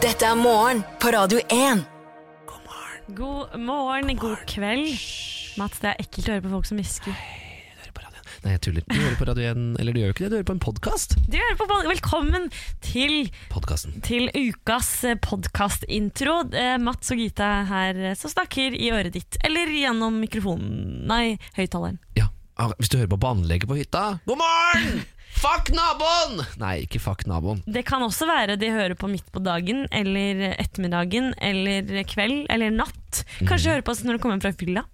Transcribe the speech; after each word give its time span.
Dette 0.00 0.24
er 0.26 0.36
morgen 0.38 0.82
på 1.02 1.10
Radio 1.14 1.40
1. 1.52 1.82
God 3.16 3.56
morgen, 3.58 4.12
god 4.20 4.42
kveld. 4.48 4.92
Mats, 5.58 5.80
det 5.82 5.90
er 5.92 6.00
ekkelt 6.02 6.28
å 6.28 6.34
høre 6.36 6.44
på 6.44 6.52
folk 6.54 6.68
som 6.68 6.80
hvisker. 6.80 7.20
Nei, 8.40 8.54
jeg 8.54 8.62
tuller. 8.64 8.84
Du 8.88 8.94
hører 8.96 9.16
på 9.20 9.26
Radio 9.28 9.44
1, 9.50 9.64
eller 9.82 9.92
du 9.92 9.98
gjør 10.00 10.08
jo 10.08 10.14
ikke 10.14 10.22
det, 10.24 10.30
du 10.32 10.36
hører 10.38 10.46
på 10.48 10.54
en 10.54 10.62
podkast. 10.64 11.16
Velkommen 11.28 12.46
til, 12.86 13.16
Podkasten. 13.52 13.98
til 14.06 14.30
ukas 14.32 14.88
podkastintro. 15.26 16.38
Mats 16.80 17.12
og 17.12 17.20
Gita 17.20 17.50
her 17.68 18.00
eh, 18.00 18.16
som 18.16 18.32
snakker 18.32 18.72
i 18.78 18.88
øret 18.96 19.12
ditt, 19.18 19.36
eller 19.44 19.68
gjennom 19.74 20.16
mikrofonen 20.22 21.04
Nei, 21.10 21.36
høyttaleren. 21.58 22.00
Ja. 22.16 22.30
ah, 22.56 22.72
Hvis 22.80 22.88
du 22.88 22.96
hører 23.02 23.12
på 23.12 23.20
på 23.20 23.34
anlegget 23.34 23.68
på 23.68 23.76
hytta 23.82 24.06
God 24.24 24.40
morgen! 24.40 25.02
Fuck 25.40 25.70
naboen! 25.72 26.42
Nei, 26.60 26.82
ikke 26.84 27.00
fuck 27.00 27.22
naboen. 27.28 27.62
Det 27.64 27.80
kan 27.88 28.02
også 28.04 28.26
være 28.28 28.58
de 28.60 28.68
hører 28.74 28.96
på 28.98 29.08
midt 29.08 29.28
på 29.32 29.40
dagen, 29.40 29.86
eller 29.88 30.42
ettermiddagen, 30.52 31.30
eller 31.40 32.02
kveld, 32.10 32.42
eller 32.52 32.74
natt. 32.74 33.22
Kanskje 33.48 33.72
hører 33.72 33.86
på 33.86 33.94
oss 33.94 34.02
når 34.04 34.18
du 34.18 34.24
kommer 34.26 34.42
fra 34.44 34.52
fylla. 34.52 34.84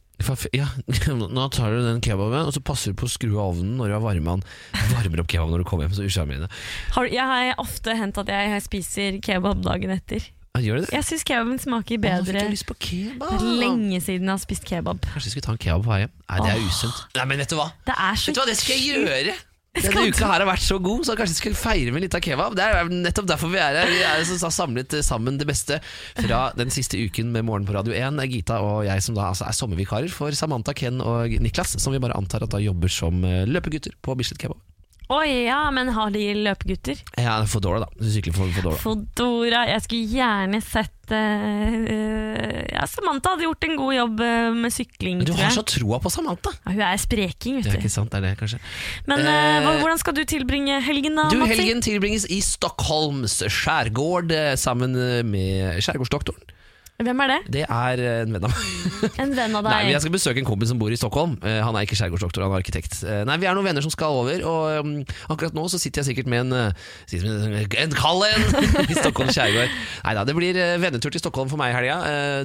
Ja, 0.56 0.68
Nå 1.36 1.48
tar 1.52 1.74
du 1.74 1.82
den 1.84 1.98
kebaben, 2.04 2.46
og 2.46 2.54
så 2.54 2.62
passer 2.64 2.94
du 2.94 3.00
på 3.02 3.08
å 3.08 3.10
skru 3.10 3.34
av 3.34 3.50
ovnen 3.50 3.74
når 3.80 3.90
du 3.90 3.96
har 3.98 4.04
varma 4.06 4.36
den. 4.38 4.46
Varmer 4.94 5.24
opp 5.24 5.28
kebaben 5.34 5.52
når 5.56 5.64
du 5.64 5.68
kommer 5.68 5.88
hjem. 5.88 5.96
Så 5.98 6.06
usjarmerende. 6.06 6.48
Har, 6.94 7.10
jeg 7.10 7.26
har 7.32 7.52
ofte 7.62 7.98
hendt 7.98 8.22
at 8.22 8.30
jeg 8.32 8.62
spiser 8.64 9.18
kebab 9.26 9.66
dagen 9.66 9.92
etter. 9.98 10.30
Gjør 10.62 10.80
det? 10.80 10.92
Jeg 10.94 11.04
syns 11.04 11.26
kebaben 11.26 11.58
smaker 11.60 12.00
bedre. 12.00 12.38
jeg 12.46 12.54
lyst 12.54 12.64
på 12.70 12.78
kebab. 12.80 13.34
Det 13.34 13.42
er 13.42 13.58
lenge 13.60 13.98
siden 14.00 14.30
jeg 14.30 14.32
har 14.32 14.40
spist 14.40 14.64
kebab. 14.64 15.02
Kanskje 15.10 15.28
vi 15.28 15.34
skulle 15.34 15.48
ta 15.50 15.56
en 15.56 15.60
kebab 15.66 15.84
på 15.84 15.92
vei 15.92 15.98
hjem? 16.06 16.14
Nei, 16.30 16.38
det 16.46 16.54
er 16.54 16.64
usunt. 16.64 17.02
Nei, 17.18 17.26
men 17.28 17.42
vet 17.42 17.52
du 17.52 17.58
hva? 17.58 17.68
Det 17.84 17.98
er 18.06 18.16
så 18.22 18.30
Vet 18.30 18.38
du 18.38 18.40
hva, 18.40 18.48
det 18.48 18.56
skal 18.62 18.80
jeg 18.80 19.02
gjøre! 19.04 19.36
Denne 19.76 20.06
uka 20.08 20.28
her 20.30 20.42
har 20.42 20.48
vært 20.48 20.64
så 20.64 20.78
god, 20.82 21.04
så 21.06 21.16
kanskje 21.18 21.34
vi 21.34 21.40
skal 21.40 21.56
feire 21.58 21.94
med 21.94 22.04
litt 22.06 22.16
av 22.16 22.22
kebab. 22.24 22.56
Det 22.56 22.64
er 22.64 22.92
nettopp 22.92 23.28
derfor 23.28 23.52
vi 23.52 23.60
er 23.62 23.80
her. 23.80 23.90
Vi 23.92 24.00
er 24.06 24.24
som 24.28 24.52
samlet 24.54 24.96
sammen 25.06 25.40
det 25.40 25.48
beste 25.48 25.80
fra 26.16 26.46
den 26.56 26.72
siste 26.74 27.00
uken 27.00 27.32
med 27.34 27.46
Morgen 27.48 27.66
på 27.68 27.76
Radio 27.76 27.96
1. 27.96 28.22
Gita 28.32 28.60
og 28.64 28.86
jeg 28.88 29.04
som 29.04 29.18
da 29.18 29.30
altså 29.30 29.48
er 29.48 29.56
sommervikarer 29.56 30.12
for 30.12 30.36
Samantha, 30.36 30.74
Ken 30.76 31.02
og 31.04 31.36
Niklas, 31.42 31.76
som 31.82 31.94
vi 31.94 32.02
bare 32.02 32.16
antar 32.16 32.46
at 32.46 32.54
da 32.54 32.62
jobber 32.62 32.92
som 32.92 33.20
eh, 33.26 33.44
løpegutter 33.48 33.96
på 34.02 34.16
Bislett 34.18 34.40
Kebab. 34.42 34.62
Oi, 35.06 35.46
ja, 35.46 35.60
men 35.70 35.92
har 35.94 36.10
de 36.10 36.22
løpegutter? 36.34 36.98
Ja, 37.22 37.36
Fodora, 37.46 37.84
da. 37.84 37.86
Du 37.94 38.08
sykler 38.10 38.34
for 38.34 38.50
Fodora. 38.56 38.78
Fodora. 38.82 39.60
Jeg 39.70 39.84
skulle 39.84 40.08
gjerne 40.10 40.58
sett 40.66 41.14
eh, 41.14 42.64
Ja, 42.72 42.88
Samantha 42.90 43.36
hadde 43.36 43.46
gjort 43.46 43.68
en 43.68 43.76
god 43.78 43.94
jobb 43.94 44.24
eh, 44.26 44.48
med 44.56 44.74
sykling, 44.74 45.20
Men 45.22 45.28
du 45.28 45.36
har 45.38 45.54
så 45.54 45.62
troa 45.62 46.00
på 46.02 46.10
Samantha! 46.10 46.56
Ja, 46.64 46.74
hun 46.74 46.82
er 46.88 46.98
spreking, 46.98 47.60
vet 47.60 47.68
du. 47.68 47.70
Det 47.70 47.76
er 47.76 47.84
ikke 47.84 47.94
sant, 47.94 48.10
det 48.10 48.18
er 48.18 48.26
det, 48.26 48.34
kanskje. 48.40 48.58
Men 49.06 49.22
uh, 49.22 49.70
hvordan 49.78 50.02
skal 50.02 50.18
du 50.18 50.24
tilbringe 50.26 50.80
helgen, 50.82 51.22
da, 51.22 51.28
Du, 51.30 51.38
helgen 51.46 51.84
tilbringes 51.86 52.26
i 52.26 52.40
Stockholms 52.42 53.38
skjærgård 53.46 54.34
sammen 54.58 54.98
med 55.30 55.78
skjærgårdsdoktoren. 55.86 56.55
Hvem 56.96 57.18
er 57.20 57.28
det? 57.28 57.38
Det 57.52 57.62
er 57.68 58.00
eh, 58.00 58.22
en 58.24 58.32
venn 58.32 58.46
av 58.46 58.52
meg. 58.54 58.68
En 59.22 59.32
venn 59.36 59.56
av 59.58 59.66
deg? 59.66 59.72
Nei? 59.74 59.90
Jeg 59.92 60.00
skal 60.00 60.12
besøke 60.14 60.40
en 60.40 60.46
kompis 60.48 60.70
som 60.72 60.78
bor 60.80 60.92
i 60.92 60.96
Stockholm. 60.96 61.34
Eh, 61.44 61.58
han 61.60 61.76
er 61.76 61.84
ikke 61.84 61.98
skjærgårdsdoktor, 61.98 62.46
han 62.46 62.54
er 62.54 62.62
arkitekt. 62.62 63.02
Eh, 63.04 63.20
nei, 63.28 63.36
Vi 63.42 63.48
er 63.50 63.56
noen 63.58 63.68
venner 63.68 63.84
som 63.84 63.92
skal 63.92 64.16
over, 64.22 64.40
og 64.48 64.86
um, 64.86 64.94
akkurat 65.34 65.56
nå 65.56 65.66
så 65.68 65.80
sitter 65.80 66.00
jeg 66.00 66.10
sikkert 66.12 66.30
med 66.32 66.46
en 66.46 66.54
med 66.56 67.76
en, 67.76 67.92
en 67.92 68.88
i 68.92 68.96
Stockholm 68.96 69.28
skjærgård. 69.34 69.76
Nei 70.06 70.16
da, 70.16 70.24
det 70.24 70.36
blir 70.38 70.60
vennetur 70.80 71.12
til 71.12 71.20
Stockholm 71.20 71.52
for 71.52 71.60
meg 71.60 71.74
i 71.74 71.76
helga. 71.76 71.98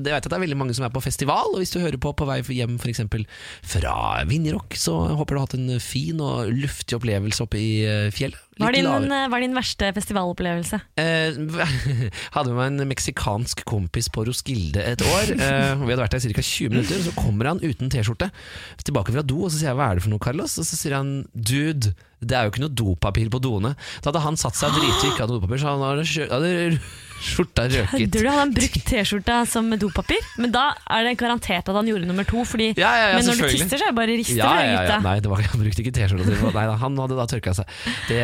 Det 0.03 0.11
vet 0.11 0.19
jeg 0.19 0.25
at 0.25 0.29
det 0.33 0.39
er 0.41 0.43
veldig 0.43 0.59
mange 0.59 0.75
som 0.75 0.87
er 0.87 0.91
på 0.93 1.03
festival, 1.03 1.55
og 1.55 1.63
hvis 1.63 1.71
du 1.71 1.79
hører 1.79 1.99
på 2.01 2.11
på 2.11 2.27
vei 2.27 2.41
hjem 2.43 2.75
f.eks. 2.81 3.05
fra 3.71 3.95
Vinjerock, 4.27 4.75
så 4.75 4.97
håper 5.15 5.37
du 5.37 5.39
har 5.39 5.47
hatt 5.47 5.59
en 5.59 5.79
fin 5.79 6.19
og 6.19 6.51
luftig 6.51 6.99
opplevelse 6.99 7.47
oppe 7.47 7.61
i 7.61 7.71
fjellet. 8.11 8.50
Hva 8.61 8.69
er 8.69 8.77
din, 8.77 9.11
eh, 9.11 9.27
hva 9.31 9.37
er 9.39 9.45
din 9.45 9.57
verste 9.57 9.89
festivalopplevelse? 9.95 10.79
Eh, 11.01 11.39
hadde 12.35 12.53
med 12.53 12.57
meg 12.59 12.67
en 12.69 12.91
meksikansk 12.91 13.63
kompis 13.69 14.09
på 14.13 14.25
Roskilde 14.29 14.85
et 14.93 15.05
år. 15.05 15.33
Eh, 15.41 15.73
vi 15.81 15.89
hadde 15.89 16.03
vært 16.03 16.13
der 16.13 16.29
i 16.29 16.35
ca. 16.37 16.43
20 16.45 16.71
minutter, 16.71 16.99
så 17.01 17.11
kommer 17.17 17.49
han 17.49 17.59
uten 17.63 17.89
T-skjorte 17.91 18.29
tilbake 18.85 19.13
fra 19.15 19.23
do. 19.25 19.39
Og 19.45 19.51
så 19.51 19.57
sier 19.57 19.71
jeg 19.71 19.77
'hva 19.79 19.89
er 19.89 19.97
det 19.97 20.03
for 20.05 20.13
noe, 20.13 20.21
Carlos?' 20.21 20.59
Og 20.61 20.65
så 20.67 20.77
sier 20.77 20.95
han 20.95 21.25
'dude, 21.33 21.93
det 22.21 22.37
er 22.37 22.45
jo 22.45 22.51
ikke 22.53 22.63
noe 22.63 22.77
dopapir 22.77 23.31
på 23.33 23.41
doene'. 23.41 23.73
Da 24.01 24.11
hadde 24.11 24.23
han 24.23 24.37
satt 24.37 24.55
seg 24.55 24.69
og 24.69 24.77
driti 24.77 25.07
og 25.07 25.11
ikke 25.11 25.23
hadde 25.25 25.37
dopapir, 25.39 25.59
så 25.59 25.73
han 25.73 25.81
hadde 25.81 26.79
skjorta 27.21 27.65
røket. 27.71 28.11
Du? 28.11 28.19
Hadde 28.21 28.33
han 28.39 28.53
brukt 28.55 28.81
T-skjorta 28.89 29.37
som 29.49 29.69
dopapir? 29.79 30.19
Men 30.41 30.51
da 30.53 30.71
er 30.89 31.05
det 31.07 31.13
garantert 31.21 31.69
at 31.69 31.75
han 31.77 31.87
gjorde 31.89 32.07
nummer 32.09 32.25
to. 32.27 32.43
Fordi, 32.47 32.71
Ja, 32.77 32.91
ja, 32.97 33.07
ja, 33.11 33.17
men 33.19 33.25
når 33.29 33.39
du 33.39 33.45
tisser, 33.53 33.77
så 33.77 33.85
er 33.85 33.91
det 33.91 33.95
bare 33.97 34.15
rister 34.17 34.39
Ja, 34.41 34.51
ja, 34.65 34.81
ja. 34.89 34.99
Nei, 35.05 35.19
det 35.23 35.29
var, 35.31 35.41
han 35.45 35.61
brukte 35.63 35.83
ikke 35.85 35.93
T-skjorta 35.95 36.25
til- 36.27 36.55
Nei, 36.57 36.65
Han 36.81 36.97
hadde 36.97 37.17
da 37.19 37.25
tørka 37.29 37.53
seg. 37.61 37.65
Det, 38.09 38.21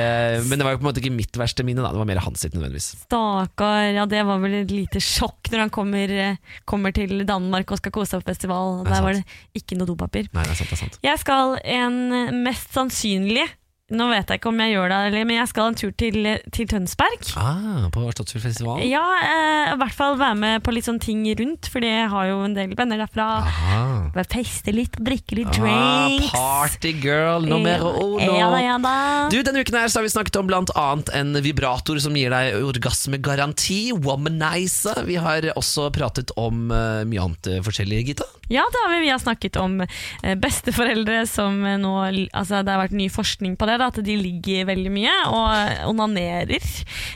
men 0.50 0.58
det 0.59 0.66
var 0.68 0.75
jo 0.75 0.81
på 0.81 0.85
en 0.88 0.90
måte 0.90 1.02
ikke 1.03 1.13
mitt 1.16 1.38
verste 1.40 1.63
minne, 1.68 1.84
da. 1.85 1.91
det 1.94 2.02
var 2.02 2.09
mer 2.09 2.22
hans 2.25 2.41
sitt 2.44 2.53
nødvendigvis. 2.58 2.90
Stakkar. 3.06 3.91
Ja, 3.96 4.06
det 4.09 4.24
var 4.28 4.41
vel 4.44 4.58
et 4.63 4.72
lite 4.74 5.00
sjokk 5.03 5.52
når 5.53 5.59
han 5.66 5.69
kommer, 5.74 6.09
eh, 6.12 6.35
kommer 6.66 6.94
til 6.96 7.24
Danmark 7.28 7.72
og 7.72 7.78
skal 7.81 7.91
kose 7.96 8.12
seg 8.16 8.24
på 8.25 8.31
festival. 8.34 8.81
Er 8.85 8.90
Der 8.91 9.02
var 9.06 9.14
det 9.14 9.24
ikke 9.56 9.78
noe 9.78 9.88
dopapir. 9.88 10.28
Nei, 10.34 10.44
det 10.44 10.52
er 10.52 10.59
sant, 10.64 10.69
det 10.74 10.78
er 10.79 10.84
sant. 10.85 11.00
Jeg 11.03 11.19
skal 11.24 11.58
en 11.64 12.44
mest 12.44 12.74
sannsynlig 12.75 13.46
Nå 13.87 14.09
vet 14.11 14.27
jeg 14.27 14.41
ikke 14.41 14.49
om 14.51 14.57
jeg 14.59 14.73
gjør 14.73 14.91
det, 14.91 15.19
men 15.23 15.37
jeg 15.37 15.47
skal 15.47 15.69
en 15.71 15.75
tur 15.79 15.93
til, 15.95 16.17
til 16.51 16.67
Tønsberg. 16.67 17.21
Ah, 17.39 17.85
på 17.95 18.01
Slottsfjellfestivalen? 18.11 18.83
Ja, 18.83 19.03
eh, 19.23 19.69
i 19.71 19.77
hvert 19.79 19.95
fall 19.95 20.17
være 20.19 20.35
med 20.35 20.63
på 20.65 20.73
litt 20.75 20.89
sånne 20.89 20.99
ting 20.99 21.21
rundt, 21.39 21.69
for 21.71 21.85
jeg 21.87 22.09
har 22.11 22.25
jo 22.27 22.41
en 22.43 22.57
del 22.57 22.73
venner 22.75 22.99
derfra. 22.99 23.27
Aha. 23.47 23.77
Bare 24.11 24.27
Feste 24.27 24.73
litt, 24.75 24.99
drikke 24.99 25.37
litt 25.39 25.55
Ah, 25.63 26.09
drinks. 26.11 26.33
party 26.35 26.91
girl 26.99 27.47
numero 27.47 27.93
uno. 27.95 28.27
Ja 28.35 28.49
ja 28.59 28.75
da. 28.83 28.91
Du, 29.31 29.37
Denne 29.47 29.63
uken 29.63 29.79
her 29.79 29.87
så 29.87 30.01
har 30.01 30.09
vi 30.09 30.11
snakket 30.11 30.35
om 30.41 30.51
blant 30.51 30.73
annet 30.75 31.13
en 31.15 31.31
vibrator 31.47 32.03
som 32.03 32.19
gir 32.19 32.35
deg 32.35 32.59
orgasmegaranti. 32.67 33.79
Womanizer. 34.03 34.99
Vi 35.07 35.15
har 35.15 35.47
også 35.55 35.87
pratet 35.95 36.35
om 36.35 36.67
uh, 36.75 37.05
mye 37.07 37.23
annet 37.23 37.49
forskjellig, 37.63 38.03
Gita. 38.11 38.27
Ja, 38.51 38.67
det 38.71 38.83
har 38.83 38.91
vi. 38.97 38.99
Vi 39.07 39.09
har 39.15 39.19
snakket 39.23 39.57
om 39.59 39.79
eh, 39.83 40.35
besteforeldre 40.39 41.23
som 41.27 41.57
eh, 41.67 41.75
nå 41.79 41.95
altså 42.31 42.61
Det 42.63 42.71
har 42.75 42.79
vært 42.83 42.95
ny 42.95 43.07
forskning 43.11 43.55
på 43.59 43.67
det, 43.67 43.76
da, 43.81 43.89
at 43.91 44.01
de 44.03 44.17
ligger 44.19 44.67
veldig 44.69 44.91
mye 44.93 45.15
og 45.31 45.88
onanerer. 45.91 46.63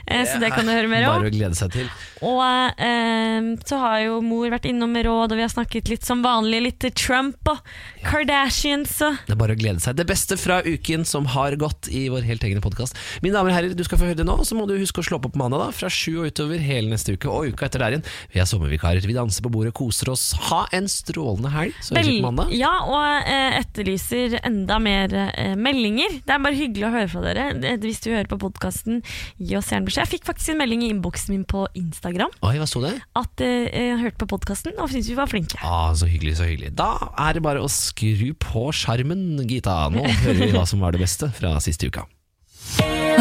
Eh, 0.06 0.24
så 0.28 0.40
det 0.42 0.52
kan 0.54 0.68
du 0.68 0.74
høre 0.74 0.90
mer 0.92 1.08
om. 1.10 1.22
Bare 1.22 1.32
å 1.32 1.34
glede 1.34 1.58
seg 1.58 1.74
til. 1.76 1.92
Og 2.22 2.42
eh, 2.46 3.50
så 3.66 3.80
har 3.82 4.04
jo 4.06 4.20
mor 4.26 4.52
vært 4.54 4.68
innom 4.70 4.92
med 4.94 5.08
råd, 5.08 5.34
og 5.34 5.40
vi 5.40 5.46
har 5.46 5.54
snakket 5.54 5.90
litt 5.92 6.06
som 6.08 6.22
vanlig. 6.26 6.62
Litt 6.68 6.86
Trump 6.98 7.50
og 7.50 7.62
Kardashians 8.06 8.94
og 9.06 9.18
Det 9.26 9.36
er 9.36 9.40
bare 9.40 9.56
å 9.56 9.60
glede 9.60 9.82
seg. 9.84 9.98
Det 9.98 10.06
beste 10.10 10.38
fra 10.40 10.62
uken 10.66 11.06
som 11.08 11.28
har 11.34 11.56
gått 11.62 11.90
i 11.90 12.08
vår 12.12 12.26
helt 12.28 12.46
egne 12.46 12.62
podkast. 12.64 12.98
Mine 13.26 13.38
damer 13.38 13.54
og 13.54 13.58
herrer, 13.58 13.76
du 13.78 13.84
skal 13.88 14.02
få 14.02 14.10
høre 14.10 14.20
det 14.22 14.28
nå, 14.28 14.38
så 14.46 14.58
må 14.58 14.68
du 14.70 14.76
huske 14.78 15.02
å 15.02 15.08
slå 15.08 15.22
på 15.22 15.32
på 15.34 15.42
mandag, 15.42 15.64
da. 15.64 15.70
Fra 15.76 15.90
sju 15.92 16.22
og 16.22 16.32
utover 16.32 16.62
hele 16.62 16.92
neste 16.92 17.16
uke, 17.16 17.30
og 17.32 17.54
uka 17.54 17.68
etter 17.68 17.84
der 17.84 17.96
igjen. 17.96 18.06
Vi 18.34 18.42
er 18.42 18.50
sommervikarer. 18.50 19.06
Vi 19.08 19.18
danser 19.18 19.46
på 19.46 19.52
bordet, 19.54 19.74
koser 19.78 20.12
oss. 20.14 20.32
Ha 20.50 20.64
en 20.76 20.90
strålende 20.92 21.52
helg. 21.54 21.78
Så 21.82 21.96
høres 21.96 22.10
vi 22.10 22.20
på 22.20 22.28
mandag. 22.28 22.54
Ja, 22.58 22.74
og 22.86 23.30
eh, 23.32 23.60
etterlyser 23.62 24.38
enda 24.44 24.80
mer 24.84 25.16
eh, 25.32 25.56
meldinger. 25.58 26.20
Det 26.26 26.36
er 26.36 26.44
bare 26.44 26.51
hyggelig 26.56 26.88
å 26.88 26.92
høre 26.94 27.10
fra 27.12 27.22
dere. 27.26 27.46
Hvis 27.82 28.02
du 28.04 28.10
hører 28.12 28.30
på 28.32 28.38
podkasten, 28.42 29.02
gi 29.42 29.56
oss 29.60 29.72
gjerne 29.74 29.88
beskjed. 29.90 30.06
Jeg 30.06 30.12
fikk 30.16 30.28
faktisk 30.30 30.54
en 30.54 30.62
melding 30.62 30.86
i 30.86 30.92
innboksen 30.94 31.34
min 31.36 31.44
på 31.50 31.66
Instagram 31.78 32.32
Oi, 32.48 32.56
hva 32.62 32.68
sto 32.70 32.82
det? 32.84 32.94
at 33.18 33.44
eh, 33.46 33.68
jeg 33.70 34.00
hørte 34.02 34.22
på 34.24 34.30
podkasten 34.36 34.78
og 34.78 34.90
syntes 34.92 35.12
vi 35.12 35.18
var 35.20 35.30
flinke. 35.32 35.60
Ah, 35.66 35.92
så 35.98 36.10
hyggelig, 36.10 36.38
så 36.40 36.48
hyggelig. 36.50 36.74
Da 36.80 36.92
er 37.20 37.38
det 37.38 37.44
bare 37.46 37.62
å 37.64 37.70
skru 37.72 38.32
på 38.42 38.68
skjermen, 38.76 39.42
Gita. 39.50 39.78
Nå 39.94 40.04
hører 40.26 40.42
vi 40.46 40.52
hva 40.56 40.66
som 40.70 40.84
var 40.84 40.96
det 40.96 41.02
beste 41.04 41.32
fra 41.36 41.56
siste 41.64 41.90
uka. 41.92 42.08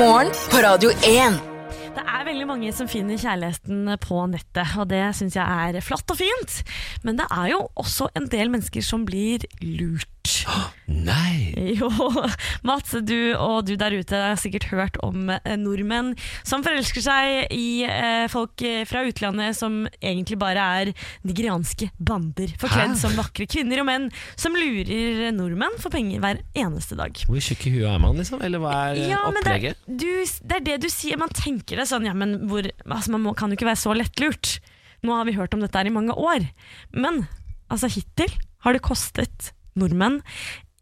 Morgen 0.00 0.30
på 0.52 0.60
Radio 0.64 0.92
1. 1.06 1.40
Det 1.90 2.02
er 2.06 2.22
veldig 2.28 2.46
mange 2.46 2.70
som 2.72 2.86
finner 2.88 3.18
kjærligheten 3.18 3.88
på 4.04 4.20
nettet, 4.30 4.76
og 4.78 4.86
det 4.92 5.02
syns 5.18 5.34
jeg 5.36 5.42
er 5.74 5.82
flott 5.84 6.08
og 6.14 6.20
fint. 6.20 6.60
Men 7.04 7.18
det 7.18 7.26
er 7.34 7.50
jo 7.52 7.64
også 7.82 8.06
en 8.16 8.28
del 8.30 8.52
mennesker 8.52 8.84
som 8.86 9.02
blir 9.08 9.44
lurt. 9.64 10.06
Nei! 10.90 11.54
Jo, 11.78 11.88
Mats, 12.66 12.92
du 13.06 13.32
og 13.38 13.64
du 13.68 13.72
der 13.78 13.94
ute 13.94 14.18
har 14.18 14.38
sikkert 14.40 14.66
hørt 14.72 14.96
om 15.06 15.28
eh, 15.32 15.54
nordmenn 15.60 16.12
som 16.46 16.64
forelsker 16.66 17.04
seg 17.04 17.52
i 17.54 17.84
eh, 17.86 18.24
folk 18.32 18.60
eh, 18.66 18.82
fra 18.88 19.04
utlandet 19.06 19.56
som 19.58 19.84
egentlig 20.02 20.38
bare 20.40 20.64
er 20.80 20.90
nigerianske 21.26 21.90
bander, 21.98 22.50
forkledd 22.60 22.96
som 23.00 23.14
vakre 23.18 23.46
kvinner 23.50 23.82
og 23.84 23.88
menn, 23.88 24.08
som 24.40 24.56
lurer 24.58 25.30
nordmenn 25.36 25.78
for 25.82 25.94
penger 25.94 26.22
hver 26.24 26.42
eneste 26.58 26.98
dag. 26.98 27.22
Hvor 27.30 27.40
tjukk 27.44 27.68
i 27.70 27.74
huet 27.78 27.88
er 27.92 28.02
man, 28.02 28.18
liksom? 28.20 28.42
Eller 28.44 28.62
hva 28.62 28.74
er 28.90 29.00
Ja, 29.12 29.22
opplegget? 29.30 29.78
det, 29.86 29.94
er- 29.94 30.26
du, 30.26 30.42
det 30.50 30.58
er 30.60 30.66
det 30.72 30.78
du 30.84 30.90
sier. 30.92 31.20
Man 31.22 31.32
tenker 31.36 31.80
det 31.80 31.86
sånn, 31.90 32.08
ja, 32.08 32.16
men 32.16 32.36
hvor, 32.50 32.66
altså, 32.88 33.14
man 33.14 33.24
må, 33.28 33.36
kan 33.38 33.52
jo 33.54 33.58
ikke 33.60 33.70
være 33.70 33.82
så 33.86 33.94
lettlurt. 33.96 34.56
Nå 35.06 35.14
har 35.16 35.24
vi 35.28 35.36
hørt 35.38 35.54
om 35.56 35.62
dette 35.64 35.78
her 35.80 35.88
i 35.88 35.94
mange 35.94 36.12
år. 36.18 36.44
Men 36.92 37.22
altså, 37.72 37.88
hittil 37.94 38.34
har 38.66 38.76
det 38.76 38.82
kostet 38.84 39.52
nordmenn 39.78 40.20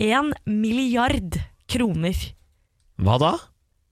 én 0.03 0.33
milliard 0.47 1.41
kroner. 1.69 2.17
Hva 2.99 3.19
da? 3.21 3.37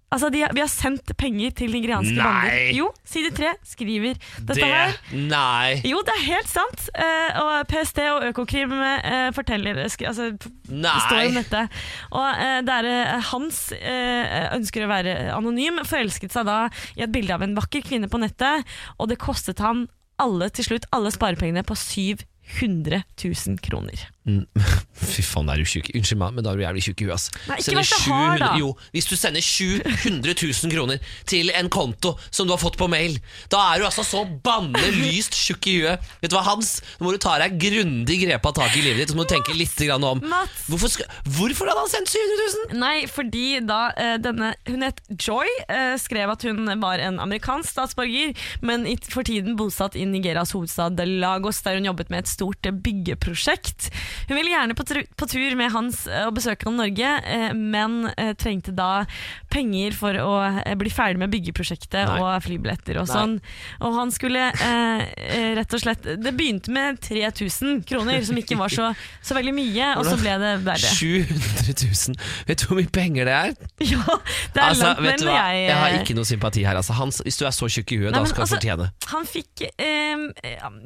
Altså, 0.06 0.28
de, 0.30 0.44
vi 0.54 0.62
har 0.62 0.68
sendt 0.70 1.10
penger 1.18 1.50
til 1.58 1.72
nigerianske 1.74 2.14
Nei. 2.14 2.22
bander. 2.22 2.68
Jo, 2.76 2.84
side 3.04 3.32
tre 3.34 3.50
skriver 3.66 4.14
dette 4.14 4.54
det 4.54 4.68
her. 4.70 4.94
Nei. 5.12 5.80
Jo, 5.84 5.98
det 6.06 6.14
er 6.14 6.22
helt 6.28 6.48
sant. 6.50 6.84
Eh, 6.94 7.40
og 7.42 7.66
PST 7.72 7.98
og 8.12 8.28
Økokrim 8.28 8.72
eh, 8.86 9.32
forteller 9.34 9.82
altså, 9.82 10.30
det 10.38 10.94
står 11.08 11.24
om 11.24 11.40
dette. 11.40 11.64
Og 12.14 12.28
eh, 12.46 12.60
det 12.68 12.78
er 12.78 12.90
eh, 12.92 13.28
Hans 13.32 13.60
eh, 13.74 14.46
ønsker 14.54 14.86
å 14.86 14.92
være 14.94 15.16
anonym, 15.34 15.82
forelsket 15.84 16.38
seg 16.38 16.46
da 16.48 16.62
i 16.94 17.02
et 17.02 17.12
bilde 17.12 17.34
av 17.34 17.42
en 17.42 17.58
vakker 17.58 17.82
kvinne 17.84 18.08
på 18.08 18.22
nettet, 18.22 18.62
og 19.02 19.10
det 19.10 19.18
kostet 19.20 19.60
han 19.64 19.88
alle 20.22 20.48
til 20.54 20.70
slutt 20.70 20.86
alle 20.96 21.10
sparepengene 21.12 21.66
på 21.66 21.74
700 21.76 23.02
000 23.18 23.58
kroner. 23.66 24.06
Fy 24.96 25.22
faen, 25.22 25.50
er 25.52 25.60
du 25.60 25.68
tjukk. 25.68 25.90
Unnskyld 25.94 26.18
meg, 26.18 26.34
men 26.36 26.44
da 26.46 26.52
er 26.52 26.58
du 26.58 26.64
jævlig 26.64 26.82
tjukk 26.86 27.02
i 27.04 27.06
huet. 27.06 27.14
ass. 27.14 27.28
Nei, 27.46 27.58
ikke 27.62 27.76
vær 27.78 27.86
så 27.88 27.98
hard, 28.10 28.40
da. 28.42 28.50
Jo, 28.58 28.72
hvis 28.94 29.06
du 29.10 29.14
sender 29.18 29.44
700 29.44 30.34
000 30.34 30.72
kroner 30.72 31.10
til 31.28 31.52
en 31.54 31.68
konto 31.72 32.14
som 32.30 32.48
du 32.48 32.54
har 32.54 32.60
fått 32.62 32.78
på 32.80 32.88
mail, 32.90 33.18
da 33.52 33.60
er 33.72 33.82
du 33.82 33.86
altså 33.88 34.04
så 34.06 34.24
bannelyst 34.46 35.36
tjukk 35.36 35.68
i 35.70 35.76
huet. 35.82 36.08
Vet 36.22 36.32
du 36.32 36.38
hva, 36.38 36.44
Hans? 36.48 36.78
Nå 36.98 37.06
må 37.06 37.14
du 37.14 37.20
ta 37.22 37.36
deg 37.42 37.58
grundig 37.60 38.18
grepa 38.24 38.52
tak 38.56 38.74
i 38.78 38.82
livet 38.84 39.04
ditt, 39.04 39.12
så 39.12 39.18
må 39.18 39.26
du 39.26 39.32
tenke 39.34 39.54
litt 39.56 39.76
grann 39.86 40.04
om 40.06 40.22
Mats. 40.26 40.66
Hvorfor, 40.70 40.90
skal, 40.96 41.10
hvorfor 41.36 41.70
hadde 41.70 41.84
han 41.84 41.92
sendt 41.92 42.12
700 42.14 42.48
000? 42.72 42.80
Nei, 42.82 42.96
fordi 43.10 43.44
da 43.66 43.80
eh, 43.94 44.16
denne 44.22 44.54
Hun 44.66 44.82
het 44.82 45.02
Joy, 45.20 45.48
eh, 45.70 45.94
skrev 46.00 46.32
at 46.32 46.44
hun 46.48 46.66
var 46.82 47.02
en 47.02 47.20
amerikansk 47.22 47.70
statsborger, 47.70 48.32
men 48.66 48.86
i, 48.88 48.96
for 49.12 49.26
tiden 49.26 49.58
bosatt 49.58 49.96
i 49.98 50.06
Nigerias 50.08 50.54
hovedstad 50.56 50.98
Lagos, 51.06 51.60
der 51.62 51.78
hun 51.78 51.86
jobbet 51.90 52.10
med 52.10 52.24
et 52.24 52.32
stort 52.32 52.66
eh, 52.66 52.74
byggeprosjekt. 52.74 53.90
Hun 54.28 54.36
ville 54.38 54.52
gjerne 54.52 54.76
på, 54.76 54.84
på 55.16 55.28
tur 55.30 55.56
med 55.58 55.72
Hans 55.74 56.04
eh, 56.10 56.26
og 56.26 56.34
besøke 56.36 56.68
han 56.68 56.78
Norge, 56.80 57.12
eh, 57.24 57.50
men 57.56 58.10
eh, 58.16 58.32
trengte 58.38 58.74
da 58.76 59.04
penger 59.52 59.94
for 59.96 60.16
å 60.20 60.32
bli 60.78 60.90
ferdig 60.92 61.20
med 61.22 61.32
byggeprosjektet 61.32 62.10
Nei. 62.10 62.18
og 62.20 62.42
flybilletter 62.44 62.98
og 63.00 63.08
sånn. 63.08 63.36
Og 63.80 63.94
han 63.96 64.12
skulle 64.12 64.48
rett 65.56 65.74
og 65.74 65.80
slett 65.80 66.04
Det 66.20 66.32
begynte 66.36 66.72
med 66.74 66.98
3000 67.04 67.82
kroner, 67.88 68.20
som 68.26 68.36
ikke 68.38 68.58
var 68.58 68.72
så, 68.72 68.90
så 69.24 69.36
veldig 69.36 69.54
mye, 69.56 69.92
og 70.00 70.06
så 70.08 70.16
ble 70.20 70.34
det 70.42 70.52
verre. 70.66 70.92
700 70.96 71.76
000. 71.86 72.18
Vet 72.48 72.62
du 72.62 72.66
hvor 72.68 72.80
mye 72.80 72.92
penger 72.92 73.28
det 73.30 73.36
er? 73.36 73.54
Ja, 73.96 74.02
det 74.52 74.60
er 74.60 74.66
Altså, 74.66 74.88
langt 74.88 75.02
mer 75.04 75.14
enn 75.14 75.30
jeg 75.30 75.60
Jeg 75.66 75.76
har 75.78 75.96
ikke 76.00 76.16
noe 76.18 76.28
sympati 76.28 76.64
her. 76.66 76.78
Altså. 76.78 76.96
Hans, 76.98 77.20
hvis 77.24 77.38
du 77.38 77.44
er 77.46 77.54
så 77.54 77.68
tjukk 77.70 77.92
i 77.94 78.00
huet, 78.02 78.10
Nei, 78.10 78.20
da 78.20 78.28
skal 78.28 78.42
du 78.42 78.44
altså- 78.46 78.58
fortjene. 78.58 78.88
Han 79.12 79.28
fikk 79.28 79.64
eh, 79.68 80.24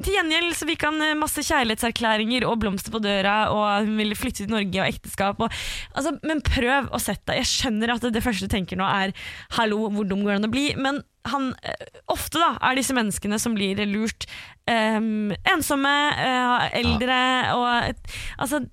Til 0.05 0.15
gjengjeld 0.17 0.55
så 0.57 0.67
fikk 0.69 0.85
han 0.87 1.01
masse 1.19 1.43
kjærlighetserklæringer 1.47 2.45
og 2.47 2.59
blomster 2.61 2.93
på 2.93 2.99
døra, 3.03 3.20
og 3.27 3.87
hun 3.87 3.97
ville 3.99 4.17
flytte 4.17 4.43
til 4.43 4.51
Norge 4.53 4.81
og 4.81 4.87
ekteskap. 4.87 5.41
Og, 5.41 5.53
altså, 5.95 6.15
men 6.23 6.41
prøv 6.45 6.89
å 6.91 7.01
sette 7.01 7.31
deg. 7.31 7.41
Jeg 7.41 7.51
skjønner 7.51 7.95
at 7.95 8.07
det, 8.13 8.23
første 8.23 8.47
du 8.47 8.51
tenker 8.51 8.79
nå 8.79 8.87
er 8.87 9.13
'hallo, 9.57 9.89
hvor 9.89 10.07
dum 10.07 10.23
går 10.23 10.35
det 10.35 10.39
an 10.41 10.49
å 10.49 10.53
bli?' 10.53 10.75
Men 10.75 11.03
han, 11.25 11.53
eh, 11.63 11.85
ofte 12.09 12.39
da 12.41 12.57
er 12.61 12.75
disse 12.75 12.93
menneskene 12.93 13.39
som 13.39 13.53
blir 13.53 13.77
lurt, 13.85 14.25
um, 14.65 15.29
ensomme, 15.45 15.93
uh, 16.17 16.69
eldre 16.73 17.19
og 17.53 17.93
Altså, 18.41 18.65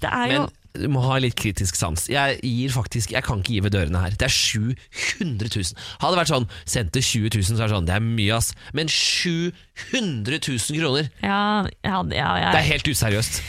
det 0.00 0.10
er 0.12 0.26
jo 0.34 0.40
Men 0.46 0.50
du 0.80 0.88
må 0.92 1.02
ha 1.04 1.18
litt 1.22 1.36
kritisk 1.38 1.78
sans. 1.78 2.08
Jeg 2.10 2.40
gir 2.42 2.74
faktisk 2.74 3.12
Jeg 3.14 3.24
kan 3.26 3.40
ikke 3.42 3.54
gi 3.56 3.60
ved 3.64 3.74
dørene 3.76 4.02
her. 4.02 4.16
Det 4.18 4.28
er 4.28 4.34
700 4.34 5.50
000. 5.52 5.86
Hadde 6.02 6.12
det 6.14 6.20
vært 6.22 6.32
sånn 6.32 6.48
sendte 6.64 7.02
20 7.02 7.30
000, 7.36 7.46
så 7.48 7.56
er 7.56 7.66
det 7.66 7.76
sånn 7.76 7.88
Det 7.88 7.96
er 7.96 8.04
mye, 8.04 8.36
ass. 8.36 8.52
Men 8.76 8.90
700 8.92 10.40
000 10.42 10.80
kroner! 10.80 11.10
Ja, 11.22 11.66
ja, 11.84 12.02
ja, 12.12 12.30
ja. 12.42 12.52
Det 12.52 12.60
er 12.62 12.70
helt 12.72 12.90
useriøst. 12.90 13.42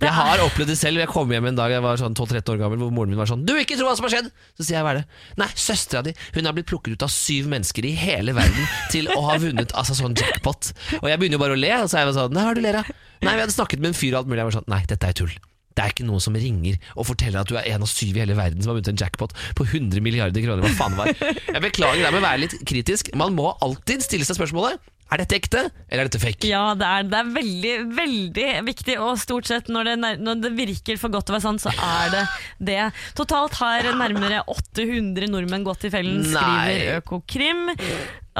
Det 0.00 0.08
Jeg 0.08 0.16
har 0.16 0.42
opplevd 0.42 0.72
det 0.72 0.76
selv. 0.78 1.00
Jeg 1.00 1.10
kom 1.12 1.30
hjem 1.30 1.46
en 1.50 1.58
dag 1.58 1.70
jeg 1.70 1.82
var 1.84 2.00
sånn 2.00 2.16
12-13 2.16 2.50
år 2.54 2.60
gammel, 2.64 2.80
hvor 2.82 2.92
moren 2.94 3.12
min 3.12 3.20
var 3.20 3.30
sånn 3.30 3.44
'Du 3.46 3.54
vil 3.54 3.62
ikke 3.62 3.78
tro 3.78 3.86
hva 3.86 3.94
som 3.96 4.08
har 4.08 4.14
skjedd!' 4.16 4.30
Så 4.58 4.66
sier 4.66 4.78
jeg 4.78 4.84
'hva 4.84 4.92
er 4.94 4.98
det?' 5.00 5.38
Nei, 5.38 5.48
søstera 5.54 6.02
di 6.02 6.14
Hun 6.34 6.44
har 6.44 6.52
blitt 6.52 6.66
plukket 6.66 6.98
ut 6.98 7.06
av 7.06 7.12
syv 7.14 7.46
mennesker 7.46 7.86
i 7.86 7.94
hele 7.94 8.34
verden 8.34 8.66
til 8.90 9.06
å 9.08 9.20
ha 9.30 9.38
vunnet 9.38 9.70
altså 9.72 9.94
sånn 9.94 10.18
jackpot. 10.18 10.72
Og 11.00 11.08
jeg 11.08 11.18
begynner 11.18 11.38
jo 11.38 11.44
bare 11.46 11.54
å 11.54 11.60
le, 11.60 11.72
og 11.78 11.88
så 11.88 11.98
er 12.02 12.06
jeg 12.06 12.14
sånn 12.18 12.32
'Nei, 12.34 12.42
hva 12.42 12.50
er 12.50 12.54
det 12.54 12.62
du 12.62 12.66
ler 12.68 12.78
av?' 12.82 12.90
Nei, 13.22 13.34
vi 13.34 13.40
hadde 13.46 13.54
snakket 13.54 13.80
med 13.80 13.94
en 13.94 14.00
fyr 14.00 14.12
og 14.14 14.18
alt 14.18 14.28
mulig. 14.28 14.42
Jeg 14.42 14.50
var 14.50 14.58
sånn 14.58 14.68
'Nei, 14.68 14.82
dette 14.86 15.06
er 15.06 15.12
tull'. 15.14 15.38
Det 15.74 15.82
er 15.82 15.90
ikke 15.94 16.06
noen 16.06 16.22
som 16.22 16.36
ringer 16.38 16.78
og 16.94 17.08
forteller 17.08 17.42
at 17.42 17.50
du 17.50 17.56
er 17.58 17.66
en 17.74 17.82
av 17.82 17.90
syv 17.90 18.14
i 18.14 18.22
hele 18.22 18.36
verden 18.38 18.62
som 18.62 18.70
har 18.70 18.78
vunnet 18.78 18.92
en 18.94 19.00
jackpot 19.00 19.34
på 19.58 19.66
100 19.66 20.02
milliarder 20.04 20.44
kroner. 20.44 20.62
Hva 20.68 20.74
faen 20.78 20.98
var. 20.98 21.10
Jeg 21.10 21.62
beklager 21.64 22.04
det 22.04 22.12
med 22.14 22.20
å 22.22 22.26
være 22.28 22.42
litt 22.46 22.58
kritisk. 22.66 23.10
Man 23.18 23.34
må 23.34 23.50
alltid 23.64 24.04
stille 24.06 24.26
seg 24.28 24.38
spørsmålet 24.38 24.78
Er 25.12 25.20
dette 25.20 25.36
ekte, 25.36 25.60
eller 25.90 26.06
er 26.06 26.08
dette 26.08 26.18
fake? 26.22 26.48
Ja, 26.48 26.62
det 26.78 26.86
er, 26.88 27.04
det 27.10 27.18
er 27.20 27.28
veldig, 27.34 27.74
veldig 27.98 28.46
viktig, 28.66 28.96
og 29.04 29.18
stort 29.20 29.50
sett 29.50 29.68
når 29.70 29.90
det, 29.90 30.14
når 30.24 30.40
det 30.46 30.52
virker 30.56 30.98
for 30.98 31.12
godt 31.12 31.30
å 31.30 31.36
være 31.36 31.44
sant, 31.44 31.62
så 31.62 31.74
er 31.74 32.14
det 32.14 32.22
det. 32.70 32.80
Totalt 33.18 33.58
har 33.60 33.90
nærmere 34.00 34.40
800 34.50 35.28
nordmenn 35.30 35.66
gått 35.66 35.86
i 35.86 35.92
fellen, 35.92 36.24
skriver 36.24 37.00
Økokrim. 37.02 37.66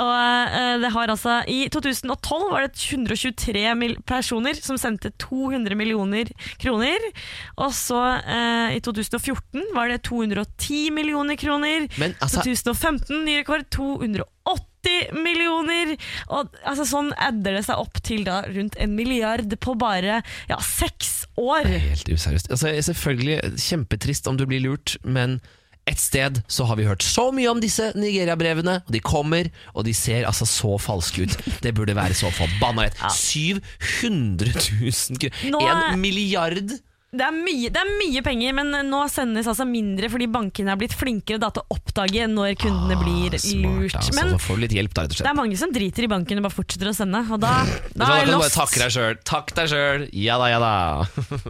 Og 0.00 0.54
eh, 0.58 0.74
det 0.82 0.90
har 0.94 1.12
altså 1.12 1.38
I 1.50 1.68
2012 1.72 2.48
var 2.50 2.66
det 2.66 2.74
123 2.74 3.94
personer 4.08 4.58
som 4.58 4.78
sendte 4.80 5.12
200 5.22 5.78
millioner 5.78 6.30
kroner. 6.62 7.08
Og 7.62 7.74
så 7.76 8.00
eh, 8.18 8.76
i 8.78 8.82
2014 8.84 9.70
var 9.76 9.92
det 9.92 10.02
210 10.08 10.90
millioner 10.94 11.38
kroner. 11.38 11.88
Men 12.00 12.16
altså 12.20 12.42
2015 12.42 13.24
ny 13.24 13.38
rekord 13.40 13.68
280 13.74 15.14
millioner. 15.14 15.94
Og 16.28 16.54
altså, 16.66 16.86
sånn 16.88 17.12
adder 17.14 17.60
det 17.60 17.66
seg 17.68 17.80
opp 17.80 18.02
til 18.04 18.26
da 18.26 18.42
rundt 18.50 18.78
en 18.82 18.96
milliard 18.98 19.58
på 19.62 19.76
bare 19.78 20.22
ja, 20.50 20.58
seks 20.58 21.24
år. 21.40 21.68
Helt 21.70 22.10
useriøst. 22.10 22.50
Altså, 22.50 22.74
selvfølgelig 22.90 23.60
kjempetrist 23.62 24.26
om 24.30 24.40
du 24.40 24.48
blir 24.50 24.64
lurt, 24.66 24.98
men 25.06 25.38
et 25.86 26.00
sted 26.00 26.38
så 26.48 26.64
har 26.64 26.78
vi 26.80 26.86
hørt 26.88 27.02
så 27.04 27.26
mye 27.36 27.50
om 27.52 27.60
disse 27.60 27.90
Nigeria-brevene, 27.98 28.78
og 28.86 28.92
de 28.94 29.00
kommer, 29.04 29.50
og 29.74 29.84
de 29.84 29.92
ser 29.92 30.24
altså 30.24 30.46
så 30.48 30.78
falske 30.80 31.26
ut. 31.28 31.36
Det 31.60 31.74
burde 31.76 31.92
være 31.98 32.16
så 32.16 32.30
forbanna 32.32 32.86
lett. 32.88 32.96
700 33.12 34.54
000 34.54 35.20
kroner! 35.20 35.68
Er- 35.68 35.92
En 35.94 36.00
milliard! 36.00 36.74
Det 37.14 37.22
er, 37.22 37.30
mye, 37.30 37.68
det 37.70 37.78
er 37.78 37.90
mye 37.94 38.20
penger, 38.26 38.54
men 38.58 38.72
nå 38.90 39.04
sendes 39.06 39.46
altså 39.46 39.62
mindre 39.70 40.08
fordi 40.10 40.26
bankene 40.34 40.72
er 40.72 40.78
blitt 40.80 40.96
flinkere 40.98 41.38
da, 41.38 41.46
til 41.54 41.62
å 41.62 41.76
oppdage 41.76 42.24
når 42.26 42.56
kundene 42.58 42.96
blir 42.98 43.36
Ah, 43.36 43.38
Smart, 43.38 43.76
lurt. 43.84 43.94
altså. 44.00 44.14
Men 44.18 44.32
Så 44.32 44.40
får 44.42 44.56
du 44.58 44.62
litt 44.64 44.74
hjelp, 44.74 44.96
da, 44.98 45.04
det 45.06 45.20
er 45.30 45.36
mange 45.38 45.60
som 45.60 45.70
driter 45.70 46.08
i 46.08 46.10
banken 46.10 46.40
og 46.42 46.48
bare 46.48 46.56
fortsetter 46.56 46.90
å 46.90 46.96
sende, 46.98 47.20
og 47.30 47.38
da, 47.44 47.52
da 47.94 48.02
Da 48.02 48.08
er 48.16 48.24
jeg 48.24 48.32
lost. 48.34 48.56
Takk 48.58 48.74
deg 48.82 48.90
sjøl. 48.96 49.14
Takk 49.30 49.54
deg 49.60 49.70
sjøl. 49.70 50.08
Ja 50.24 50.40
da, 50.42 50.50
ja 50.50 50.58
da. 50.58 50.74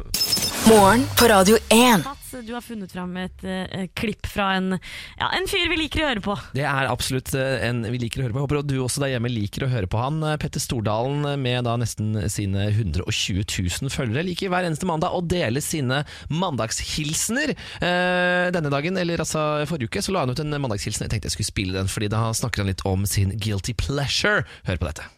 Morgen 0.69 1.02
på 1.19 1.25
Radio 1.28 1.56
1. 1.69 2.05
Mats, 2.05 2.31
du 2.46 2.55
har 2.55 2.62
funnet 2.64 2.93
fram 2.93 3.11
et 3.20 3.43
uh, 3.44 3.82
klipp 3.93 4.25
fra 4.26 4.46
en, 4.56 4.78
ja, 5.19 5.26
en 5.37 5.44
fyr 5.49 5.66
vi 5.69 5.76
liker 5.76 6.00
å 6.00 6.06
høre 6.08 6.22
på. 6.25 6.37
Det 6.56 6.62
er 6.64 6.88
absolutt 6.88 7.34
eh, 7.37 7.66
en 7.66 7.82
vi 7.84 7.99
liker 8.00 8.22
å 8.22 8.25
høre 8.25 8.32
på. 8.32 8.40
Jeg 8.40 8.46
håper 8.46 8.62
du 8.70 8.78
også 8.81 9.02
der 9.02 9.12
hjemme 9.12 9.28
liker 9.28 9.66
å 9.66 9.69
høre 9.69 9.90
på 9.93 10.00
han. 10.00 10.22
Eh, 10.25 10.38
Petter 10.40 10.62
Stordalen 10.64 11.26
med 11.43 11.69
da 11.69 11.75
nesten 11.81 12.16
sine 12.32 12.70
120 12.70 13.44
000 13.44 13.93
følgere 13.93 14.25
liker 14.25 14.49
hver 14.52 14.64
eneste 14.64 14.88
mandag 14.88 15.12
å 15.12 15.20
dele 15.20 15.61
sine 15.61 16.00
mandagshilsener. 16.32 17.52
Uh, 17.84 18.49
denne 18.56 18.72
dagen, 18.72 18.96
eller 19.00 19.20
altså 19.20 19.66
forrige 19.69 19.93
uke, 19.93 20.05
så 20.06 20.16
la 20.16 20.25
han 20.25 20.32
ut 20.32 20.40
en 20.40 20.56
mandagshilsen. 20.64 21.05
Jeg 21.05 21.12
tenkte 21.12 21.28
jeg 21.28 21.37
skulle 21.37 21.50
spille 21.50 21.76
den, 21.76 21.93
fordi 21.93 22.08
da 22.14 22.31
snakker 22.32 22.64
han 22.64 22.72
litt 22.72 22.87
om 22.88 23.05
sin 23.11 23.37
guilty 23.37 23.76
pleasure. 23.84 24.49
Hør 24.64 24.81
på 24.81 24.88
dette. 24.88 25.12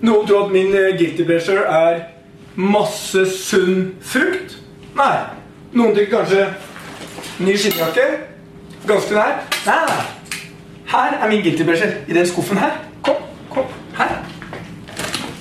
Noen 0.00 0.24
tror 0.24 0.48
at 0.48 0.56
min 0.56 0.72
guilty 0.72 1.28
pleasure 1.28 1.68
er 1.68 2.00
masse 2.56 3.28
sunn 3.44 3.90
frukt. 4.00 4.56
Nei. 4.98 5.16
Noen 5.72 5.94
tenker 5.94 6.16
kanskje 6.18 6.46
ny 7.38 7.56
skinnjakke. 7.56 8.06
Ganske 8.88 9.14
nær. 9.14 9.44
Nei, 9.66 9.78
nei. 9.86 10.40
Her 10.90 11.16
er 11.20 11.28
min 11.30 11.42
guilty 11.44 11.64
pleasure. 11.64 11.92
I 12.08 12.16
den 12.16 12.26
skuffen 12.26 12.58
her. 12.58 12.80
Kom, 13.06 13.20
kom. 13.50 13.68
Her. 13.98 14.16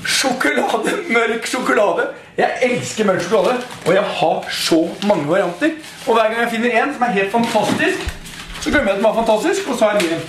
Sjokolade. 0.06 0.98
Mørk 1.10 1.48
sjokolade. 1.50 2.10
Jeg 2.38 2.70
elsker 2.70 3.06
mørk 3.06 3.24
sjokolade, 3.26 3.58
og 3.86 3.94
jeg 3.94 4.04
har 4.04 4.46
så 4.50 4.78
mange 5.08 5.28
varianter. 5.28 5.74
Og 6.08 6.14
hver 6.14 6.30
gang 6.30 6.38
jeg 6.42 6.52
finner 6.54 6.84
en 6.84 6.94
som 6.94 7.04
er 7.04 7.18
helt 7.18 7.32
fantastisk, 7.32 8.06
så 8.62 8.70
glemmer 8.70 8.94
jeg 8.94 8.98
at 8.98 9.02
den 9.02 9.08
var 9.08 9.18
fantastisk, 9.18 9.68
og 9.68 9.80
så 9.80 9.86
har 9.86 9.98
jeg 10.00 10.08
min. 10.12 10.22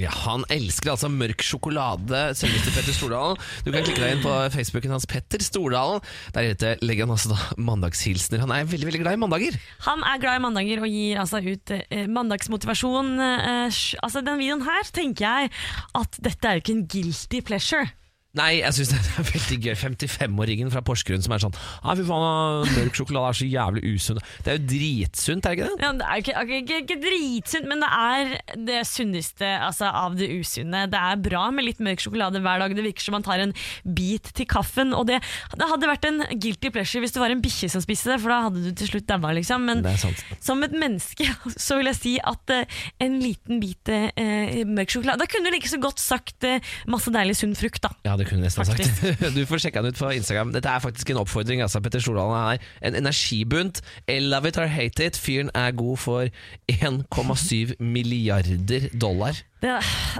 Ja, 0.00 0.10
Han 0.24 0.46
elsker 0.48 0.94
altså 0.94 1.10
mørk 1.12 1.42
sjokolade, 1.44 2.20
selveste 2.38 2.72
Petter 2.72 2.94
Stordalen. 2.96 3.36
Du 3.66 3.68
kan 3.74 3.84
klikke 3.84 4.00
deg 4.00 4.16
inn 4.16 4.22
på 4.24 4.32
Facebooken 4.54 4.94
hans, 4.94 5.04
Petter 5.10 5.42
Stordalen. 5.44 6.00
Der 6.32 6.80
legger 6.80 7.04
han 7.04 7.12
altså 7.12 7.34
da 7.34 7.60
mandagshilsener. 7.60 8.40
Han 8.46 8.54
er 8.54 8.68
veldig 8.70 8.88
veldig 8.88 9.02
glad 9.02 9.18
i 9.18 9.20
mandager. 9.20 9.60
Han 9.84 10.04
er 10.08 10.22
glad 10.22 10.40
i 10.40 10.44
mandager 10.46 10.84
og 10.84 10.88
gir 10.88 11.20
altså 11.20 11.42
ut 11.44 11.74
eh, 11.76 12.06
mandagsmotivasjon. 12.08 13.12
Eh, 13.20 13.80
altså 14.00 14.24
Den 14.24 14.40
videoen 14.40 14.64
her 14.64 14.88
tenker 14.88 15.26
jeg 15.26 15.54
at 16.00 16.20
dette 16.24 16.48
er 16.48 16.56
jo 16.56 16.64
ikke 16.64 16.78
en 16.78 16.86
guilty 16.96 17.44
pleasure. 17.44 17.92
Nei, 18.38 18.60
jeg 18.60 18.74
syns 18.76 18.92
det 18.92 18.98
er 19.00 19.26
veldig 19.26 19.56
gøy. 19.64 19.72
55-åringen 19.74 20.68
fra 20.70 20.82
Porsgrunn 20.86 21.22
som 21.24 21.32
er 21.34 21.42
sånn 21.42 21.54
Nei, 21.82 21.94
fy 21.98 22.04
faen, 22.06 22.68
mørk 22.76 22.98
sjokolade 22.98 23.32
er 23.32 23.38
så 23.40 23.46
jævlig 23.50 23.94
usunn. 23.96 24.20
Det 24.46 24.52
er 24.52 24.58
jo 24.58 24.66
dritsunt, 24.70 25.46
er 25.48 25.56
det 25.56 25.58
ikke 25.58 25.70
det? 25.70 25.82
Ja, 25.82 25.90
det 25.98 26.06
er 26.06 26.22
ikke, 26.22 26.34
ikke, 26.44 26.58
ikke, 26.60 26.78
ikke 26.84 26.98
dritsunt, 27.02 27.66
men 27.70 27.82
det 27.82 27.88
er 27.90 28.60
det 28.68 28.84
sunneste 28.86 29.48
altså, 29.56 29.88
av 29.90 30.14
det 30.20 30.28
usunne. 30.30 30.84
Det 30.92 31.00
er 31.00 31.24
bra 31.24 31.48
med 31.54 31.66
litt 31.66 31.82
mørk 31.82 32.04
sjokolade 32.04 32.42
hver 32.44 32.62
dag. 32.62 32.76
Det 32.78 32.84
virker 32.86 33.06
som 33.08 33.16
man 33.18 33.26
tar 33.26 33.42
en 33.42 33.54
bit 33.98 34.30
til 34.38 34.46
kaffen. 34.50 34.94
Og 34.94 35.08
det, 35.10 35.18
det 35.56 35.70
hadde 35.72 35.90
vært 35.90 36.06
en 36.06 36.22
guilty 36.30 36.70
pleasure 36.70 37.02
hvis 37.02 37.16
det 37.16 37.24
var 37.24 37.34
en 37.34 37.42
bikkje 37.42 37.72
som 37.74 37.82
spiste 37.82 38.12
det, 38.14 38.20
for 38.22 38.30
da 38.30 38.44
hadde 38.46 38.62
du 38.62 38.70
til 38.78 38.92
slutt 38.92 39.10
daua, 39.10 39.34
liksom. 39.40 39.66
Men 39.66 39.82
Det 39.82 39.96
er 39.96 40.02
sant. 40.04 40.22
som 40.38 40.62
et 40.66 40.76
menneske 40.76 41.26
så 41.66 41.80
vil 41.80 41.90
jeg 41.90 41.98
si 41.98 42.14
at 42.22 42.54
uh, 42.54 42.80
en 43.02 43.18
liten 43.26 43.58
bit 43.58 43.90
uh, 43.90 44.62
mørk 44.70 44.94
sjokolade 44.94 45.24
Da 45.24 45.30
kunne 45.30 45.50
du 45.50 45.56
like 45.58 45.70
så 45.70 45.82
godt 45.82 45.98
sagt 45.98 46.46
uh, 46.46 46.62
masse 46.90 47.10
deilig 47.10 47.40
sunn 47.42 47.58
frukt, 47.58 47.82
da. 47.82 47.90
Ja, 48.06 48.19
det 48.20 48.28
kunne 48.28 48.44
du 48.44 48.46
nesten 48.48 48.64
Faktisk. 48.68 49.00
sagt. 49.00 49.24
Du 49.36 49.42
får 49.48 49.62
sjekke 49.64 49.82
den 49.82 49.94
ut 49.94 49.98
på 50.00 50.10
Instagram. 50.14 50.52
Dette 50.54 50.70
er 50.70 50.82
faktisk 50.84 51.10
en 51.14 51.20
oppfordring. 51.24 51.62
Altså. 51.64 51.80
Petter 51.84 52.02
Stordalen 52.04 52.36
er 52.54 52.88
en 52.90 52.98
energibunt. 53.00 53.80
I 54.10 54.18
love 54.22 54.48
it 54.48 54.58
or 54.60 54.68
hate 54.70 55.06
it. 55.10 55.18
Fyren 55.20 55.50
er 55.56 55.72
god 55.76 55.96
for 56.04 56.28
1,7 56.70 57.74
milliarder 57.80 58.88
dollar. 59.00 59.36
Det, 59.60 59.70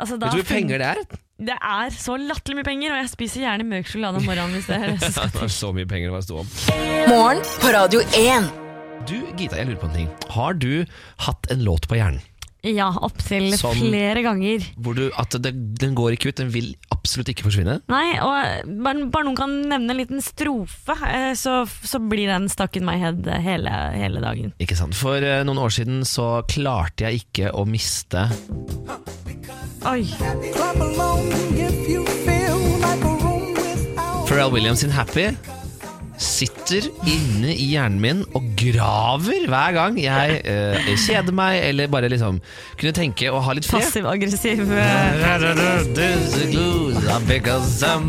altså, 0.01 0.17
da 0.21 0.27
Vet 0.31 0.33
du 0.33 0.43
hvor 0.43 0.49
penger 0.55 0.81
det 0.83 0.87
er? 0.95 1.05
Det 1.41 1.55
er 1.57 1.93
så 1.97 2.19
latterlig 2.21 2.59
mye 2.61 2.67
penger, 2.69 2.93
og 2.93 2.99
jeg 3.01 3.13
spiser 3.15 3.41
gjerne 3.47 3.65
mørk 3.65 3.87
sjokolade 3.89 4.21
om 4.21 4.27
morgenen 4.29 4.59
hvis 4.59 4.67
det 4.69 4.77
er 4.77 4.91
det 4.91 5.13
Det 5.33 5.41
var 5.41 5.53
så 5.55 5.71
mye 5.73 5.89
penger 5.89 6.11
det 6.11 6.17
var 6.19 6.27
stå 6.27 6.43
om. 6.43 6.51
Morgen 7.09 7.41
på 7.63 7.71
Radio 7.73 8.03
1. 8.19 8.51
Du, 9.09 9.15
Gita, 9.39 9.57
jeg 9.57 9.71
lurer 9.71 9.81
på 9.81 9.89
en 9.89 9.95
ting. 10.03 10.11
Har 10.35 10.59
du 10.61 10.85
hatt 11.25 11.49
en 11.55 11.65
låt 11.65 11.89
på 11.89 11.97
hjernen 11.97 12.21
Ja, 12.69 12.91
opptil 13.01 13.55
flere 13.57 14.21
ganger. 14.27 14.67
hvor 14.77 14.99
du, 14.99 15.07
at 15.17 15.33
det, 15.41 15.55
den 15.81 15.97
går 15.97 16.19
ikke 16.19 16.35
ut, 16.35 16.37
den 16.43 16.53
vil 16.53 16.75
absolutt 17.01 17.33
ikke 17.33 17.47
forsvinne? 17.49 17.79
Nei, 17.91 18.07
og 18.21 18.31
bare, 18.85 19.07
bare 19.13 19.27
noen 19.27 19.39
kan 19.39 19.55
nevne 19.73 19.95
en 19.95 20.01
liten 20.01 20.25
strofe, 20.25 20.97
eh, 21.09 21.33
så, 21.39 21.63
så 21.67 22.01
blir 22.03 22.31
den 22.31 22.49
stuck 22.53 22.77
in 22.79 22.87
my 22.87 22.97
head 23.01 23.29
hele, 23.45 23.73
hele 23.97 24.23
dagen. 24.25 24.55
Ikke 24.63 24.79
sant? 24.79 24.97
For 24.99 25.21
eh, 25.25 25.43
noen 25.47 25.61
år 25.63 25.75
siden 25.75 26.05
så 26.09 26.43
klarte 26.51 27.09
jeg 27.09 27.25
ikke 27.25 27.55
å 27.57 27.67
miste 27.69 28.29
Oi. 29.89 30.05
Pharrell 34.29 34.53
Williams 34.53 34.85
sin 34.85 34.93
Happy 34.93 35.31
sitter 36.21 36.85
inne 37.09 37.55
i 37.55 37.71
hjernen 37.73 38.01
min 38.03 38.21
og 38.37 38.45
graver 38.61 39.47
hver 39.49 39.75
gang 39.77 39.97
jeg 40.01 40.41
uh, 40.45 40.91
kjeder 41.01 41.35
meg, 41.37 41.61
eller 41.71 41.89
bare 41.93 42.11
liksom 42.13 42.41
kunne 42.81 42.93
tenke 42.97 43.31
og 43.33 43.43
ha 43.47 43.55
litt 43.57 43.69
fred. 43.69 43.87
Passiv-aggressiv. 43.87 44.63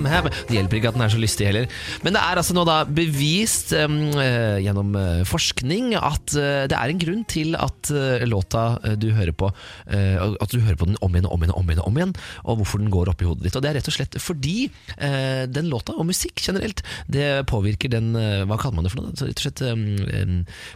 eh, 0.07 0.27
Det 0.49 0.57
hjelper 0.57 0.79
ikke 0.79 0.91
at 0.91 0.97
den 0.97 1.05
er 1.05 1.13
så 1.13 1.21
lystig 1.21 1.47
heller. 1.47 1.69
Men 2.03 2.17
det 2.17 2.23
er 2.23 2.41
altså 2.41 2.55
nå 2.57 2.65
da 2.67 2.81
bevist 2.85 3.71
um, 3.79 3.97
gjennom 4.61 4.95
forskning 5.27 5.93
at 5.97 6.35
det 6.35 6.75
er 6.75 6.91
en 6.91 7.01
grunn 7.01 7.23
til 7.31 7.55
at 7.59 7.91
låta 8.27 8.63
du 8.99 9.09
hører 9.15 9.33
på 9.35 9.49
uh, 9.51 10.35
At 10.41 10.51
du 10.51 10.59
hører 10.59 10.77
på 10.79 10.87
den 10.89 10.99
om 11.03 11.15
igjen 11.15 11.27
og 11.29 11.35
om 11.37 11.43
igjen 11.43 11.55
og 11.55 11.61
om 11.61 11.71
igjen, 11.71 11.83
om 11.85 11.99
igjen 11.99 12.13
og 12.43 12.61
hvorfor 12.61 12.81
den 12.81 12.91
går 12.93 13.11
opp 13.11 13.23
i 13.23 13.27
hodet 13.29 13.47
ditt. 13.47 13.57
Og 13.57 13.63
Det 13.63 13.71
er 13.71 13.79
rett 13.79 13.89
og 13.91 13.95
slett 13.95 14.17
fordi 14.21 14.57
uh, 14.97 15.43
den 15.51 15.69
låta, 15.71 15.95
og 15.95 16.07
musikk 16.09 16.41
generelt, 16.43 16.83
det 17.11 17.29
påvirker 17.49 17.91
den 17.91 18.00
eh, 18.19 18.43
Hva 18.49 18.57
kaller 18.61 18.77
man 18.79 18.87
det 18.87 18.93
for 18.93 19.03
noe? 19.03 19.13
Rett 19.15 19.41
og 19.41 19.45
slett 19.45 19.63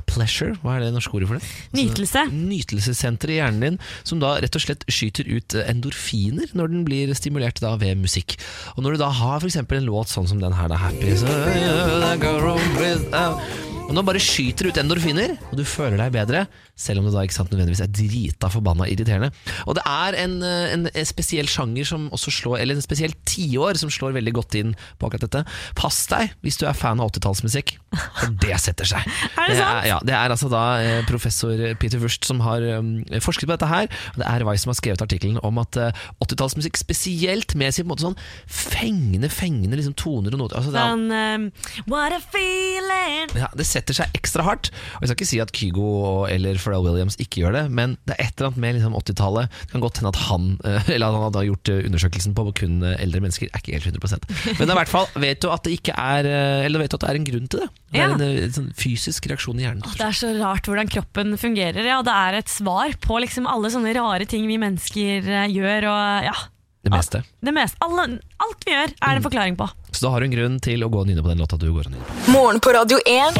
pleasure, 0.09 0.55
hva 0.63 0.77
er 0.77 0.85
det 0.85 0.93
norske 0.95 1.15
ordet 1.17 1.29
for 1.29 1.39
det? 1.39 1.51
Nytelse. 1.77 2.25
Nytelsessenteret 2.33 3.35
i 3.35 3.39
hjernen 3.39 3.65
din, 3.65 3.79
som 4.07 4.21
da 4.23 4.35
rett 4.43 4.57
og 4.57 4.63
slett 4.63 4.85
skyter 4.91 5.27
ut 5.29 5.57
eh, 5.57 5.67
endorfiner 5.71 6.55
når 6.57 6.73
den 6.73 6.87
blir 6.87 7.13
stimulert 7.17 7.61
da 7.63 7.75
ved 7.81 8.01
musikk. 8.01 8.37
Og 8.75 8.83
når 8.85 8.95
du 8.95 9.05
da 9.05 9.11
har 9.21 9.45
eksempel 9.45 9.81
en 9.81 9.89
låt 9.89 10.11
sånn 10.11 10.29
som 10.29 10.41
den 10.41 10.55
her, 10.55 10.71
da, 10.71 10.79
Happy 10.85 11.15
so 11.17 11.29
yeah, 11.29 12.13
go 12.21 12.35
wrong 12.41 12.61
without 12.79 13.41
og 13.85 13.93
nå 13.93 14.01
bare 14.01 14.21
skyter 14.21 14.71
ut 14.71 14.77
endorfiner, 14.81 15.35
og 15.51 15.59
du 15.59 15.63
føler 15.67 15.99
deg 16.01 16.13
bedre, 16.15 16.39
selv 16.75 16.99
om 16.99 17.05
det 17.07 17.13
da 17.15 17.23
ikke 17.23 17.37
sant, 17.37 17.51
nødvendigvis 17.53 17.81
er 17.85 17.91
drita 17.95 18.49
forbanna 18.51 18.87
irriterende. 18.91 19.29
Og 19.65 19.77
det 19.77 19.83
er 19.87 20.17
en, 20.25 20.33
eh, 20.43 20.73
en, 20.75 20.87
en 20.91 21.07
spesiell 21.07 21.47
sjanger 21.47 21.87
som 21.87 22.09
også 22.15 22.33
slår, 22.35 22.57
eller 22.63 22.75
en 22.75 22.83
spesiell 22.83 23.13
tiår 23.27 23.79
som 23.79 23.91
slår 23.93 24.15
veldig 24.17 24.33
godt 24.35 24.57
inn 24.59 24.73
på 24.99 25.07
akkurat 25.07 25.25
dette. 25.27 25.43
Pass 25.79 26.01
deg 26.11 26.33
hvis 26.43 26.59
du 26.59 26.65
er 26.67 26.75
fan 26.77 26.99
av 26.99 27.13
80-tallsmusikk, 27.13 27.75
for 28.19 28.35
det 28.43 28.57
setter 28.63 28.89
seg. 28.91 29.07
Er 29.45 29.51
det 29.51 29.57
sant? 29.59 29.85
ja, 29.87 29.97
det 30.03 30.13
er 30.17 30.33
altså 30.33 30.49
da 30.51 30.63
eh, 30.83 31.01
professor 31.07 31.59
Peter 31.79 31.99
Wurst 32.01 32.25
som 32.27 32.39
har 32.43 32.63
um, 32.79 32.97
forsket 33.23 33.47
på 33.47 33.53
dette 33.55 33.69
her. 33.69 33.87
Og 34.15 34.19
det 34.21 34.27
er 34.27 34.45
Weiss 34.47 34.65
som 34.65 34.71
har 34.73 34.79
skrevet 34.79 35.03
artikkelen 35.05 35.39
om 35.45 35.59
at 35.61 35.77
eh, 35.79 36.03
80-tallsmusikk, 36.25 36.79
spesielt 36.81 37.55
med 37.59 37.71
sin 37.75 37.85
på 37.85 37.87
en 37.87 37.93
måte 37.93 38.05
sånn 38.07 38.19
fengende, 38.51 39.29
fengende 39.31 39.77
liksom, 39.79 39.95
toner 39.99 40.33
og 40.35 40.41
noter 40.43 40.59
altså, 40.59 40.73
det, 40.73 40.81
er- 40.81 40.91
Sånn 40.91 41.07
eh, 41.15 41.85
What 41.91 42.15
a 42.17 42.21
feeling! 42.23 43.31
ja, 43.37 43.49
det 43.57 43.65
setter 43.69 43.97
seg 43.97 44.15
ekstra 44.17 44.45
hardt. 44.47 44.71
Og 44.97 45.05
Jeg 45.05 45.11
skal 45.11 45.17
ikke 45.19 45.29
si 45.31 45.41
at 45.43 45.53
Kygo 45.55 45.89
eller 46.31 46.59
Pharrell 46.65 46.83
Williams 46.87 47.15
ikke 47.21 47.43
gjør 47.43 47.53
det, 47.59 47.63
men 47.77 47.93
det 48.09 48.15
er 48.17 48.25
et 48.25 48.33
eller 48.41 48.49
annet 48.51 48.61
med 48.65 48.75
liksom, 48.79 48.95
80-tallet. 48.99 49.55
Det 49.65 49.71
kan 49.75 49.83
godt 49.85 50.01
hende 50.01 50.11
at 50.11 50.19
han 50.25 50.47
Eller 50.95 51.05
at 51.07 51.15
han 51.19 51.25
hadde 51.27 51.43
gjort 51.51 51.71
eh, 51.71 51.81
undersøkelsen 51.87 52.35
på 52.37 52.45
kun 52.59 52.79
eh, 52.83 52.97
eldre 53.05 53.21
mennesker. 53.23 53.51
Er 53.53 53.61
ikke 53.63 53.77
helt 53.77 53.87
100% 53.93 54.25
Men 54.59 54.73
i 54.73 54.77
hvert 54.81 54.91
fall 54.91 55.07
vet 55.21 55.39
du 55.45 55.49
at 55.53 55.63
det 55.69 55.75
ikke 55.77 55.93
er 55.95 56.27
eh, 56.29 56.65
Eller 56.65 56.81
vet 56.83 56.91
du 56.91 56.97
at 56.97 57.05
det 57.05 57.11
er 57.13 57.19
en 57.21 57.29
grunn 57.29 57.47
til 57.53 57.63
det. 57.63 57.69
Det 57.93 58.01
er 58.01 58.09
Ja. 58.09 58.09
en, 58.17 58.25
en 58.49 58.55
sånn 58.57 58.71
fysisk 58.75 59.29
reaksjon 59.31 59.61
i 59.61 59.67
hjernen. 59.67 59.85
Det 59.85 60.03
er 60.09 60.17
så 60.17 60.33
rart 60.41 60.67
hvordan 60.67 60.89
kroppen 60.91 61.37
fungerer, 61.39 61.85
ja. 61.87 62.01
Det 62.03 62.17
er 62.25 62.39
et 62.41 62.51
svar 62.51 62.97
på 63.05 63.21
liksom 63.23 63.47
alle 63.47 63.69
sånne 63.71 63.93
rare 63.95 64.25
ting 64.27 64.43
vi 64.49 64.57
mennesker 64.59 65.29
gjør. 65.53 65.87
Og, 65.93 66.27
ja, 66.27 66.33
Det 66.85 66.91
meste. 66.93 67.21
det 67.45 67.53
meste. 67.55 67.79
Alle, 67.85 68.19
alt 68.43 68.65
vi 68.65 68.73
gjør, 68.75 68.95
er 68.95 69.15
det 69.15 69.21
en 69.21 69.27
forklaring 69.27 69.59
på. 69.59 69.69
Så 69.91 70.05
da 70.05 70.11
har 70.11 70.19
du 70.19 70.27
en 70.27 70.35
grunn 70.35 70.57
til 70.63 70.83
å 70.83 70.89
gå 70.91 71.03
og 71.03 71.07
nynne 71.07 71.23
på 71.23 71.31
den 71.31 71.43
låta 71.43 71.59
du 71.59 71.69
går 71.71 71.87
og 71.87 71.93
nynner 71.93 72.09
på. 72.09 72.33
Morgen 72.35 72.59
på 72.63 72.75
Radio 72.75 72.99
1. 73.07 73.39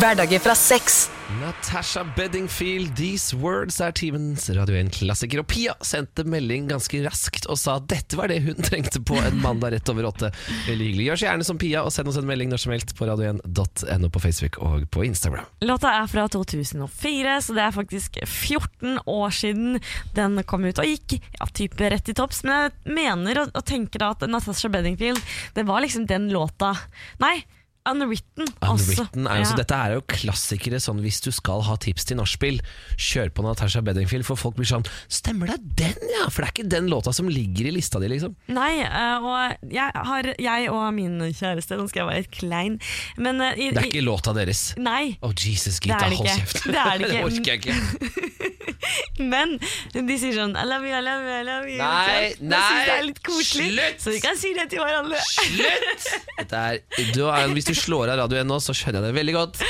Hverdager 0.00 0.40
fra 0.40 0.56
seks. 0.56 1.04
Natasha 1.40 2.04
Beddingfield, 2.16 2.96
These 2.96 3.36
Words 3.36 3.80
er 3.80 3.92
timens 3.96 4.46
Radio 4.54 4.76
1-klassiker. 4.78 5.40
Og 5.42 5.48
Pia 5.50 5.74
sendte 5.84 6.24
melding 6.28 6.68
ganske 6.70 7.00
raskt 7.04 7.48
og 7.50 7.58
sa 7.60 7.78
at 7.80 7.88
dette 7.90 8.16
var 8.18 8.30
det 8.30 8.42
hun 8.44 8.60
trengte 8.68 9.00
på 9.04 9.16
en 9.18 9.40
mandag 9.42 9.74
rett 9.74 9.92
over 9.92 10.08
åtte. 10.08 10.30
Veldig 10.68 10.88
hyggelig. 10.88 11.08
Gjør 11.08 11.20
så 11.20 11.28
gjerne 11.28 11.48
som 11.48 11.60
Pia 11.60 11.82
og 11.84 11.92
send 11.94 12.12
oss 12.12 12.20
en 12.20 12.28
melding 12.28 12.52
når 12.52 12.62
som 12.64 12.74
helst 12.74 12.94
på 12.96 13.08
radio1.no 13.08 14.10
på 14.14 14.22
Facebook 14.22 14.60
og 14.64 14.86
på 14.94 15.06
Instagram. 15.08 15.48
Låta 15.64 15.92
er 15.98 16.08
fra 16.12 16.26
2004, 16.32 17.36
så 17.48 17.56
det 17.56 17.64
er 17.66 17.76
faktisk 17.76 18.20
14 18.24 19.00
år 19.04 19.34
siden 19.34 19.80
den 20.16 20.40
kom 20.48 20.64
ut 20.68 20.80
og 20.80 20.88
gikk 20.88 21.18
ja, 21.18 21.48
type 21.50 21.90
rett 21.92 22.12
i 22.12 22.16
topps. 22.16 22.44
Men 22.46 22.68
jeg 22.68 22.96
mener 23.00 23.42
og, 23.44 23.52
og 23.56 23.66
tenker 23.68 24.06
at 24.22 24.30
Natasha 24.30 24.68
Bedingfield, 24.68 25.20
det 25.54 25.66
var 25.66 25.80
liksom 25.80 26.06
den 26.06 26.28
låta. 26.32 26.74
Nei, 27.18 27.44
Unwritten. 27.86 28.46
Unwritten 28.64 29.26
er 29.28 29.42
Ja. 29.44 29.50
Dette 29.58 29.74
er 29.76 29.92
jo 29.98 30.00
klassikere 30.08 30.78
sånn 30.80 31.02
hvis 31.04 31.18
du 31.20 31.30
skal 31.36 31.60
ha 31.66 31.74
tips 31.76 32.06
til 32.08 32.16
nachspiel. 32.16 32.60
Kjør 32.96 33.28
på 33.36 33.44
Natasha 33.44 33.82
Bedingfield, 33.84 34.24
for 34.24 34.40
folk 34.40 34.56
blir 34.56 34.64
sånn 34.70 34.86
Stemmer 35.12 35.52
det 35.52 35.58
den, 35.76 36.08
ja? 36.14 36.30
For 36.32 36.40
det 36.42 36.48
er 36.48 36.54
ikke 36.54 36.68
den 36.72 36.88
låta 36.88 37.12
som 37.12 37.28
ligger 37.28 37.68
i 37.68 37.74
lista 37.76 38.00
di, 38.00 38.08
liksom. 38.08 38.34
Nei, 38.48 38.80
eh, 38.80 39.18
og 39.20 39.68
jeg, 39.70 39.90
har, 40.08 40.30
jeg 40.40 40.70
og 40.72 40.86
min 40.96 41.18
kjæreste 41.28 41.76
Nå 41.76 41.86
skal 41.90 42.04
jeg 42.04 42.08
være 42.08 42.22
litt 42.24 42.32
klein, 42.38 42.78
men 43.20 43.40
eh, 43.44 43.60
i, 43.60 43.68
Det 43.76 43.82
er 43.84 43.90
ikke 43.92 44.04
låta 44.06 44.32
deres. 44.36 44.64
Nei, 44.80 45.18
Oh, 45.20 45.32
Jesus, 45.36 45.76
Det 45.80 45.92
Gita, 45.92 46.08
det 46.08 46.16
hold 46.18 46.28
kjeft. 46.28 46.64
Det 46.64 46.86
det 47.04 47.10
ikke. 47.10 47.24
orker 47.28 47.52
jeg 47.52 47.58
ikke. 47.60 48.50
men 49.32 49.54
de 49.94 50.16
sier 50.20 50.34
sånn 50.36 50.56
I 50.58 50.64
love 50.68 50.88
you, 50.88 50.94
I 50.96 51.02
love 51.04 51.22
you, 51.24 51.34
I 51.36 51.44
love 51.46 51.68
you. 51.70 51.78
Nei, 51.78 52.32
nei, 52.40 52.64
det 52.88 52.96
er 52.96 53.04
litt 53.10 53.20
koselig, 53.24 53.68
slutt! 53.76 54.02
så 54.04 54.14
vi 54.16 54.20
kan 54.24 54.40
si 54.40 54.52
det 54.56 54.66
til 54.72 54.80
hverandre. 54.82 55.20
Slutt! 55.28 56.08
Er, 56.54 56.80
du 57.14 57.22
er, 57.28 57.48
hvis 57.54 57.66
du 57.68 57.73
slår 57.78 58.12
av 58.14 58.18
radioen 58.24 58.48
nå, 58.50 58.56
så 58.62 58.74
skjønner 58.76 59.00
jeg 59.02 59.06
det 59.08 59.18
veldig 59.18 59.34
godt. 59.36 59.60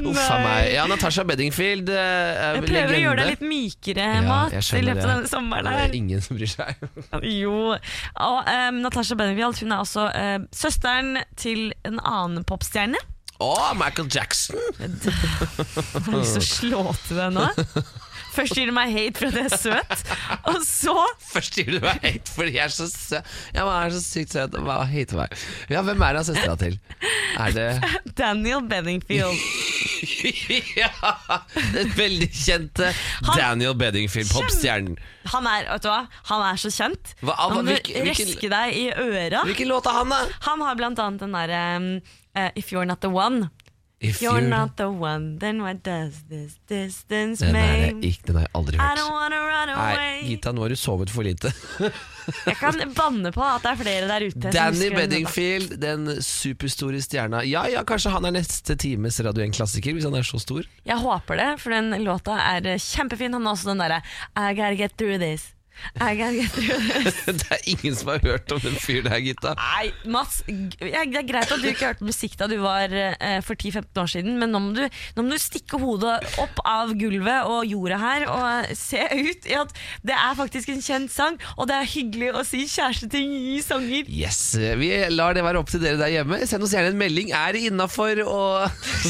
Uff 0.00 0.20
a 0.24 0.38
meg. 0.42 0.70
Ja, 0.74 0.86
Natasha 0.90 1.24
Beddingfield. 1.28 1.88
eh, 1.92 2.40
Jeg 2.56 2.64
prøver 2.66 2.94
å 2.96 3.00
gjøre 3.04 3.20
deg 3.22 3.30
litt 3.34 3.44
mykere, 3.50 4.08
Ja, 4.16 4.24
Mat, 4.26 4.56
jeg 4.56 4.82
i 4.82 4.86
løpet 4.86 5.04
av 5.04 5.12
denne 5.14 5.30
sommeren. 5.30 5.70
Det 5.70 5.86
er 5.88 5.96
ingen 6.00 6.24
som 6.24 6.38
bryr 6.40 6.52
seg. 6.52 6.84
Jo. 7.42 7.56
Og 7.76 8.50
um, 8.50 8.82
Natasha 8.84 9.16
Beddingfield 9.20 9.62
hun 9.64 9.72
er 9.76 9.84
også 9.84 10.08
uh, 10.10 10.36
søsteren 10.54 11.18
til 11.40 11.70
en 11.88 12.00
annen 12.00 12.44
popstjerne. 12.48 13.00
Å, 13.40 13.52
Michael 13.78 14.08
Jackson! 14.12 14.58
Jeg 14.80 14.90
har 16.04 16.18
lyst 16.18 16.36
til 16.36 16.42
å 16.42 16.48
slå 16.50 16.82
til 17.06 17.20
deg 17.22 17.32
nå. 17.38 17.46
Først 18.30 18.54
gir 18.56 18.66
du 18.70 18.72
meg 18.76 18.92
hate 18.94 19.18
for 19.18 19.26
at 19.30 19.36
jeg 19.40 19.48
er 19.50 19.56
søt, 19.58 20.02
og 20.50 20.58
så 20.66 20.94
Først 21.32 21.56
gir 21.58 21.70
du 21.74 21.78
meg 21.82 21.98
hate 22.04 22.30
fordi 22.34 22.54
jeg 22.56 22.64
er 22.68 22.74
så 22.74 22.86
søt. 22.90 23.26
Ja, 23.54 23.64
man 23.66 23.86
er 23.88 23.94
så 23.96 24.00
sykt 24.04 24.32
søt. 24.36 24.54
Hva 24.66 24.80
hater 24.88 25.18
meg? 25.24 25.34
Ja, 25.72 25.82
hvem 25.86 26.02
er 26.06 26.18
det 26.18 26.24
søstera 26.30 26.56
til? 26.60 26.78
Er 27.40 27.54
det 27.56 27.68
Daniel 28.20 28.62
Benningfield. 28.70 29.36
Ja! 30.80 30.88
Den 31.74 31.90
veldig 31.96 32.28
kjente 32.32 32.86
Han- 33.26 33.36
Daniel 33.36 33.74
Benningfield, 33.78 34.30
popstjernen. 34.32 34.96
Han 35.34 35.46
er, 35.46 35.66
vet 35.74 35.84
du 35.84 35.90
hva? 35.90 35.98
Han 36.30 36.44
er 36.46 36.60
så 36.62 36.70
kjent. 36.72 37.12
Hva- 37.20 37.34
hva- 37.36 37.50
Han 37.58 37.66
vil 37.68 37.76
hvilken- 37.76 38.08
røske 38.08 38.50
deg 38.52 38.78
i 38.80 38.86
øra. 38.94 39.42
Hvilken 39.48 39.68
låt 39.68 39.86
er 39.90 39.98
han, 39.98 40.08
da? 40.14 40.22
Han 40.48 40.64
har 40.64 40.78
blant 40.80 40.98
annet 41.04 41.20
den 41.26 41.36
derre 41.36 41.60
um, 41.76 41.90
uh, 42.36 42.48
If 42.56 42.72
You're 42.72 42.86
Not 42.88 43.02
The 43.04 43.10
One. 43.12 43.50
If 44.00 44.22
You're 44.22 44.40
not 44.40 44.78
the 44.78 44.88
one, 44.88 45.36
then 45.38 45.60
what 45.60 45.82
does 45.84 46.22
this 46.30 46.54
distance 46.66 47.44
Den, 47.44 48.00
ikke, 48.00 48.22
den 48.30 48.38
har 48.38 48.46
jeg 48.46 48.52
aldri 48.56 48.78
I 48.78 48.80
hørt. 48.80 48.98
don't 48.98 49.12
wanna 49.12 49.40
run 49.44 49.72
Nei. 49.76 50.22
Gita, 50.24 50.52
nå 50.56 50.62
har 50.64 50.72
du 50.72 50.76
sovet 50.80 51.12
for 51.12 51.26
lite. 51.26 51.52
Jeg 52.46 52.56
kan 52.56 52.80
banne 52.96 53.32
på 53.34 53.42
at 53.44 53.64
det 53.64 53.70
er 53.74 53.78
flere 53.80 54.08
der 54.08 54.24
ute. 54.30 54.52
Danny 54.54 54.88
Beddingfield, 54.94 55.76
den 55.82 56.08
superstore 56.24 57.00
stjerna. 57.04 57.42
Ja, 57.44 57.66
ja, 57.68 57.84
kanskje 57.84 58.12
han 58.14 58.24
er 58.28 58.38
neste 58.38 58.76
times 58.80 59.20
Radio 59.24 59.44
1-klassiker, 59.44 59.92
hvis 59.96 60.06
han 60.08 60.16
er 60.16 60.24
så 60.24 60.40
stor. 60.40 60.64
Jeg 60.86 61.00
håper 61.00 61.40
det, 61.40 61.48
for 61.60 61.74
den 61.76 61.92
låta 62.04 62.38
er 62.54 62.70
kjempefin. 62.80 63.36
Han 63.36 63.48
har 63.48 63.56
også 63.58 63.72
den 63.74 63.82
derre 63.84 64.00
I 64.36 64.54
gotta 64.54 64.76
get 64.80 64.96
through 64.96 65.20
this. 65.20 65.50
I 66.00 66.20
er 66.22 66.38
det 67.40 67.46
er 67.50 67.64
ingen 67.72 67.96
som 67.96 68.12
har 68.12 68.22
hørt 68.24 68.52
om 68.54 68.60
den 68.62 68.76
fyren 68.80 69.08
der, 69.10 69.22
gutta 69.24 69.54
Nei, 69.58 69.90
Mats, 70.10 70.40
det 70.46 70.92
er 70.94 71.08
greit 71.26 71.50
at 71.50 71.60
du 71.60 71.68
ikke 71.70 71.90
hørte 71.90 72.06
musikk 72.06 72.36
da 72.40 72.48
du 72.50 72.56
var 72.62 72.92
eh, 72.94 73.40
for 73.44 73.58
10-15 73.58 74.02
år 74.02 74.10
siden, 74.14 74.38
men 74.40 74.52
nå 74.54 74.62
må, 74.62 74.72
du, 74.76 74.84
nå 75.16 75.24
må 75.24 75.34
du 75.34 75.42
stikke 75.42 75.80
hodet 75.80 76.16
opp 76.42 76.62
av 76.68 76.94
gulvet 76.98 77.48
og 77.50 77.66
jorda 77.68 78.00
her 78.00 78.26
og 78.30 78.72
se 78.78 79.02
ut 79.02 79.48
i 79.50 79.56
at 79.58 79.74
det 80.06 80.16
er 80.16 80.38
faktisk 80.38 80.72
en 80.72 80.82
kjent 80.84 81.12
sang, 81.12 81.38
og 81.56 81.68
det 81.70 81.76
er 81.76 81.90
hyggelig 81.90 82.30
å 82.36 82.44
si 82.46 82.62
kjæresteting 82.70 83.34
i 83.54 83.58
sanger. 83.64 84.08
Yes, 84.10 84.40
Vi 84.80 84.90
lar 85.12 85.36
det 85.36 85.44
være 85.46 85.60
opp 85.60 85.70
til 85.72 85.82
dere 85.82 86.00
der 86.00 86.12
hjemme. 86.14 86.40
Send 86.48 86.66
oss 86.66 86.74
gjerne 86.74 86.92
en 86.92 87.00
melding. 87.00 87.32
Er 87.36 87.56
det 87.56 87.66
innafor 87.70 88.22
å 88.24 88.40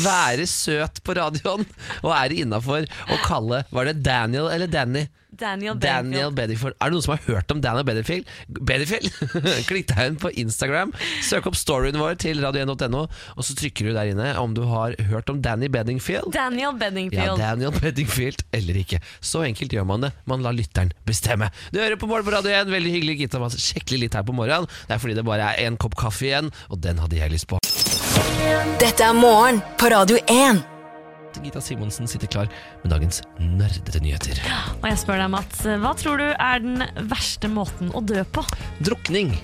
være 0.04 0.46
søt 0.50 1.02
på 1.06 1.16
radioen? 1.18 1.66
Og 2.04 2.12
er 2.14 2.32
det 2.32 2.44
innafor 2.44 2.86
å 3.10 3.20
kalle 3.24 3.64
Var 3.70 3.90
det 3.90 4.00
Daniel 4.06 4.50
eller 4.52 4.70
Danny? 4.70 5.06
Daniel 5.40 5.78
Daniel 5.80 6.30
Bedingfield. 6.30 6.36
Bedingfield. 6.36 6.76
Er 6.80 6.90
det 6.90 6.96
noen 6.96 7.04
som 7.06 7.14
har 7.14 7.22
hørt 7.26 7.54
om 7.54 7.62
Daniel 7.64 7.86
Bedingfield? 7.88 8.28
Bedingfield? 8.48 9.10
Klikk 9.70 9.88
deg 9.90 10.02
inn 10.10 10.18
på 10.20 10.32
Instagram. 10.42 10.92
Søk 11.26 11.48
opp 11.50 11.58
storyen 11.58 11.98
vår 12.00 12.18
til 12.20 12.42
radio1.no, 12.44 13.04
og 13.08 13.46
så 13.46 13.56
trykker 13.58 13.90
du 13.90 13.94
der 13.96 14.12
inne 14.12 14.32
om 14.40 14.54
du 14.56 14.62
har 14.70 14.96
hørt 15.10 15.30
om 15.32 15.40
Danny 15.44 15.70
Bedingfield. 15.72 16.32
Daniel 16.34 16.76
Ja, 17.14 17.34
Daniel 17.38 17.74
Bedingfield 17.76 18.44
eller 18.56 18.80
ikke. 18.82 19.00
Så 19.20 19.44
enkelt 19.46 19.72
gjør 19.74 19.88
man 19.88 20.06
det. 20.06 20.12
Man 20.30 20.44
lar 20.44 20.56
lytteren 20.56 20.92
bestemme. 21.08 21.50
Du 21.72 21.80
hører 21.80 21.98
på 22.00 22.10
Morgen 22.10 22.26
på 22.26 22.34
Radio 22.34 22.52
1. 22.52 22.72
Veldig 22.72 22.96
hyggelig, 22.96 23.18
Gitta. 23.24 23.40
oss 23.40 23.56
sjekker 23.60 24.00
litt 24.00 24.16
her 24.16 24.26
på 24.26 24.36
morgenen. 24.36 24.68
Det 24.88 24.96
er 24.96 25.02
fordi 25.02 25.16
det 25.18 25.26
bare 25.26 25.52
er 25.52 25.68
én 25.68 25.78
kopp 25.80 25.96
kaffe 25.98 26.28
igjen, 26.28 26.52
og 26.68 26.82
den 26.84 27.00
hadde 27.00 27.20
jeg 27.20 27.32
lyst 27.32 27.48
på. 27.50 27.60
Dette 28.80 29.04
er 29.06 29.16
morgen 29.16 29.62
på 29.80 29.90
Radio 29.92 30.20
1. 30.26 30.79
Gita 31.38 31.62
Simonsen 31.62 32.10
sitter 32.10 32.30
klar 32.30 32.50
med 32.82 32.92
dagens 32.92 33.22
nerdete 33.38 34.02
nyheter. 34.02 34.40
Og 34.80 34.88
jeg 34.90 34.98
spør 35.02 35.22
deg, 35.22 35.30
Mats, 35.32 35.62
hva 35.62 35.94
tror 35.98 36.20
du 36.20 36.26
er 36.32 36.64
den 36.64 36.84
verste 37.10 37.50
måten 37.52 37.92
å 37.94 38.02
dø 38.02 38.24
på? 38.34 38.44
Drukning. 38.86 39.36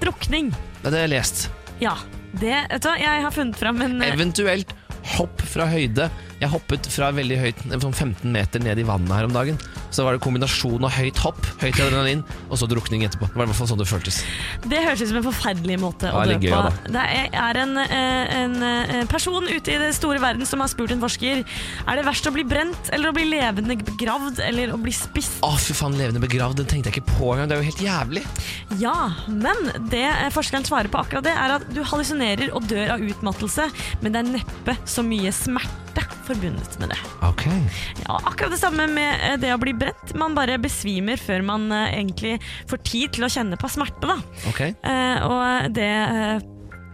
Drukning. 0.00 0.52
Det 0.82 0.92
har 0.92 1.04
jeg 1.04 1.12
lest. 1.12 1.46
Ja, 1.82 1.96
det, 2.32 2.54
vet 2.70 2.82
du, 2.82 2.88
hva, 2.88 2.96
jeg 3.00 3.24
har 3.26 3.34
funnet 3.34 3.60
fram 3.60 3.82
en 3.84 4.00
Eventuelt 4.06 4.72
hopp 5.16 5.42
fra 5.46 5.68
høyde. 5.70 6.08
Jeg 6.36 6.52
hoppet 6.52 6.84
fra 6.92 7.08
veldig 7.16 7.36
høyt, 7.40 7.60
sånn 7.80 7.94
15 7.96 8.28
meter 8.28 8.60
ned 8.60 8.76
i 8.76 8.84
vannet 8.84 9.12
her 9.16 9.24
om 9.28 9.32
dagen. 9.32 9.56
Så 9.94 10.04
var 10.04 10.12
det 10.12 10.20
kombinasjon 10.20 10.84
av 10.84 10.92
høyt 10.92 11.16
hopp, 11.22 11.38
høyt 11.62 11.78
adrenalin, 11.80 12.20
og 12.50 12.58
så 12.60 12.68
drukning 12.68 13.06
etterpå. 13.06 13.30
Det 13.30 13.38
var 13.38 13.46
i 13.46 13.50
hvert 13.52 13.60
fall 13.62 13.70
sånn 13.70 13.80
det 13.80 13.86
føltes. 13.88 14.18
Det 14.68 14.82
høres 14.84 15.00
ut 15.00 15.08
som 15.12 15.20
en 15.22 15.24
forferdelig 15.24 15.78
måte 15.80 16.10
å 16.12 16.24
dø 16.28 16.36
på. 16.42 16.60
Det 16.92 17.04
er- 17.32 17.56
en, 17.56 17.78
eh, 17.78 18.34
en 18.42 18.62
eh, 18.62 19.04
person 19.06 19.48
ute 19.48 19.72
i 19.72 19.78
det 19.78 19.94
store 19.94 20.20
verden 20.20 20.44
som 20.44 20.60
har 20.60 20.68
spurt 20.68 20.90
en 20.92 21.00
forsker 21.00 21.44
Er 21.86 21.96
det 21.96 22.04
verst 22.04 22.26
å 22.26 22.32
bli 22.32 22.44
brent 22.44 22.90
eller 22.92 23.10
å 23.10 23.14
bli 23.14 23.24
levende 23.24 23.76
begravd 23.80 24.40
eller 24.44 24.74
å 24.74 24.80
bli 24.82 24.92
spist. 24.92 25.40
Å, 25.40 25.56
fy 25.56 25.72
faen, 25.72 25.96
levende 25.96 26.20
begravd, 26.20 26.56
den 26.56 26.66
tenkte 26.66 26.90
jeg 26.92 27.00
ikke 27.00 27.16
på 27.16 27.32
engang. 27.32 27.48
Det 27.48 27.56
er 27.56 27.62
jo 27.62 27.70
helt 27.70 27.86
jævlig. 27.86 28.24
Ja, 28.78 29.14
men 29.28 29.88
det 29.88 30.04
eh, 30.04 30.28
forskeren 30.34 30.66
svarer 30.68 30.88
på 30.92 31.00
akkurat 31.00 31.24
det, 31.24 31.32
er 31.32 31.56
at 31.56 31.72
du 31.72 31.82
hallusinerer 31.82 32.52
og 32.52 32.68
dør 32.68 32.92
av 32.98 33.00
utmattelse, 33.00 33.70
men 34.02 34.12
det 34.12 34.20
er 34.20 34.32
neppe 34.36 34.76
så 34.84 35.06
mye 35.06 35.32
smerte 35.32 36.04
forbundet 36.26 36.78
med 36.82 36.92
det. 36.92 36.98
Okay. 37.26 37.60
Ja, 38.04 38.18
akkurat 38.22 38.54
det 38.54 38.60
samme 38.60 38.88
med 38.90 39.26
eh, 39.26 39.38
det 39.40 39.52
å 39.54 39.60
bli 39.62 39.74
brent. 39.76 40.14
Man 40.18 40.36
bare 40.36 40.58
besvimer 40.62 41.20
før 41.20 41.44
man 41.46 41.70
eh, 41.74 41.98
egentlig 42.00 42.36
får 42.70 42.82
tid 42.86 43.16
til 43.16 43.26
å 43.26 43.32
kjenne 43.32 43.58
på 43.60 43.70
smerte. 43.72 44.10
da. 44.10 44.18
Okay. 44.52 44.74
Eh, 44.86 45.26
og 45.26 45.72
det 45.76 45.92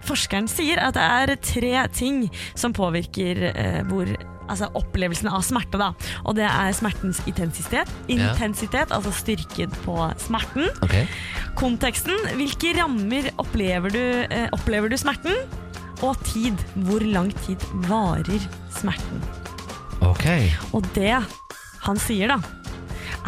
forskeren 0.03 0.49
sier, 0.51 0.81
er 0.81 0.91
at 0.91 0.99
det 0.99 1.07
er 1.07 1.37
tre 1.47 1.75
ting 1.95 2.25
som 2.59 2.75
påvirker 2.75 3.45
hvor 3.87 4.11
Altså 4.51 4.69
opplevelsen 4.79 5.31
av 5.31 5.45
smerte. 5.47 5.79
da 5.81 5.93
Og 6.27 6.37
det 6.39 6.47
er 6.49 6.75
smertens 6.77 7.23
intensitet, 7.31 7.91
intensitet 8.13 8.93
altså 8.95 9.13
styrken 9.15 9.73
på 9.85 9.97
smerten. 10.23 10.69
Okay. 10.85 11.07
Konteksten, 11.59 12.17
hvilke 12.39 12.75
rammer 12.79 13.31
opplever 13.43 13.93
du, 13.95 14.05
eh, 14.29 14.49
opplever 14.53 14.89
du 14.89 14.97
smerten? 14.97 15.37
Og 16.03 16.19
tid. 16.27 16.59
Hvor 16.89 17.05
lang 17.07 17.31
tid 17.45 17.63
varer 17.89 18.43
smerten? 18.75 19.23
Ok. 20.03 20.27
Og 20.75 20.83
det 20.97 21.15
han 21.83 21.99
sier 22.03 22.31
da, 22.31 22.41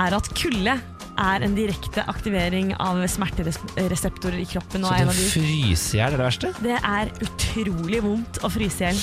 er 0.03 0.15
at 0.17 0.29
kulde 0.35 0.75
er 1.15 1.45
en 1.47 1.55
direkte 1.55 2.03
aktivering 2.11 2.73
av 2.83 2.99
smertereseptorer 3.11 4.41
i 4.43 4.47
kroppen. 4.51 4.83
Og 4.83 4.91
Så 4.91 5.07
det 5.07 5.31
fryser 5.31 5.95
i 5.95 6.01
hjel 6.01 6.07
er 6.09 6.17
det 6.17 6.23
verste? 6.25 6.51
det 6.65 6.79
er 6.81 7.11
utrolig 7.23 8.01
vondt 8.03 8.41
å 8.43 8.51
fryse 8.51 8.83
i 8.83 8.89
hjel. 8.89 9.03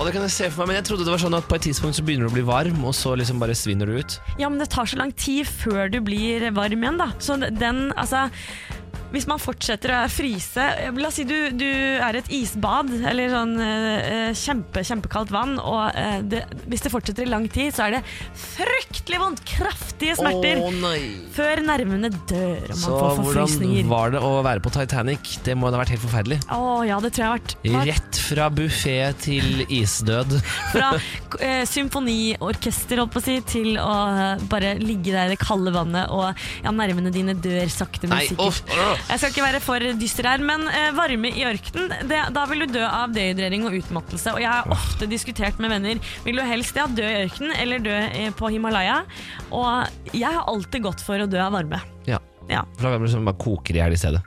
Og 0.00 0.06
det 0.08 0.12
kan 0.16 0.24
jeg 0.24 0.32
se 0.34 0.48
for 0.50 0.64
meg, 0.64 0.72
men 0.72 0.78
jeg 0.80 0.86
trodde 0.88 1.04
det 1.06 1.12
var 1.14 1.20
sånn 1.20 1.36
at 1.36 1.48
på 1.48 1.56
et 1.58 1.64
tidspunkt 1.68 1.96
så 1.96 2.02
begynner 2.04 2.26
du 2.28 2.32
å 2.32 2.36
bli 2.36 2.44
varm, 2.48 2.80
og 2.88 2.94
så 2.96 3.12
liksom 3.16 3.40
bare 3.40 3.54
svinner 3.56 3.86
du 3.88 3.98
ut. 4.00 4.16
Ja, 4.40 4.48
men 4.48 4.58
det 4.60 4.70
tar 4.72 4.88
så 4.88 4.96
lang 5.00 5.12
tid 5.12 5.46
før 5.48 5.88
du 5.92 6.00
blir 6.04 6.48
varm 6.56 6.84
igjen, 6.84 6.98
da. 7.00 7.10
Så 7.22 7.36
den, 7.40 7.92
altså 8.00 8.26
hvis 9.12 9.26
man 9.28 9.40
fortsetter 9.42 9.92
å 9.94 10.00
fryse 10.10 10.64
La 10.96 11.08
oss 11.08 11.18
si 11.18 11.24
du, 11.28 11.34
du 11.56 11.66
er 11.68 12.16
et 12.18 12.28
isbad 12.32 12.90
eller 13.10 13.30
sånn 13.32 13.52
eh, 13.62 14.30
kjempe, 14.36 14.82
kjempekaldt 14.86 15.32
vann, 15.34 15.56
og 15.60 15.92
eh, 15.98 16.18
det, 16.24 16.42
hvis 16.70 16.84
det 16.86 16.92
fortsetter 16.92 17.26
i 17.26 17.30
lang 17.30 17.46
tid, 17.52 17.72
så 17.76 17.86
er 17.86 17.96
det 17.98 18.02
fryktelig 18.38 19.20
vondt. 19.20 19.42
Kraftige 19.52 20.16
smerter. 20.18 20.60
Å 20.62 20.70
nei. 20.82 21.00
Før 21.34 21.62
nervene 21.66 22.10
dør 22.30 22.70
og 22.70 22.72
man 22.72 22.80
Så 22.82 22.92
får 22.92 23.02
hvordan 23.02 23.26
forfrysninger. 23.26 23.88
var 23.90 24.14
det 24.14 24.22
å 24.24 24.32
være 24.46 24.64
på 24.64 24.72
Titanic? 24.74 25.32
Det 25.44 25.56
må 25.58 25.68
ha 25.68 25.80
vært 25.82 25.94
helt 25.94 26.04
forferdelig. 26.04 26.40
Å 26.52 26.60
ja, 26.88 26.98
det 27.04 27.12
tror 27.16 27.24
jeg 27.24 27.30
har 27.30 27.40
vært 27.40 27.88
Rett 27.92 28.20
fra 28.22 28.48
buffé 28.52 28.96
til 29.22 29.64
isdød. 29.68 30.36
Fra 30.72 30.92
eh, 31.42 31.62
symfoniorkester 31.68 33.00
holdt 33.02 33.14
på 33.14 33.20
å 33.22 33.24
si, 33.24 33.36
til 33.48 33.76
å 33.82 33.90
eh, 34.12 34.44
bare 34.52 34.74
ligge 34.80 35.12
der 35.14 35.30
i 35.30 35.34
det 35.34 35.40
kalde 35.42 35.72
vannet, 35.74 36.10
og 36.12 36.30
ja, 36.64 36.72
nervene 36.74 37.12
dine 37.14 37.34
dør 37.36 37.68
sakte, 37.72 38.08
men 38.08 38.20
Nei, 38.20 38.28
sikkert. 38.30 38.62
uff, 38.62 38.62
åh. 38.72 39.01
Jeg 39.08 39.20
skal 39.20 39.32
ikke 39.32 39.44
være 39.44 39.60
for 39.62 39.86
dyster 40.00 40.28
her, 40.28 40.42
men 40.44 40.64
eh, 40.70 40.90
varme 40.96 41.32
i 41.32 41.44
ørkenen, 41.48 41.92
da 42.08 42.44
vil 42.50 42.64
du 42.64 42.76
dø 42.78 42.84
av 42.86 43.12
dehydrering 43.14 43.66
og 43.68 43.76
utmattelse. 43.76 44.34
Og 44.36 44.42
jeg 44.42 44.50
har 44.50 44.70
ofte 44.72 45.08
diskutert 45.10 45.60
med 45.62 45.72
venner 45.72 46.00
Vil 46.24 46.38
du 46.38 46.44
helst 46.46 46.76
ja, 46.78 46.86
dø 46.88 47.04
i 47.04 47.24
ørkenen 47.26 47.54
eller 47.58 47.82
dø 47.82 47.96
eh, 48.08 48.30
på 48.36 48.52
Himalaya. 48.54 49.02
Og 49.50 50.14
jeg 50.16 50.28
har 50.28 50.46
alltid 50.48 50.86
gått 50.88 51.04
for 51.04 51.20
å 51.20 51.28
dø 51.30 51.40
av 51.42 51.56
varme. 51.58 51.82
Ja. 52.08 52.20
Ja, 52.50 52.64
For 52.76 52.88
da 52.88 52.98
blir 52.98 53.06
det 53.06 53.14
som 53.14 53.28
bare 53.28 53.38
koker 53.38 53.76
i 53.76 53.82
hjel 53.82 53.94
i 53.94 54.00
stedet. 54.00 54.22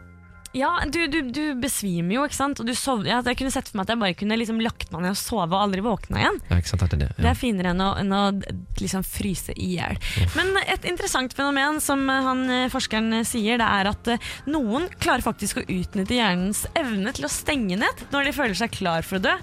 Ja 0.55 0.71
du, 0.87 1.01
du, 1.11 1.19
du 1.35 1.43
besvimer 1.59 2.15
jo, 2.15 2.25
ikke 2.27 2.37
sant? 2.37 2.59
Og 2.61 2.67
du 2.67 2.73
sovner. 2.77 3.11
Ja, 3.11 3.19
jeg 3.25 3.39
kunne 3.39 3.51
sett 3.53 3.67
for 3.69 3.79
meg 3.79 3.87
at 3.87 3.93
jeg 3.93 4.01
bare 4.01 4.17
kunne 4.17 4.37
liksom 4.39 4.61
lagt 4.63 4.91
meg 4.93 5.03
ned 5.03 5.15
og 5.15 5.19
sove 5.19 5.49
og 5.51 5.59
aldri 5.59 5.83
våkna 5.83 6.21
igjen. 6.21 6.39
Ja, 6.47 6.59
ikke 6.61 6.71
sant? 6.71 6.85
Det 6.85 6.95
er 6.95 7.03
det. 7.03 7.09
Det 7.19 7.29
er 7.31 7.39
finere 7.39 7.73
enn 7.73 7.83
å, 7.83 7.89
enn 7.99 8.15
å 8.15 8.21
liksom 8.79 9.03
fryse 9.07 9.55
i 9.59 9.73
hjel. 9.75 9.99
Men 10.37 10.53
et 10.63 10.87
interessant 10.87 11.35
fenomen 11.35 11.81
som 11.83 12.05
eh, 12.11 12.27
han, 12.29 12.43
eh, 12.51 12.67
forskeren 12.71 13.19
eh, 13.19 13.25
sier, 13.27 13.59
det 13.59 13.67
er 13.67 13.89
at 13.91 14.11
noen 14.47 14.87
klarer 15.01 15.25
faktisk 15.25 15.59
å 15.59 15.65
utnytte 15.65 16.15
hjernens 16.17 16.65
evne 16.77 17.11
til 17.15 17.27
å 17.27 17.31
stenge 17.31 17.79
ned 17.81 18.05
når 18.13 18.29
de 18.29 18.35
føler 18.35 18.57
seg 18.57 18.73
klar 18.75 19.05
for 19.05 19.19
å 19.19 19.25
dø. 19.25 19.35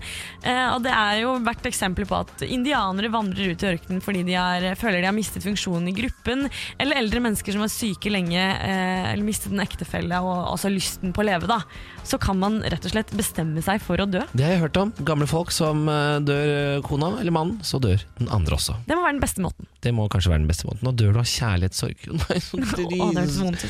Og 0.42 0.80
det 0.84 0.92
er 0.92 1.20
jo 1.22 1.34
vært 1.44 1.66
eksempler 1.68 2.06
på 2.08 2.16
at 2.24 2.42
indianere 2.46 3.10
vandrer 3.12 3.52
ut 3.52 3.62
i 3.62 3.68
ørkenen 3.72 4.02
fordi 4.04 4.24
de 4.26 4.34
er, 4.38 4.66
føler 4.78 5.02
de 5.02 5.08
har 5.08 5.16
mistet 5.16 5.44
funksjonen 5.44 5.90
i 5.90 5.94
gruppen, 5.96 6.46
eller 6.82 6.98
eldre 6.98 7.22
mennesker 7.24 7.54
som 7.54 7.62
var 7.64 7.70
syke 7.72 8.10
lenge, 8.12 8.40
eller 8.40 9.24
mistet 9.26 9.52
en 9.52 9.62
ektefelle 9.62 10.18
og 10.24 10.54
også 10.54 10.72
lysten 11.02 11.12
på 11.12 11.22
å 11.22 11.26
leve. 11.26 11.46
da. 11.46 11.62
Så 12.04 12.18
kan 12.18 12.38
man 12.38 12.62
rett 12.62 12.84
og 12.84 12.92
slett 12.92 13.10
bestemme 13.12 13.62
seg 13.62 13.80
for 13.82 14.00
å 14.00 14.06
dø. 14.06 14.22
Det 14.32 14.44
har 14.44 14.52
jeg 14.52 14.62
hørt 14.62 14.76
om. 14.76 14.92
Gamle 15.04 15.26
folk 15.26 15.50
som 15.50 15.88
eh, 15.88 16.20
dør 16.22 16.76
eh, 16.76 16.82
kona 16.82 17.18
eller 17.20 17.32
mannen, 17.32 17.60
så 17.62 17.78
dør 17.78 18.02
den 18.18 18.28
andre 18.30 18.54
også. 18.56 18.76
Det 18.86 18.96
må 18.96 19.02
være 19.02 19.16
den 19.18 19.22
beste 19.22 19.42
måten. 19.42 19.66
Det 19.82 19.92
må 19.92 20.08
kanskje 20.08 20.30
være 20.32 20.44
den 20.44 20.50
beste 20.50 20.66
måten. 20.66 20.84
Nå 20.86 20.92
dør 20.92 21.12
du 21.12 21.20
av 21.22 21.26
kjærlighetssorg. 21.26 22.06
Nei, 22.22 23.26
så 23.28 23.50
ut. 23.50 23.66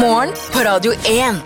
Morgen 0.00 0.32
på 0.52 0.64
Radio 0.64 0.96
1. 1.06 1.44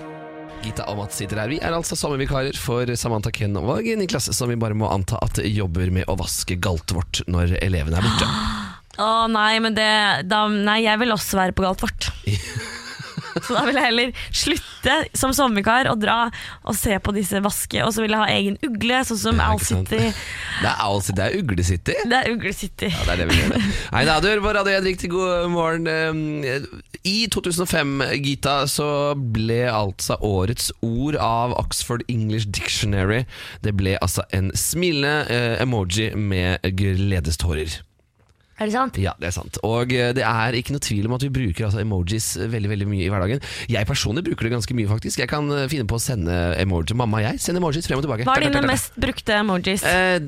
Gita 0.60 0.84
og 0.92 0.98
Mats 0.98 1.16
sitter 1.16 1.40
her. 1.40 1.48
Vi 1.48 1.60
er 1.62 1.72
altså 1.72 1.96
sommervikarer 1.96 2.56
for 2.60 2.90
Samantha 3.00 3.32
Ken 3.32 3.56
og 3.56 3.80
Niklas, 3.96 4.28
som 4.36 4.50
vi 4.50 4.58
bare 4.60 4.76
må 4.76 4.90
anta 4.92 5.16
at 5.24 5.40
jobber 5.40 5.92
med 5.94 6.08
å 6.10 6.18
vaske 6.20 6.58
galtet 6.60 6.96
vårt 6.98 7.22
når 7.30 7.56
elevene 7.62 8.00
er 8.00 8.06
borte. 8.06 8.28
Å 9.00 9.30
nei, 9.32 9.54
men 9.64 9.72
det 9.72 9.86
da, 10.28 10.42
Nei, 10.50 10.82
jeg 10.84 11.00
vil 11.00 11.14
også 11.14 11.38
være 11.38 11.54
på 11.56 11.64
galt 11.64 11.80
vårt. 11.86 12.10
Så 13.46 13.56
da 13.56 13.64
vil 13.66 13.78
jeg 13.78 13.86
heller 13.88 14.12
slutte 14.42 14.96
som 15.16 15.34
sommervikar 15.36 15.90
og 15.90 16.00
dra 16.02 16.18
og 16.64 16.76
se 16.78 16.96
på 17.02 17.14
disse 17.16 17.40
vaske, 17.44 17.82
og 17.84 17.92
så 17.94 18.04
vil 18.04 18.14
jeg 18.14 18.22
ha 18.22 18.28
egen 18.36 18.58
ugle, 18.66 19.02
sånn 19.08 19.20
som 19.20 19.40
sant. 19.40 19.90
City. 19.90 20.12
Det 20.60 20.68
er, 20.70 20.78
Owl 20.86 21.02
City, 21.04 21.16
det 21.20 21.26
er 21.26 21.38
Ugle 21.40 21.66
City. 21.66 21.96
Det 22.10 22.20
er 22.20 22.30
Ugle 22.34 22.52
City. 22.56 22.90
Ja, 22.92 23.04
det 23.06 23.14
er 23.14 23.22
det 23.22 23.28
vi 23.30 23.40
gjør. 23.40 23.66
Nei 23.94 24.04
da, 24.08 24.18
du 24.20 24.30
hører 24.30 24.44
på 24.44 24.54
Radio 24.56 24.76
1 24.78 24.88
riktig 24.88 25.10
god 25.12 25.50
morgen. 25.52 25.86
Eh, 25.90 26.64
I 27.08 27.16
2005, 27.32 28.02
Gita, 28.24 28.56
så 28.70 28.88
ble 29.16 29.62
altså 29.72 30.18
årets 30.26 30.70
ord 30.84 31.16
av 31.20 31.54
Oxford 31.60 32.04
English 32.12 32.50
Dictionary 32.52 33.22
Det 33.64 33.72
ble 33.78 33.96
altså 34.04 34.26
en 34.36 34.50
smilende 34.56 35.24
eh, 35.32 35.54
emoji 35.62 36.10
med 36.16 36.60
gledestårer. 36.76 37.80
Er 38.60 38.68
det 38.68 38.74
sant? 38.74 38.98
Ja, 39.00 39.14
det 39.20 39.30
er 39.30 39.32
sant. 39.32 39.56
Og 39.64 39.92
eh, 39.96 40.10
det 40.16 40.24
er 40.26 40.56
ikke 40.58 40.74
noe 40.74 40.82
tvil 40.84 41.06
om 41.08 41.14
at 41.16 41.22
vi 41.24 41.30
bruker 41.32 41.64
altså, 41.70 41.80
emojis 41.80 42.26
veldig 42.52 42.68
veldig 42.74 42.88
mye 42.90 43.06
i 43.06 43.08
hverdagen. 43.12 43.40
Jeg 43.72 43.88
personlig 43.88 44.24
bruker 44.26 44.44
det 44.48 44.52
ganske 44.52 44.76
mye, 44.76 44.88
faktisk. 44.90 45.22
Jeg 45.22 45.30
kan 45.32 45.48
eh, 45.56 45.64
finne 45.72 45.86
på 45.88 45.96
å 45.96 46.02
sende 46.02 46.36
emoji. 46.60 46.92
Mamma 47.00 47.22
og 47.22 47.24
jeg 47.24 47.40
sender 47.40 47.62
emojis 47.62 47.88
frem 47.88 48.02
og 48.02 48.04
tilbake. 48.04 48.26
Hva 48.28 48.34
er 48.36 48.44
dine 48.50 48.62
mest 48.68 48.98
brukte 49.00 49.38
emojis? 49.40 49.84
Eh, 49.88 50.20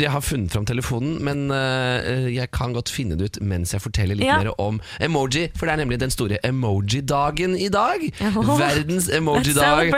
jeg 0.00 0.10
har 0.16 0.24
funnet 0.26 0.50
fram 0.56 0.66
telefonen, 0.66 1.20
men 1.22 1.46
eh, 1.54 2.26
jeg 2.34 2.50
kan 2.56 2.74
godt 2.74 2.90
finne 2.90 3.14
det 3.20 3.30
ut 3.30 3.40
mens 3.46 3.74
jeg 3.76 3.84
forteller 3.84 4.18
litt 4.18 4.26
Ja. 4.26 4.40
mer 4.42 4.50
om 4.58 4.80
emoji. 4.98 5.46
For 5.54 5.70
det 5.70 5.76
er 5.76 5.82
nemlig 5.84 6.00
den 6.02 6.10
store 6.10 6.40
emoji-dagen 6.46 7.54
i 7.58 7.70
dag. 7.70 8.02
Oh, 8.40 8.56
Verdens 8.56 9.10
emoji-dag. 9.12 9.90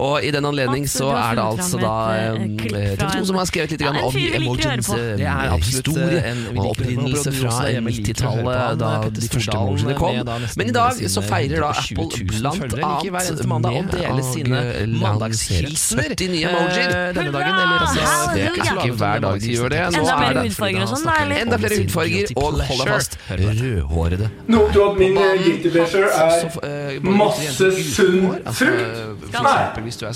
Og 0.00 0.24
i 0.24 0.30
den 0.32 0.46
anledning 0.48 0.86
så 0.88 1.10
er 1.14 1.36
det 1.36 1.42
altså 1.44 1.78
da 1.82 1.94
eh, 2.16 2.38
eh, 2.40 2.94
TV 2.96 3.18
2 3.20 3.26
som 3.28 3.38
har 3.38 3.48
skrevet 3.50 3.74
litt 3.74 3.82
Ja, 3.84 3.90
om 3.92 3.98
eh, 4.16 5.52
absolutt, 5.52 5.90
historie 5.90 6.22
eh, 6.24 6.40
og 6.54 6.70
opprinnelse 6.72 7.19
producer 7.20 7.40
fra 7.40 7.52
også, 7.54 7.72
hjemme 7.74 7.90
liker 7.90 8.26
å 8.26 8.30
høre 8.30 8.42
på 8.42 8.50
Midt-tallet, 8.50 8.78
da 8.80 8.90
de 9.20 9.28
første 9.30 9.56
emojiene 9.60 9.96
kom. 10.00 10.16
da 10.30 10.38
Men 10.60 10.66
i 10.66 10.74
dag 10.76 10.92
så 11.14 11.22
feirer 11.24 11.64
da 11.64 11.70
Apple 11.70 12.08
blant 12.30 12.74
annet 12.80 13.46
mandag 13.50 13.78
og 13.80 13.90
deler 13.94 14.24
sine 14.30 14.56
å 14.56 14.64
eh, 14.70 14.86
lansere 14.86 15.00
mandagshilsener 15.04 16.14
70 16.16 16.30
nye 16.34 16.48
emojier. 16.50 16.90
eh, 16.90 17.12
denne 17.14 17.32
dagen. 17.32 17.54
Eller, 17.60 17.78
altså, 17.80 18.34
Det 18.34 18.42
er 18.44 18.52
ikke 18.60 18.96
hver 19.00 19.18
dag 19.20 19.40
de 19.40 19.52
gjør 19.54 19.68
det. 19.68 19.80
Nå 19.80 19.98
Enda 20.00 20.14
er 20.20 20.32
det 20.34 20.42
hudfarger 20.48 20.82
og 20.82 20.88
sånn, 20.88 21.04
da. 21.04 21.40
Enda 21.40 21.56
flere 21.60 21.76
hudfarger, 21.80 22.24
og 22.36 22.42
hold 22.42 22.60
deg 22.60 22.88
fast, 22.90 23.18
rødhårede. 23.30 24.30
Noe 24.50 24.72
tror 24.72 24.92
at 24.92 24.98
min 24.98 25.16
eh, 25.16 25.44
guilty 25.44 25.70
pleasure 25.70 26.08
er 26.10 26.30
eh, 26.66 27.00
masse 27.02 27.70
sunn 27.94 28.34
altså, 28.44 28.64
frukt. 28.64 29.32
Nei. 29.40 29.60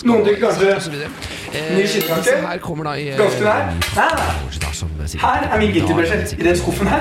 Noen 0.04 0.24
tenker 0.24 0.40
kanskje. 0.46 0.64
Eh, 1.54 1.76
ny 1.76 1.82
eh, 1.82 3.18
Ganske 3.18 3.44
nær. 3.44 3.62
Her 5.20 5.48
er 5.50 5.58
min 5.58 5.72
guilty 5.72 5.92
pleasure. 5.92 6.20
I 6.38 6.42
den 6.42 6.56
skuffen 6.56 6.86
her. 6.86 6.93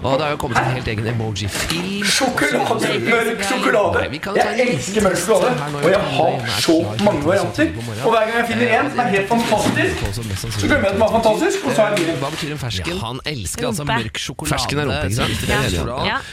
Og 0.00 0.14
det 0.16 0.24
har 0.24 0.30
jo 0.32 0.36
kommet 0.40 0.58
en 0.58 0.70
helt 0.78 0.86
egen 0.88 1.06
emoji-film. 1.12 2.04
Sjokolade. 2.08 2.92
Mørk 3.04 3.42
sjokolade. 3.44 4.04
Jeg 4.38 4.64
elsker 4.64 5.04
mørk 5.04 5.18
sjokolade. 5.20 5.80
Og 5.84 5.90
jeg 5.90 6.00
har 6.14 6.46
så 6.64 6.76
mange 7.04 7.24
varianter. 7.26 7.72
Og 8.04 8.14
hver 8.14 8.24
gang 8.30 8.36
jeg 8.38 8.46
finner 8.52 8.72
en 8.78 8.90
som 8.94 9.02
er 9.04 9.10
helt 9.16 9.28
fantastisk, 9.28 9.94
så 10.16 10.66
glemmer 10.66 10.86
jeg 10.86 10.86
at 10.86 10.94
den 10.96 11.02
var 11.04 11.12
fantastisk, 11.18 11.66
og 11.66 11.74
så 11.74 11.82
har 11.82 11.92
jeg 11.92 11.98
bilen. 12.00 12.16
Hva 12.22 12.30
betyr 12.36 12.54
en 12.56 12.62
fersken? 12.64 13.02
Han 13.04 13.20
elsker 13.34 13.68
altså 13.70 13.86
mørk 13.90 14.22
sjokolade. 14.24 14.54
Fersken 14.54 14.78
er 14.78 14.90
rumpe, 14.90 15.04
er. 15.50 15.70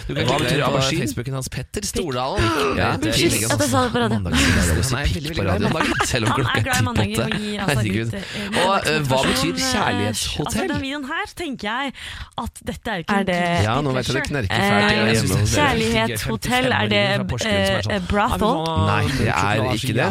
Du 0.08 0.14
kan 0.16 0.24
Hva 0.24 0.38
klikke 0.38 0.44
betyr 0.46 0.64
aubergine. 0.70 1.02
Facebooken 1.04 1.38
hans? 1.40 1.50
Petter 1.58 1.88
Stordalen. 1.92 2.48
Ja, 2.80 2.94
det 3.02 3.14
er 3.18 3.58
på 3.58 4.00
radio. 4.00 4.16
Han 4.18 4.32
er 4.32 5.14
veldig 5.14 5.36
glad 5.36 5.56
i 5.56 5.68
mandager. 5.68 6.06
Selv 6.08 6.32
om 6.32 6.36
klokka 6.40 6.60
er 6.62 6.68
er 6.68 6.72
ti 6.72 6.84
på 6.84 6.92
åtte. 6.92 7.28
altså 7.68 7.78
Herregud. 7.78 8.14
eh, 8.14 8.68
Og 8.68 8.88
eh, 8.88 9.00
hva 9.10 9.22
betyr 9.28 9.54
eh, 9.54 9.62
kjærlighetshotell? 9.68 10.46
Altså, 10.48 10.68
den 10.74 10.82
videoen 10.82 11.08
her 11.12 11.32
tenker 11.38 11.68
jeg 11.68 11.94
at 12.38 12.62
dette 12.68 12.88
er 12.94 12.98
ikke 13.04 13.16
Er 13.18 13.24
det- 13.28 13.64
Ja, 13.68 13.74
nå 13.82 13.90
vet 13.96 14.08
jeg 14.08 14.16
det 14.18 14.24
knerker 14.30 14.58
fælt 14.58 14.86
Eh. 14.98 15.48
Kjærlighetshotell, 15.58 16.68
er 16.72 16.88
det 16.88 17.04
eh, 17.08 18.00
brothel? 18.10 18.44
Nei, 18.88 19.04
det 19.18 19.28
er 19.28 19.64
ikke 19.78 19.94
det. 19.98 20.08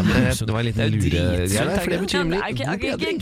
Det 0.46 0.52
var 0.52 0.60
en 0.60 0.66
liten 0.66 0.90
lure 0.96 1.10
der, 1.10 1.78
for 1.80 1.90
det 1.90 2.00
betyr 2.04 2.20
nemlig 2.24 2.40
god 2.56 2.78
bedring. 2.80 3.18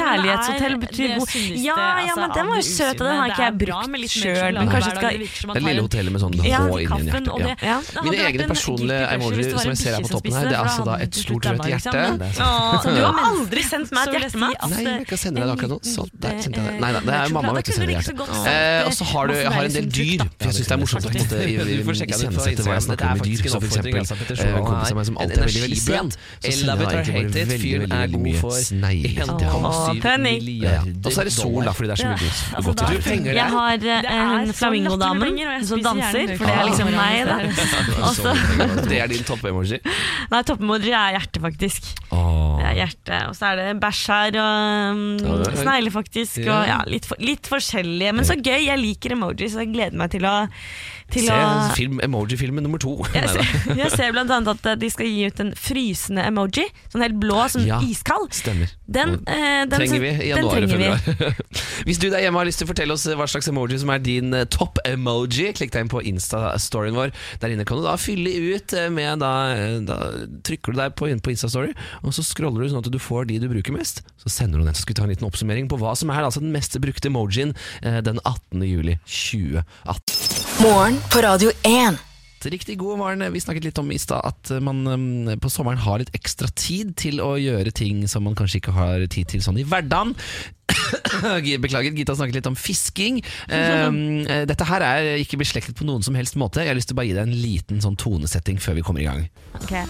Kjærlighetshotell 0.00 0.72
det 0.76 0.82
betyr 0.86 1.08
god- 1.18 1.28
Ja, 1.60 1.76
ja, 1.76 2.00
altså, 2.00 2.20
men 2.20 2.30
den 2.36 2.46
var 2.50 2.56
jo 2.56 2.62
søt, 2.62 3.00
og 3.00 3.06
den 3.06 3.16
har 3.20 3.26
ikke 3.30 3.42
jeg 3.44 3.52
Det 3.60 3.68
bra 3.68 3.78
brukt 3.80 4.10
sjøl. 4.10 4.54
men 4.54 4.68
kanskje 4.70 4.90
skal- 4.90 5.10
Det 5.10 5.20
er 5.20 5.26
som 5.40 5.50
Det 5.50 5.62
lille 5.62 5.80
har 5.80 5.88
hotellet 5.88 6.12
med 6.12 6.20
sånn 6.20 6.34
Ja, 6.44 6.58
H 6.60 6.68
inni 6.70 6.80
en 6.80 6.88
kaffen 6.90 7.06
hjerte. 7.10 7.30
og 7.30 7.40
Ja. 7.40 7.46
det- 7.46 7.58
Ja. 7.62 7.76
det 7.80 8.02
Mine 8.04 8.16
egne 8.28 8.44
personlige 8.50 9.00
det 9.00 9.20
var 9.20 9.60
som 9.60 9.70
jeg 9.70 9.78
ser 9.78 9.94
her 9.94 10.00
på 10.00 10.08
toppen 10.10 10.32
her, 10.32 10.44
det 10.44 10.52
er 10.52 10.64
altså 10.64 10.84
da 10.84 10.94
et 11.00 11.14
stort 11.14 11.44
rødt 11.46 11.64
liksom, 11.64 11.92
hjerte. 11.92 12.10
men- 12.10 12.18
Det 12.20 12.38
er 12.38 12.40
Åh, 12.40 12.80
Så 12.80 12.88
du 12.94 13.00
har 13.04 13.14
aldri 13.30 13.62
sendt 13.62 13.92
meg 13.92 14.08
et 14.08 14.14
hjerte, 14.20 14.38
Mats? 14.38 14.70
Nei, 14.70 14.82
jeg 14.98 15.06
kan 15.06 15.18
sende 15.18 15.36
deg 15.40 15.46
det 15.48 15.52
akkurat 15.58 15.70
nå. 15.70 15.80
Sånn, 15.80 16.10
der 16.20 16.30
sendte 16.40 16.56
jeg 16.60 16.66
det. 16.70 16.80
Nei, 16.80 16.92
det 16.92 17.08
er 17.08 17.28
mamma 17.32 17.52
vet 17.52 17.64
du 17.64 17.72
sender 17.72 17.94
hjerte. 17.94 18.12
Eh, 18.50 18.86
og 18.86 18.92
så 18.98 19.04
har 19.12 19.26
du, 19.30 19.34
jeg 19.34 19.52
har 19.54 19.64
en 19.68 19.74
del 19.76 19.88
dyr, 19.90 20.24
for 20.38 20.46
jeg 20.50 20.54
syns 20.58 20.68
det 20.70 20.74
er 20.76 20.80
morsomt 20.82 21.04
å 21.06 21.12
måte 21.14 21.36
i- 21.40 21.54
i- 21.54 21.80
iscenesette 22.10 22.62
hva 22.66 22.74
jeg 22.76 22.84
snakker 22.88 23.04
om 23.06 23.18
med 23.20 23.26
dyr. 23.28 23.38
Så 23.40 23.60
for 23.60 23.64
en 23.64 23.70
eksempel 23.70 23.94
eh, 23.94 24.00
en 24.00 24.06
Stordalen 24.10 24.66
kompis 24.70 24.90
av 24.90 24.96
meg 25.00 25.06
som 25.10 25.16
alltid 25.22 25.38
er 25.38 25.46
veldig, 25.50 25.62
veldig 25.66 25.80
sen, 25.80 26.10
så 26.10 26.50
sender 26.50 26.70
han 26.70 26.80
egentlig 26.80 26.90
bare 26.90 27.20
veldig, 27.20 27.44
veldig, 27.50 27.88
veldig 27.90 28.20
mye 28.26 28.40
snegler 28.70 29.32
til 29.40 29.48
ham. 29.54 29.62
1,7 29.70 30.00
Penny. 30.04 30.34
Ja. 30.60 30.80
Og 30.80 31.10
så 31.12 31.20
er 31.20 31.24
det 31.30 31.34
sol, 31.36 31.60
da, 31.64 31.72
fordi 31.76 31.88
det 31.90 31.94
er 31.94 32.02
så 32.02 32.08
mye 32.10 32.20
godt. 32.20 32.40
altså, 32.56 32.72
godt 32.80 33.04
penger 33.04 33.32
Jeg 33.40 33.48
har 33.56 33.74
eh, 33.74 34.40
en 34.40 34.52
flamingodamen 34.60 35.38
jeg 35.40 35.66
som 35.70 35.82
danser, 35.84 36.36
for 36.36 36.44
det 36.44 36.54
er 36.56 36.64
liksom 36.70 36.88
sjokolade 36.90 36.98
meg, 37.00 37.26
da. 37.26 37.36
Det 38.90 38.98
er 39.00 39.06
din 39.10 39.24
topp-emoji. 39.26 39.78
Nei, 40.30 40.40
toppemoji 40.46 40.92
er 40.94 41.14
hjerte, 41.18 41.40
faktisk. 41.42 41.82
Det 42.10 42.66
er 42.70 42.74
hjerte, 42.80 43.18
Og 43.28 43.34
så 43.36 43.50
er 43.52 43.60
det 43.60 43.68
bæsj 43.82 44.02
her, 44.10 44.38
og 44.40 45.44
er- 45.46 45.56
snegler, 45.60 45.90
faktisk. 45.94 46.38
Og 46.40 46.46
Ja. 46.50 46.64
ja, 46.66 46.78
litt, 46.86 47.06
for, 47.06 47.16
litt 47.20 47.46
forskjellige. 47.50 48.12
Men 48.14 48.24
så 48.24 48.36
gøy. 48.44 48.66
Jeg 48.66 48.80
liker 48.80 49.16
emojis, 49.16 49.54
så 49.54 49.64
jeg 49.64 49.72
gleder 49.74 49.98
meg 50.00 50.12
til 50.14 50.26
å, 50.28 50.34
til 51.12 51.26
Se 51.28 51.36
å 51.36 51.70
film, 51.76 52.00
emoji-filmen 52.04 52.64
nummer 52.66 52.80
to. 52.82 52.96
jeg 53.14 53.28
ser, 53.34 53.52
jeg 53.80 53.92
ser 53.94 54.14
blant 54.14 54.32
annet 54.34 54.52
at 54.54 54.70
eh, 54.72 54.78
de 54.80 54.90
skal 54.92 55.08
gi 55.10 55.26
ut 55.30 55.42
en 55.44 55.52
frysende 55.58 56.24
emoji. 56.28 56.66
Sånn 56.92 57.04
helt 57.04 57.18
blå, 57.20 57.42
sånn 57.52 57.66
Ja. 57.68 57.80
iskald. 57.84 58.32
Stemmer. 58.36 58.72
Den, 58.90 59.18
eh, 59.30 59.64
den, 59.70 59.76
trenger 59.76 60.02
vi 60.02 60.12
i 60.26 60.30
januar 60.32 60.66
og 60.66 60.74
februar. 60.74 61.40
Hvis 61.86 62.00
du 62.02 62.08
der 62.10 62.24
hjemme 62.24 62.40
har 62.42 62.48
lyst 62.48 62.62
til 62.62 62.68
å 62.68 62.72
fortelle 62.72 62.96
oss 62.96 63.06
hva 63.06 63.28
slags 63.30 63.50
emoji 63.50 63.78
som 63.82 63.92
er 63.94 64.02
din 64.04 64.34
eh, 64.36 64.46
topp-emoji, 64.50 65.50
klikk 65.58 65.74
deg 65.74 65.86
inn 65.86 65.92
på 65.92 66.02
Insta-storyen 66.10 66.98
vår. 66.98 67.14
Der 67.42 67.54
inne 67.54 67.66
kan 67.68 67.80
du 67.80 67.86
da 67.86 67.96
fylle 68.00 68.32
ut 68.54 68.74
eh, 68.76 68.88
med 68.92 69.22
da, 69.24 69.32
eh, 69.54 69.78
da 69.86 69.98
trykker 70.46 70.74
du 70.74 70.82
deg 70.82 70.96
på, 70.98 71.10
på 71.24 71.34
Insta-story, 71.34 71.74
og 72.04 72.14
så 72.16 72.24
scroller 72.26 72.64
du 72.64 72.72
sånn 72.72 72.84
at 72.84 72.90
du 72.92 73.00
får 73.00 73.30
de 73.30 73.40
du 73.42 73.48
bruker 73.50 73.74
mest. 73.76 74.02
Så 74.20 74.32
sender 74.32 74.60
du 74.60 74.66
den, 74.66 74.74
så 74.76 74.84
skal 74.84 74.94
vi 74.94 75.00
ta 75.00 75.08
en 75.08 75.14
liten 75.14 75.28
oppsummering 75.28 75.70
på 75.70 75.80
hva 75.80 75.94
som 75.98 76.12
er 76.12 76.26
altså 76.26 76.42
den 76.42 76.54
mest 76.54 76.76
brukte 76.80 77.10
emojien 77.10 77.54
eh, 77.82 78.00
den 78.04 78.20
18. 78.24 78.64
juli 78.66 78.98
2018. 79.06 80.49
Morgen 80.60 80.98
på 81.12 81.22
Radio 81.24 81.50
1. 81.62 81.96
Riktig 82.44 82.78
god 82.78 82.98
morgen. 82.98 83.32
Vi 83.32 83.40
snakket 83.40 83.64
litt 83.64 83.78
om 83.80 83.88
i 83.92 83.98
stad 83.98 84.20
at 84.28 84.50
man 84.60 84.82
um, 84.86 85.30
på 85.40 85.48
sommeren 85.48 85.80
har 85.80 86.02
litt 86.02 86.10
ekstra 86.12 86.50
tid 86.52 86.90
til 87.00 87.22
å 87.24 87.30
gjøre 87.40 87.72
ting 87.72 88.02
som 88.08 88.26
man 88.28 88.36
kanskje 88.36 88.58
ikke 88.60 88.74
har 88.76 89.00
tid 89.08 89.30
til 89.32 89.40
sånn 89.40 89.56
i 89.56 89.64
hverdagen. 89.64 90.12
Beklager, 91.64 91.96
Gita 91.96 92.12
snakket 92.12 92.42
litt 92.42 92.50
om 92.50 92.58
fisking. 92.60 93.22
Um, 93.48 94.20
eh, 94.26 94.44
dette 94.50 94.66
her 94.68 94.84
er 94.84 95.08
ikke 95.22 95.40
beslektet 95.40 95.78
på 95.80 95.88
noen 95.88 96.04
som 96.04 96.18
helst 96.18 96.36
måte. 96.36 96.60
Jeg 96.60 96.74
har 96.74 96.76
lyst 96.76 96.92
til 96.92 96.98
å 96.98 97.00
bare 97.00 97.08
gi 97.08 97.16
deg 97.16 97.24
en 97.24 97.40
liten 97.40 97.80
sånn 97.80 97.96
tonesetting 97.96 98.60
før 98.60 98.76
vi 98.76 98.84
kommer 98.84 99.00
i 99.00 99.08
gang. 99.08 99.24
Okay. 99.64 99.88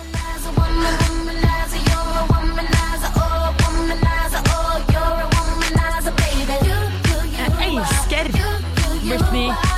Jeg 7.42 7.74
elsker 7.74 8.34
Britney 9.02 9.69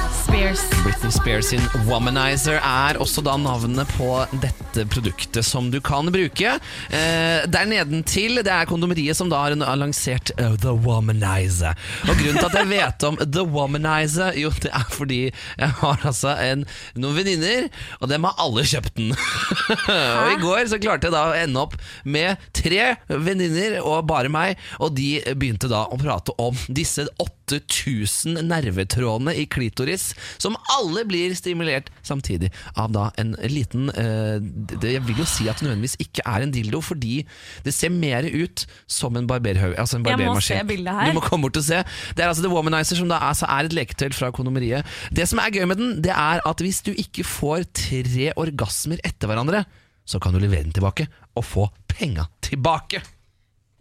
Spears. 0.53 0.83
Britney 0.83 1.11
Spears 1.11 1.47
sin 1.47 1.63
Womanizer 1.87 2.59
er 2.59 2.99
også 3.01 3.23
da 3.25 3.37
navnet 3.41 3.89
på 3.97 4.09
dette 4.43 4.85
produktet 4.91 5.47
som 5.47 5.71
du 5.73 5.79
kan 5.85 6.09
bruke. 6.13 6.57
Eh, 6.93 7.45
der 7.49 7.69
nedentil 7.71 8.41
det 8.43 8.53
er 8.53 8.69
kondomeriet 8.69 9.17
som 9.17 9.31
da 9.33 9.41
har 9.45 9.55
lansert 9.79 10.33
uh, 10.41 10.57
The 10.61 10.75
Womanizer. 10.85 11.79
Og 12.05 12.19
grunnen 12.19 12.41
til 12.41 12.49
at 12.49 12.59
jeg 12.59 12.71
vet 12.73 13.07
om 13.09 13.19
The 13.23 13.45
Womanizer, 13.49 14.37
jo 14.41 14.53
det 14.63 14.73
er 14.75 14.89
fordi 14.93 15.21
jeg 15.31 15.71
har 15.81 16.05
altså 16.09 16.35
en, 16.43 16.67
noen 16.99 17.17
venninner, 17.17 17.69
og 18.01 18.11
dem 18.13 18.29
har 18.29 18.37
alle 18.43 18.67
kjøpt 18.69 18.99
den. 18.99 19.15
og 20.21 20.33
i 20.35 20.41
går 20.43 20.67
så 20.73 20.81
klarte 20.83 21.09
jeg 21.09 21.17
da 21.17 21.27
å 21.31 21.37
ende 21.39 21.63
opp 21.63 21.79
med 22.05 22.43
tre 22.57 22.97
venninner 23.09 23.81
og 23.81 24.09
bare 24.11 24.33
meg, 24.33 24.61
og 24.83 24.97
de 24.99 25.15
begynte 25.33 25.71
da 25.73 25.87
å 25.87 26.01
prate 26.01 26.37
om 26.43 26.59
disse 26.69 27.07
8000 27.51 28.41
nervetrådene 28.49 29.35
i 29.41 29.47
klitoris, 29.51 30.13
som 30.43 30.57
alle 30.77 31.05
blir 31.09 31.35
stimulert 31.39 31.91
samtidig 32.07 32.53
av 32.79 32.93
da 32.95 33.09
en 33.21 33.35
liten 33.51 33.91
eh, 33.91 34.39
det, 34.43 34.95
Jeg 34.95 35.05
vil 35.09 35.23
jo 35.23 35.29
si 35.29 35.49
at 35.51 35.61
det 35.61 35.67
nødvendigvis 35.69 35.99
ikke 36.03 36.25
er 36.29 36.47
en 36.47 36.55
dildo, 36.55 36.83
fordi 36.85 37.23
det 37.67 37.75
ser 37.75 37.93
mer 37.95 38.27
ut 38.27 38.67
som 38.87 39.17
en 39.19 39.29
barberhaug. 39.29 39.77
Altså 39.79 39.99
en 39.99 40.07
Jeg 40.07 40.21
må 40.23 40.41
se 40.45 40.61
bildet 40.69 40.95
her. 40.95 41.11
Du 41.11 41.19
må 41.19 41.25
komme 41.25 41.49
bort 41.49 41.61
og 41.61 41.67
se. 41.67 41.83
Det 42.17 42.25
er 42.25 42.31
altså 42.31 42.47
The 42.47 42.53
Womanizer, 42.53 42.99
som 42.99 43.11
da 43.11 43.21
altså 43.23 43.49
er 43.51 43.69
et 43.69 43.77
leketøy 43.77 44.13
fra 44.17 44.33
kondomeriet. 44.35 44.87
Det 45.15 45.29
som 45.31 45.41
er 45.43 45.53
gøy 45.55 45.67
med 45.71 45.81
den, 45.81 45.97
det 46.05 46.15
er 46.15 46.43
at 46.49 46.65
hvis 46.65 46.83
du 46.87 46.93
ikke 46.93 47.27
får 47.27 47.67
tre 47.77 48.31
orgasmer 48.37 49.03
etter 49.07 49.31
hverandre, 49.31 49.65
så 50.05 50.19
kan 50.23 50.35
du 50.35 50.41
levere 50.43 50.67
den 50.67 50.75
tilbake 50.75 51.07
og 51.39 51.45
få 51.47 51.69
penga 51.91 52.27
tilbake. 52.45 53.03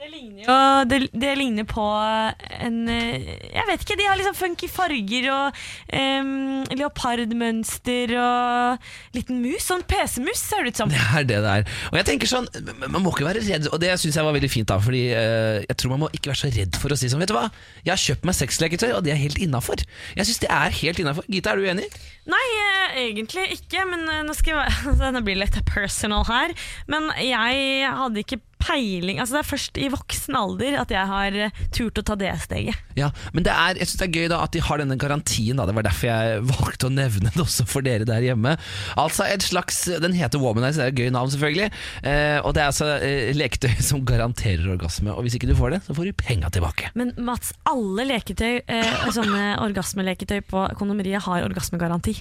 Det 0.02 0.08
ligner 0.10 0.42
jo 0.42 0.54
det, 0.90 0.98
det 1.14 1.32
ligner 1.38 1.66
på 1.70 1.84
en 2.66 2.78
eh, 2.90 3.28
Jeg 3.54 3.66
vet 3.68 3.84
ikke, 3.84 3.98
de 4.00 4.08
har 4.08 4.18
liksom 4.18 4.34
funky 4.34 4.70
farger 4.72 5.28
og 5.30 5.60
um, 5.94 6.64
leopardmønster 6.74 8.16
og 8.18 8.88
liten 9.14 9.44
mus. 9.44 9.68
Sånn 9.68 9.86
PC-mus 9.86 10.42
ser 10.42 10.66
det 10.66 10.74
ut 10.74 10.82
som. 10.82 10.90
Det 10.90 11.04
er 11.20 11.28
det 11.30 11.38
det 11.46 11.54
er. 11.60 11.78
Og 11.92 12.00
jeg 12.00 12.08
tenker 12.10 12.32
sånn, 12.32 12.50
Man 12.82 13.04
må 13.04 13.14
ikke 13.14 13.28
være 13.30 13.46
redd, 13.46 13.70
og 13.70 13.78
det 13.84 13.94
syns 14.02 14.18
jeg 14.18 14.26
var 14.26 14.34
veldig 14.40 14.50
fint. 14.50 14.72
da 14.74 14.80
Fordi 14.82 15.04
uh, 15.14 15.62
jeg 15.68 15.78
tror 15.78 15.94
man 15.94 16.04
må 16.08 16.12
ikke 16.18 16.34
være 16.34 16.42
så 16.42 16.54
redd 16.58 16.82
for 16.82 16.96
å 16.96 16.98
si 16.98 17.12
sånn 17.12 17.22
Vet 17.22 17.30
du 17.30 17.38
hva, 17.38 17.46
jeg 17.86 17.94
har 17.94 18.06
kjøpt 18.08 18.26
meg 18.26 18.40
sexleketøy, 18.42 18.90
og 18.98 19.06
det 19.06 19.14
er 19.14 19.22
helt 19.22 19.38
innafor. 19.38 19.86
Jeg 20.18 20.32
syns 20.32 20.42
det 20.42 20.50
er 20.58 20.78
helt 20.82 21.06
innafor. 21.06 21.30
Gita, 21.30 21.54
er 21.54 21.62
du 21.62 21.70
enig? 21.76 21.90
Nei, 22.32 22.46
eh, 22.66 23.02
egentlig 23.06 23.52
ikke, 23.60 23.86
men 23.90 24.10
nå 24.26 24.34
skal 24.38 24.64
jeg 24.64 24.98
Denne 25.04 25.22
blir 25.26 25.38
litt 25.38 25.62
personal 25.70 26.26
her. 26.26 26.58
Men 26.90 27.14
jeg 27.22 27.86
hadde 28.02 28.26
ikke 28.26 28.42
peiling 28.62 29.20
Altså 29.22 29.38
Det 29.38 29.42
er 29.42 29.50
først 29.50 29.80
i 29.82 29.90
voksen 29.92 30.38
alder 30.38 30.78
at 30.82 30.94
jeg 30.94 31.10
har 31.12 31.38
eh, 31.48 31.62
turt 31.76 32.00
å 32.00 32.06
ta 32.06 32.18
det 32.20 32.32
steget. 32.46 32.78
Ja, 32.98 33.12
men 33.36 33.46
det 33.46 33.54
er, 33.54 33.80
jeg 33.80 33.90
synes 33.90 34.02
det 34.02 34.08
er 34.08 34.20
gøy 34.22 34.32
da 34.32 34.42
at 34.46 34.56
de 34.56 34.64
har 34.64 34.82
denne 34.82 34.98
garantien. 35.02 35.60
Da. 35.60 35.68
Det 35.70 35.76
var 35.78 35.88
derfor 35.88 36.10
jeg 36.10 36.42
valgte 36.54 36.90
å 36.90 36.94
nevne 36.94 37.34
det 37.34 37.44
også 37.44 37.68
for 37.70 37.86
dere 37.86 38.08
der 38.08 38.26
hjemme. 38.26 38.56
Altså 39.02 39.28
et 39.28 39.46
slags, 39.46 39.84
Den 40.04 40.18
heter 40.18 40.42
Womanizer, 40.42 40.84
det 40.84 40.90
er 40.90 40.96
et 40.96 41.02
gøy 41.06 41.14
navn 41.16 41.32
selvfølgelig. 41.34 41.70
Eh, 42.04 42.38
og 42.42 42.56
det 42.56 42.64
er 42.64 42.72
altså 42.72 42.90
eh, 42.98 43.32
leketøy 43.38 43.80
som 43.92 44.04
garanterer 44.08 44.68
orgasme. 44.76 45.14
Og 45.14 45.26
hvis 45.26 45.38
ikke 45.40 45.52
du 45.52 45.56
får 45.58 45.78
det, 45.78 45.82
så 45.88 45.98
får 45.98 46.12
du 46.12 46.20
penga 46.22 46.52
tilbake. 46.54 46.92
Men 46.98 47.16
Mats, 47.22 47.54
alle 47.70 48.08
leketøy, 48.10 48.62
eh, 48.66 49.08
sånne 49.16 49.56
orgasmeleketøy 49.64 50.42
på 50.52 50.68
kondomeriet 50.80 51.26
har 51.28 51.48
orgasmegaranti. 51.48 52.20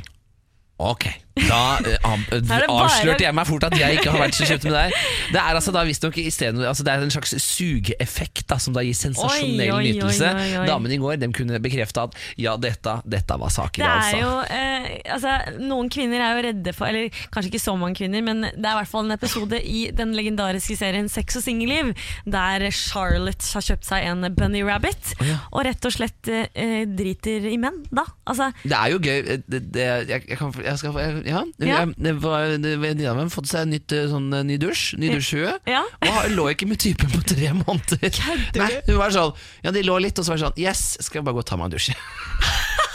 Ok, 0.80 1.10
da 1.36 1.78
bare- 1.80 2.66
avslørte 2.68 3.22
jeg 3.24 3.34
meg 3.34 3.46
fort 3.48 3.64
at 3.64 3.76
jeg 3.78 3.98
ikke 4.00 4.10
har 4.12 4.20
vært 4.24 4.34
så 4.36 4.48
kjøpt 4.48 4.64
med 4.66 4.74
deg. 4.76 4.94
Det 5.32 5.40
er 5.40 5.54
altså 5.56 5.72
da 5.74 5.84
visstnok 5.86 6.16
altså 6.20 6.84
det 6.84 6.92
er 6.92 7.04
en 7.06 7.10
slags 7.14 7.34
sugeeffekt 7.40 8.46
da, 8.50 8.58
som 8.60 8.74
da 8.74 8.82
gir 8.84 8.96
sensasjonell 8.98 9.72
Oi, 9.76 9.92
nytelse. 9.92 10.30
oi. 10.60 10.66
Damene 10.68 10.96
i 10.96 11.00
går 11.00 11.20
dem 11.22 11.32
kunne 11.36 11.60
bekrefte 11.62 12.02
at 12.08 12.16
ja, 12.40 12.56
dette, 12.60 12.96
dette 13.08 13.38
var 13.40 13.52
saken. 13.54 13.84
Det 13.84 13.90
altså. 13.90 14.20
jo, 14.20 14.32
eh, 14.50 14.88
altså, 15.14 15.36
Noen 15.62 15.90
kvinner 15.92 16.22
er 16.24 16.36
jo 16.38 16.44
redde 16.48 16.74
for 16.76 16.90
Eller 16.90 17.10
kanskje 17.32 17.52
ikke 17.52 17.62
så 17.62 17.76
mange 17.78 17.98
kvinner, 18.00 18.22
men 18.26 18.42
det 18.48 18.64
er 18.66 18.74
i 18.74 18.78
hvert 18.80 18.90
fall 18.90 19.06
en 19.06 19.14
episode 19.16 19.60
i 19.62 19.90
den 19.96 20.14
legendariske 20.16 20.76
serien 20.78 21.08
Sex 21.10 21.38
og 21.40 21.44
singelliv, 21.46 21.92
der 22.26 22.66
Charlotte 22.74 23.46
har 23.54 23.64
kjøpt 23.64 23.86
seg 23.88 24.06
en 24.10 24.26
bunny 24.36 24.62
rabbit, 24.66 25.14
og 25.52 25.64
rett 25.66 25.84
og 25.88 25.94
slett 25.94 26.28
eh, 26.30 26.84
driter 26.86 27.46
i 27.50 27.56
menn, 27.60 27.80
da. 27.94 28.04
Altså, 28.30 28.50
Det 28.64 28.76
er 28.76 28.92
jo 28.94 28.98
gøy. 29.02 29.18
eh, 29.20 29.40
Det, 29.50 29.60
det, 29.74 29.86
jeg, 30.10 30.24
jeg 30.28 30.38
kan, 30.38 30.52
jeg 30.64 30.78
skal, 30.80 30.98
jeg, 31.00 31.29
ja, 31.30 31.44
Ja. 31.62 31.84
Venninna 31.86 33.14
mi 33.14 33.24
har 33.24 33.32
fått 33.32 33.50
seg 33.50 33.64
en 33.64 33.74
nytt, 33.74 33.92
eh, 33.94 34.08
sånn, 34.10 34.28
eh, 34.34 34.44
ny 34.46 34.58
dusj. 34.60 34.98
Ny 35.00 35.12
dusjhue. 35.14 35.54
Ja. 35.70 35.84
Og 36.06 36.30
lå 36.34 36.48
ikke 36.54 36.68
med 36.68 36.80
typen 36.82 37.10
på 37.12 37.22
tre 37.26 37.52
måneder. 37.62 38.20
Nei, 38.58 38.70
hun 38.88 38.98
var 39.00 39.14
sånn 39.14 39.34
Ja, 39.64 39.70
de 39.74 39.84
lå 39.86 40.00
litt, 40.02 40.18
og 40.18 40.26
så 40.26 40.34
var 40.34 40.40
det 40.40 40.46
sånn 40.48 40.60
Yes, 40.60 40.96
skal 41.00 41.20
jeg 41.20 41.28
bare 41.28 41.38
gå 41.38 41.44
og 41.44 41.50
ta 41.50 41.56
meg 41.60 41.70
en 41.70 41.78
dusj. 41.78 41.94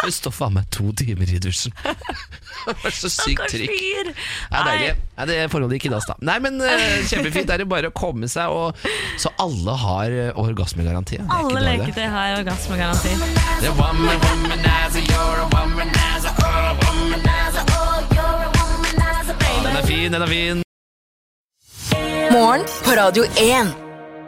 Hun 0.06 0.12
står 0.12 0.34
faen 0.36 0.54
meg 0.54 0.68
to 0.76 0.92
timer 0.98 1.30
i 1.32 1.40
dusjen. 1.42 1.74
Det 2.66 2.74
var 2.82 2.94
så 2.98 3.10
sykt 3.14 3.44
trykk. 3.52 3.70
Det 3.70 4.14
Ja, 4.52 4.64
deilig. 4.66 4.96
Nei, 5.18 5.26
det 5.30 5.36
forholdet 5.54 5.78
gikk 5.78 5.86
i 5.86 5.92
dass, 5.94 6.08
da. 6.10 6.16
Nei, 6.26 6.38
men 6.42 6.58
eh, 6.66 7.04
kjempefint. 7.06 7.46
Det 7.46 7.54
er 7.54 7.62
det 7.62 7.68
bare 7.70 7.92
å 7.92 7.96
komme 7.96 8.30
seg, 8.32 8.50
og, 8.50 8.82
så 9.22 9.30
alle 9.42 9.76
har 9.84 10.18
orgasmegaranti. 10.42 11.22
Er 11.22 11.30
Alle 11.38 11.62
leketøy 11.62 12.08
har 12.10 12.40
orgasmegaranti. 12.40 13.14
Det 13.62 13.70
er 13.70 13.78
woman, 13.78 14.66
as 14.66 14.98
you're 14.98 15.46
a 15.46 15.50
woman 15.54 15.94
oh, 15.94 16.15
Den 19.66 19.74
er 19.82 19.86
fin, 19.88 20.12
den 20.14 20.22
er 20.24 20.30
fin. 20.30 20.62
Morgen 22.34 22.64
på 22.86 22.94
Radio 22.98 23.24
1. 23.42 23.74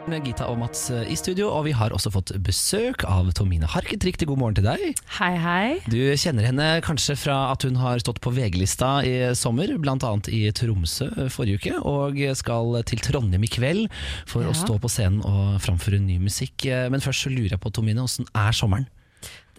Med 0.08 0.24
Gita 0.24 0.46
og 0.48 0.56
Mats 0.62 0.86
eh, 0.94 1.04
i 1.12 1.16
studio, 1.20 1.50
og 1.52 1.66
vi 1.66 1.74
har 1.76 1.92
også 1.92 2.10
fått 2.14 2.30
besøk 2.44 3.02
av 3.04 3.28
Tomine 3.36 3.68
Harket. 3.68 4.06
Riktig 4.08 4.26
god 4.30 4.40
morgen 4.40 4.56
til 4.56 4.64
deg. 4.64 5.02
Hei, 5.18 5.30
hei. 5.36 5.66
Du 5.92 5.98
kjenner 6.18 6.46
henne 6.48 6.68
kanskje 6.84 7.16
fra 7.20 7.36
at 7.52 7.66
hun 7.68 7.76
har 7.80 8.00
stått 8.00 8.20
på 8.24 8.32
VG-lista 8.32 8.90
i 9.04 9.14
sommer, 9.36 9.74
bl.a. 9.82 10.12
i 10.32 10.40
Tromsø 10.56 11.10
forrige 11.34 11.60
uke, 11.60 11.74
og 11.84 12.16
skal 12.40 12.78
til 12.88 13.04
Trondheim 13.04 13.44
i 13.44 13.52
kveld 13.52 13.84
for 14.30 14.46
Ja. 14.48 14.54
å 14.54 14.56
stå 14.56 14.78
på 14.80 14.88
scenen 14.92 15.20
og 15.28 15.58
framføre 15.64 16.00
ny 16.00 16.16
musikk. 16.24 16.64
Eh, 16.66 16.88
Men 16.88 17.04
først 17.04 17.26
så 17.28 17.34
lurer 17.34 17.54
jeg 17.58 17.60
på, 17.66 17.70
Tomine, 17.76 18.00
åssen 18.08 18.26
er 18.34 18.56
sommeren? 18.56 18.88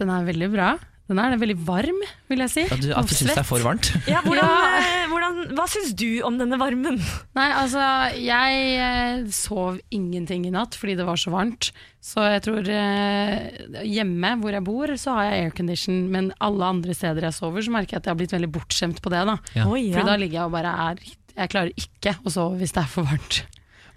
Den 0.02 0.10
er 0.10 0.26
veldig 0.26 0.52
bra. 0.58 0.74
Den 1.10 1.18
er 1.18 1.34
veldig 1.42 1.56
varm, 1.66 2.00
vil 2.30 2.44
jeg 2.46 2.52
si. 2.54 2.64
At 2.70 2.82
du, 2.84 2.92
at 2.94 3.08
du 3.10 3.14
syns 3.18 3.32
det 3.34 3.42
er 3.42 3.48
for 3.50 3.64
varmt? 3.66 3.88
Ja, 4.14 4.20
hvordan, 4.22 4.46
Ja. 4.46 4.78
eh, 4.78 5.08
hvordan, 5.10 5.40
hva 5.58 5.66
syns 5.72 5.96
du 5.98 6.06
om 6.28 6.38
denne 6.38 6.60
varmen? 6.62 7.00
Nei, 7.36 7.48
altså, 7.58 7.82
jeg 8.22 8.60
eh, 8.78 9.24
sov 9.34 9.80
ingenting 9.90 10.46
i 10.46 10.54
natt 10.54 10.78
fordi 10.78 10.96
det 11.00 11.08
var 11.10 11.18
så 11.18 11.34
varmt. 11.34 11.72
Så 12.00 12.22
jeg 12.30 12.44
tror 12.46 12.70
eh, 12.72 13.82
hjemme 13.90 14.36
hvor 14.44 14.54
jeg 14.54 14.64
bor, 14.70 14.94
så 15.02 15.18
har 15.18 15.32
jeg 15.32 15.48
aircondition, 15.50 15.98
men 16.14 16.30
alle 16.46 16.70
andre 16.78 16.94
steder 16.96 17.26
jeg 17.28 17.38
sover, 17.42 17.66
så 17.66 17.74
merker 17.74 17.98
jeg 17.98 18.04
at 18.04 18.10
jeg 18.12 18.14
har 18.16 18.22
blitt 18.22 18.36
veldig 18.38 18.52
bortskjemt 18.60 19.02
på 19.02 19.10
det. 19.14 19.26
da. 19.34 19.40
Ja. 19.58 19.66
Oi, 19.66 19.88
ja. 19.90 19.98
Fordi 19.98 20.12
da 20.14 20.20
ligger 20.22 20.44
jeg 20.44 20.46
og 20.52 20.56
bare 20.60 20.76
er 20.90 21.02
Jeg 21.40 21.50
klarer 21.54 21.74
ikke 21.88 22.16
å 22.22 22.32
sove 22.34 22.58
hvis 22.62 22.74
det 22.78 22.84
er 22.86 22.94
for 22.94 23.10
varmt. 23.10 23.42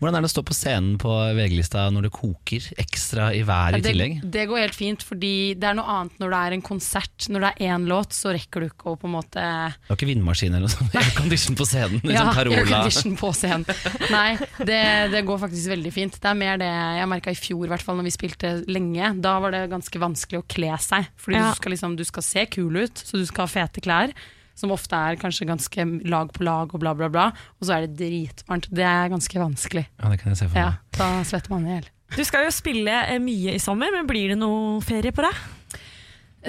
Hvordan 0.03 0.17
er 0.19 0.25
det 0.25 0.29
å 0.29 0.33
stå 0.35 0.43
på 0.49 0.55
scenen 0.59 0.97
på 0.99 1.11
VG-lista 1.39 1.85
når 1.95 2.09
det 2.09 2.11
koker 2.17 2.65
ekstra 2.83 3.29
i 3.39 3.45
været 3.47 3.79
i 3.79 3.83
tillegg? 3.87 4.17
det 4.35 4.47
går 4.51 4.59
helt 4.65 4.75
fint, 4.75 5.05
fordi 5.07 5.55
det 5.55 5.69
er 5.71 5.77
noe 5.79 5.87
annet 5.95 6.17
når 6.19 6.33
det 6.35 6.41
er 6.49 6.57
en 6.57 6.65
konsert. 6.67 7.29
Når 7.31 7.45
det 7.47 7.51
er 7.55 7.71
én 7.77 7.87
låt, 7.87 8.17
så 8.19 8.33
rekker 8.35 8.65
du 8.65 8.67
ikke 8.67 8.91
å 8.91 8.97
på 8.99 9.07
en 9.07 9.15
måte 9.15 9.39
Det 9.39 9.93
var 9.93 10.01
ikke 10.01 10.09
vindmaskin 10.11 10.57
eller 10.59 10.67
noe 10.67 10.75
sånt? 10.75 10.97
Aircondition 10.99 11.59
på 11.63 11.69
scenen? 11.71 12.03
Ja, 12.11 12.11
Liksom 12.11 12.33
Carola. 12.35 12.59
aircondition 12.65 13.17
på 13.23 13.33
scenen. 13.39 13.67
Nei, 14.11 14.29
det, 14.67 14.83
det 15.15 15.23
går 15.31 15.41
faktisk 15.47 15.71
veldig 15.77 15.95
fint. 15.95 16.19
Det 16.19 16.33
er 16.35 16.39
mer 16.43 16.59
det 16.59 16.73
jeg 16.73 17.09
merka 17.15 17.31
i 17.31 17.39
fjor, 17.39 17.65
i 17.69 17.73
hvert 17.77 17.87
fall 17.87 18.01
når 18.03 18.11
vi 18.11 18.17
spilte 18.19 18.53
lenge. 18.67 19.15
Da 19.23 19.39
var 19.47 19.55
det 19.55 19.63
ganske 19.71 20.03
vanskelig 20.03 20.43
å 20.43 20.47
kle 20.51 20.75
seg. 20.83 21.07
Fordi 21.23 21.39
Ja. 21.39 21.49
du, 21.55 21.61
skal 21.63 21.77
liksom, 21.77 21.95
du 21.97 22.05
skal 22.11 22.27
se 22.27 22.47
kul 22.59 22.83
ut, 22.83 23.07
så 23.07 23.23
du 23.23 23.27
skal 23.31 23.47
ha 23.47 23.53
fete 23.55 23.81
klær. 23.87 24.11
Som 24.59 24.75
ofte 24.75 24.99
er 24.99 25.19
kanskje 25.21 25.49
ganske 25.49 25.87
lag 26.09 26.33
på 26.35 26.45
lag 26.47 26.73
og 26.75 26.83
bla, 26.83 26.93
bla, 26.97 27.09
bla. 27.13 27.31
Og 27.59 27.69
så 27.69 27.77
er 27.77 27.87
det 27.87 27.97
dritvarmt. 28.01 28.69
Det 28.73 28.85
er 28.87 29.11
ganske 29.13 29.43
vanskelig. 29.43 29.87
Ja, 29.99 30.13
det 30.13 30.21
kan 30.21 30.33
jeg 30.33 30.43
se 30.43 30.49
for 30.51 30.59
meg. 30.59 30.63
Ja, 30.63 30.99
da 30.99 31.11
svetter 31.29 31.55
man 31.55 31.67
i 31.67 31.77
hjel. 31.77 31.91
Du 32.13 32.21
skal 32.29 32.45
jo 32.45 32.53
spille 32.53 32.93
eh, 33.09 33.21
mye 33.23 33.57
i 33.57 33.63
sommer, 33.63 33.93
men 33.95 34.09
blir 34.09 34.35
det 34.35 34.39
noe 34.41 34.81
ferie 34.85 35.15
på 35.17 35.25
deg? 35.25 35.43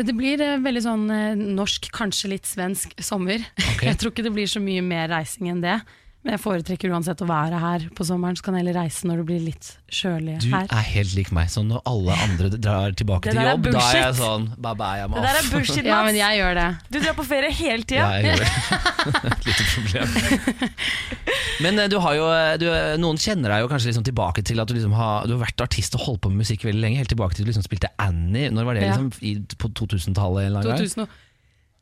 Det 0.03 0.15
blir 0.17 0.41
eh, 0.41 0.59
veldig 0.61 0.83
sånn 0.83 1.05
eh, 1.13 1.39
norsk, 1.39 1.87
kanskje 1.95 2.33
litt 2.33 2.49
svensk 2.49 2.95
sommer. 3.03 3.43
Okay. 3.75 3.87
Jeg 3.91 4.01
tror 4.01 4.13
ikke 4.13 4.25
det 4.25 4.33
blir 4.35 4.49
så 4.49 4.61
mye 4.63 4.83
mer 4.85 5.07
reising 5.13 5.51
enn 5.53 5.63
det. 5.63 5.77
Men 6.23 6.37
jeg 6.37 6.39
foretrekker 6.39 6.91
uansett 6.95 7.19
å 7.19 7.25
være 7.27 7.57
her 7.59 7.83
på 7.97 8.05
sommeren, 8.07 8.37
så 8.39 8.45
kan 8.45 8.55
jeg 8.55 8.63
heller 8.63 8.77
reise 8.79 9.07
når 9.09 9.17
det 9.19 9.23
blir 9.27 9.41
litt 9.43 9.69
kjølig 9.91 10.37
Du 10.39 10.53
er 10.55 10.85
helt 10.93 11.15
lik 11.17 11.33
meg. 11.35 11.49
Så 11.51 11.65
når 11.67 11.81
alle 11.89 12.15
andre 12.23 12.47
drar 12.55 12.95
tilbake 12.95 13.27
til 13.27 13.41
jobb, 13.41 13.43
er 13.43 13.51
jobb, 13.51 13.67
da 13.75 13.81
er 13.89 13.97
jeg 13.99 14.15
sånn 14.21 14.45
bye 14.55 14.77
bye, 14.79 15.01
jeg 15.01 15.11
må 15.11 15.17
Det 15.19 15.23
der 15.25 15.39
er 15.41 15.49
bullshit, 15.51 15.83
Ja, 15.91 15.97
men 16.07 16.15
jeg 16.15 16.39
gjør 16.39 16.55
det. 16.61 16.67
Du 16.95 16.99
drar 17.03 17.17
på 17.17 17.25
ferie 17.27 17.51
hele 17.57 17.83
tida. 17.83 18.05
Ja, 18.07 18.21
jeg 18.21 18.23
gjør 18.31 18.45
det. 18.45 18.51
Et 19.33 19.49
lite 19.49 19.67
problem. 19.73 20.07
Men 21.67 21.79
eh, 21.83 21.89
du 21.91 21.97
har 22.05 22.15
jo 22.17 22.29
eh, 22.31 22.53
du, 22.61 22.65
eh, 22.71 22.93
noen 23.03 23.19
kjenner 23.19 23.51
deg 23.57 23.65
jo 23.65 23.69
kanskje 23.73 23.91
liksom 23.91 24.07
tilbake 24.07 24.45
til 24.47 24.63
at 24.63 24.71
du, 24.71 24.77
liksom 24.77 24.95
har, 24.95 25.27
du 25.27 25.35
har 25.35 25.43
vært 25.43 25.65
artist 25.67 25.99
og 25.99 26.05
holdt 26.07 26.23
på 26.23 26.31
med 26.31 26.45
musikk 26.45 26.63
veldig 26.69 26.85
lenge. 26.87 27.01
Helt 27.03 27.11
tilbake 27.11 27.35
til 27.35 27.43
du 27.43 27.51
liksom 27.51 27.67
spilte 27.67 27.91
Annie. 27.99 28.47
Når 28.47 28.71
var 28.71 28.79
det? 28.79 28.87
Liksom 28.87 29.11
i, 29.27 29.35
På 29.59 29.67
2000-tallet? 29.75 30.47
en 30.47 30.53
eller 30.53 30.63
annen 30.63 30.71
gang? 30.71 30.87
2000 30.87 31.03
og- 31.03 31.09
Eh, 31.09 31.19
tjo! 31.19 31.29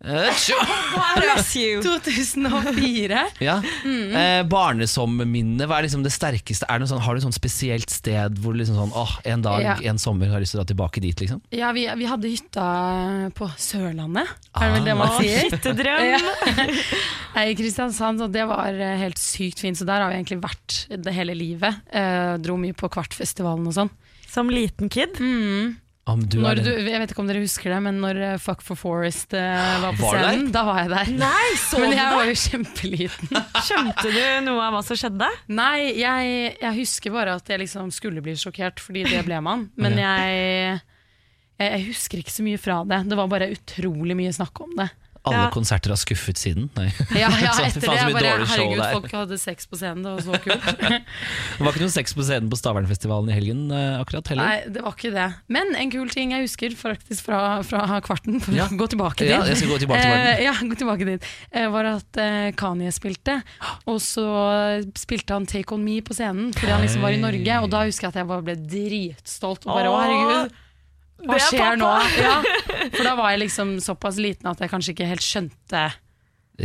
Bless 1.22 1.56
you. 1.56 1.82
2004. 1.84 3.20
Ja. 3.40 3.60
Mm. 3.86 4.16
Eh, 4.18 4.44
Barnesomminne, 4.50 5.68
hva 5.70 5.78
er 5.78 5.86
liksom 5.86 6.02
det 6.06 6.12
sterkeste? 6.16 6.66
Er 6.72 6.82
det 6.82 6.88
sånn, 6.90 7.04
har 7.06 7.14
du 7.18 7.22
et 7.22 7.38
spesielt 7.38 7.94
sted 7.94 8.40
hvor 8.42 8.56
liksom 8.58 8.80
sånn 8.80 8.96
åh, 8.98 9.14
en 9.30 9.44
dag, 9.46 9.62
Ja. 9.62 9.76
en 9.92 10.00
sommer 10.02 10.32
har 10.34 10.42
lyst 10.42 10.56
til 10.56 10.60
å 10.62 10.64
dra 10.64 10.74
tilbake 10.74 11.04
dit, 11.04 11.22
liksom? 11.22 11.42
Ja, 11.54 11.70
vi, 11.78 11.86
vi 12.00 12.06
hadde 12.10 12.32
hytta 12.34 12.66
på 13.38 13.50
Sørlandet, 13.62 14.28
er 14.58 14.66
det 14.68 14.74
vel 14.80 14.90
det 14.90 14.98
man 14.98 15.12
Ah. 15.12 15.20
sier? 15.20 15.46
Hyttedrøm. 15.52 16.08
Ja. 16.10 16.20
I 17.46 17.54
Kristiansand, 17.56 18.22
og 18.26 18.34
det 18.34 18.48
var 18.50 18.74
eh, 18.74 18.98
helt 19.06 19.22
sykt 19.22 19.62
fint. 19.62 19.78
Så 19.78 19.86
der 19.88 20.02
har 20.02 20.10
vi 20.12 20.18
egentlig 20.18 20.42
vært 20.44 20.82
det 21.06 21.14
hele 21.16 21.36
livet. 21.38 21.78
Eh, 21.94 22.36
dro 22.42 22.58
mye 22.60 22.74
på 22.78 22.90
Kvartfestivalen 22.92 23.70
og 23.70 23.78
sånn. 23.78 23.94
Som 24.32 24.50
liten 24.50 24.90
kid. 24.92 25.16
Mm. 25.20 25.78
Om 26.12 26.24
du 26.26 26.38
er 26.40 26.44
Når 26.46 26.62
du, 26.64 26.70
jeg 26.92 27.02
vet 27.02 27.14
ikke 27.14 27.24
om 27.24 27.30
dere 27.30 27.42
husker 27.44 27.74
det, 27.74 27.80
men 27.88 28.00
når 28.04 28.20
eh, 28.28 28.38
Fuck 28.42 28.64
for 28.66 28.80
Forest 28.80 29.36
uh, 29.38 29.42
var 29.84 29.98
på 29.98 30.06
Var 30.06 30.18
scenen, 30.18 30.28
scenen, 30.28 30.54
da 30.56 30.64
var 30.68 30.82
jeg 30.82 30.92
der. 30.94 31.12
Nei, 31.22 31.50
så 31.68 31.82
Men 31.82 31.96
jeg 31.98 32.18
var 32.18 32.30
jo 32.30 32.38
kjempeliten. 32.44 33.42
Skjønte 33.68 34.14
du 34.14 34.22
noe 34.48 34.68
av 34.68 34.78
hva 34.78 34.84
som 34.88 35.00
skjedde? 35.00 35.30
Nei, 35.52 35.76
jeg, 36.00 36.56
jeg 36.62 36.78
husker 36.80 37.16
bare 37.16 37.36
at 37.40 37.52
jeg 37.54 37.64
liksom 37.64 37.92
skulle 37.96 38.24
bli 38.26 38.38
sjokkert, 38.40 38.84
fordi 38.84 39.06
det 39.10 39.22
ble 39.28 39.42
man. 39.44 39.70
Men 39.82 40.00
jeg, 40.00 40.82
jeg, 41.58 41.68
jeg 41.68 41.86
husker 41.92 42.24
ikke 42.24 42.36
så 42.36 42.46
mye 42.46 42.62
fra 42.62 42.82
det. 42.88 43.04
Det 43.12 43.20
var 43.20 43.32
bare 43.32 43.52
utrolig 43.56 44.18
mye 44.20 44.34
snakk 44.36 44.64
om 44.66 44.76
det. 44.80 44.92
Alle 45.24 45.38
Ja. 45.46 45.50
konserter 45.54 45.92
har 45.94 46.00
skuffet 46.02 46.40
siden? 46.42 46.70
Nei. 46.74 46.88
Ja, 47.14 47.28
ja 47.30 47.52
etter 47.68 47.84
det. 47.84 47.94
Jeg 47.94 48.14
bare, 48.16 48.30
herregud, 48.50 48.80
folk 48.96 49.12
hadde 49.14 49.38
sex 49.38 49.68
på 49.70 49.78
scenen, 49.78 50.02
det 50.02 50.14
var 50.16 50.22
så 50.26 50.40
kult. 50.42 50.66
Det 51.62 51.66
var 51.68 51.76
ikke 51.76 51.84
noe 51.84 51.94
sex 51.94 52.16
på 52.18 52.24
scenen 52.26 52.48
på 52.50 52.58
Stavernfestivalen 52.58 53.30
i 53.30 53.36
helgen 53.36 53.60
eh, 53.70 54.00
akkurat 54.02 54.32
heller. 54.34 54.48
Nei, 54.50 54.72
det 54.74 54.82
var 54.82 54.96
ikke 54.98 55.12
det. 55.14 55.28
Men 55.54 55.76
en 55.78 55.92
kul 55.94 56.10
ting 56.10 56.34
jeg 56.34 56.48
husker 56.48 56.74
faktisk 56.80 57.28
fra, 57.28 57.42
fra 57.68 58.00
kvarten, 58.02 58.40
for 58.42 58.58
Ja. 58.58 58.66
å 58.66 58.80
gå 58.82 58.88
tilbake 58.96 59.22
dit. 59.22 59.30
Ja, 59.30 59.44
jeg 59.46 59.60
skal 59.62 59.70
gå 59.76 59.78
tilbake 59.86 60.02
til 60.02 60.18
Eh, 60.32 60.42
ja, 60.48 60.56
gå 60.58 60.80
tilbake 60.82 61.06
dit. 61.12 61.30
Eh, 61.54 61.68
var 61.70 61.92
at 61.92 62.22
Kanye 62.58 62.90
spilte, 62.96 63.38
og 63.86 64.02
så 64.02 64.26
spilte 64.98 65.38
han 65.38 65.46
Take 65.46 65.70
On 65.78 65.84
Me 65.86 66.00
på 66.02 66.18
scenen 66.18 66.50
fordi 66.58 66.72
han 66.74 66.82
liksom 66.82 67.06
var 67.06 67.14
i 67.14 67.22
Norge. 67.22 67.62
Og 67.62 67.70
da 67.70 67.86
husker 67.86 68.10
jeg 68.10 68.16
at 68.16 68.20
jeg 68.24 68.30
bare 68.34 68.46
ble 68.50 68.58
dritstolt. 68.58 69.66
Og 69.70 69.76
bare, 69.78 69.94
å 69.94 70.02
herregud, 70.02 70.58
hva 71.26 71.38
er 71.38 71.46
skjer 71.48 71.82
nå? 71.82 71.90
Ja, 72.22 72.38
for 72.96 73.04
da 73.08 73.16
var 73.20 73.34
jeg 73.34 73.44
liksom 73.46 73.76
såpass 73.84 74.20
liten 74.22 74.50
at 74.52 74.62
jeg 74.64 74.72
kanskje 74.72 74.96
ikke 74.96 75.10
helt 75.12 75.26
skjønte 75.26 75.84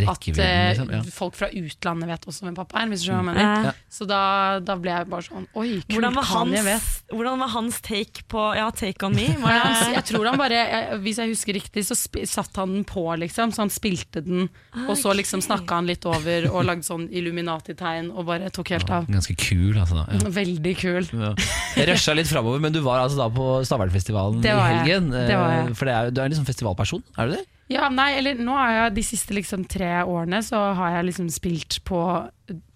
at 0.04 0.28
eh, 0.28 0.68
liksom. 0.74 0.90
Ja. 0.92 1.00
folk 1.16 1.34
fra 1.38 1.48
utlandet 1.48 2.08
vet 2.10 2.26
også 2.28 2.44
hvem 2.46 2.56
pappa 2.58 2.82
er. 2.82 2.90
Hvis 2.92 3.04
du 3.04 3.08
skjønner 3.08 3.24
hva 3.24 3.32
jeg 3.32 3.38
mener. 3.40 3.66
Ja. 3.70 3.72
Så 3.96 4.06
da, 4.10 4.20
da 4.60 4.76
ble 4.76 4.92
jeg 4.92 5.08
bare 5.08 5.24
sånn 5.24 5.46
Oi, 5.56 5.66
kult, 5.80 5.94
Hvordan 5.96 6.16
var, 6.18 6.26
Kanye 6.28 6.62
vet. 6.66 6.88
hvordan 7.14 7.38
var 7.40 7.52
hans 7.54 7.80
take 7.80 8.24
på 8.28 8.42
Ja, 8.58 8.66
Take 8.76 9.06
On 9.08 9.14
Me? 9.16 9.26
Var 9.40 9.54
Nei, 9.56 9.58
han, 9.64 9.94
jeg 9.96 10.04
tror 10.10 10.26
han 10.28 10.36
bare, 10.40 10.58
jeg, 10.60 10.98
Hvis 11.06 11.20
jeg 11.22 11.32
husker 11.32 11.56
riktig, 11.56 11.86
så 11.88 11.96
sp 11.96 12.20
satte 12.28 12.60
han 12.60 12.74
den 12.76 12.84
på, 12.88 13.06
liksom. 13.22 13.54
Så 13.56 13.62
han 13.64 13.72
spilte 13.72 14.20
den, 14.26 14.48
og 14.86 14.94
så 15.00 15.14
liksom 15.16 15.40
snakka 15.44 15.80
han 15.80 15.88
litt 15.88 16.04
over 16.08 16.48
og 16.50 16.64
lagde 16.68 16.84
sånn 16.86 17.06
Illuminati-tegn 17.08 18.10
og 18.12 18.26
bare 18.28 18.50
tok 18.54 18.74
helt 18.74 18.90
av. 18.92 19.06
Ganske 19.10 19.36
kul, 19.38 19.76
altså. 19.78 20.02
da. 20.02 20.06
Ja. 20.20 20.30
Veldig 20.36 20.74
kul. 20.80 21.08
Ja. 21.16 21.32
Jeg 21.76 21.88
rusha 21.92 22.14
litt 22.16 22.28
framover, 22.30 22.60
men 22.64 22.74
du 22.74 22.80
var 22.84 23.04
altså 23.04 23.20
da 23.22 23.28
på 23.32 23.46
Stavernfestivalen 23.68 24.42
i 24.42 24.48
jeg. 24.48 24.56
helgen. 24.80 25.10
Det 25.14 25.36
var 25.38 25.52
jeg. 25.54 25.68
eh, 25.70 25.76
For 25.78 25.88
det 25.88 25.94
er, 25.96 26.10
du 26.10 26.20
er 26.20 26.26
en 26.28 26.34
liksom 26.34 26.48
festivalperson, 26.48 27.04
er 27.16 27.30
du 27.30 27.36
det? 27.38 27.44
Ja, 27.68 27.88
nei, 27.90 28.12
eller 28.20 28.34
nå 28.38 28.54
har 28.54 28.70
jeg 28.76 28.94
de 28.94 29.02
siste 29.02 29.34
liksom 29.34 29.64
tre 29.68 29.88
årene 30.06 30.38
så 30.46 30.60
har 30.78 30.98
jeg 30.98 31.08
liksom 31.08 31.30
spilt 31.34 31.80
på, 31.88 31.98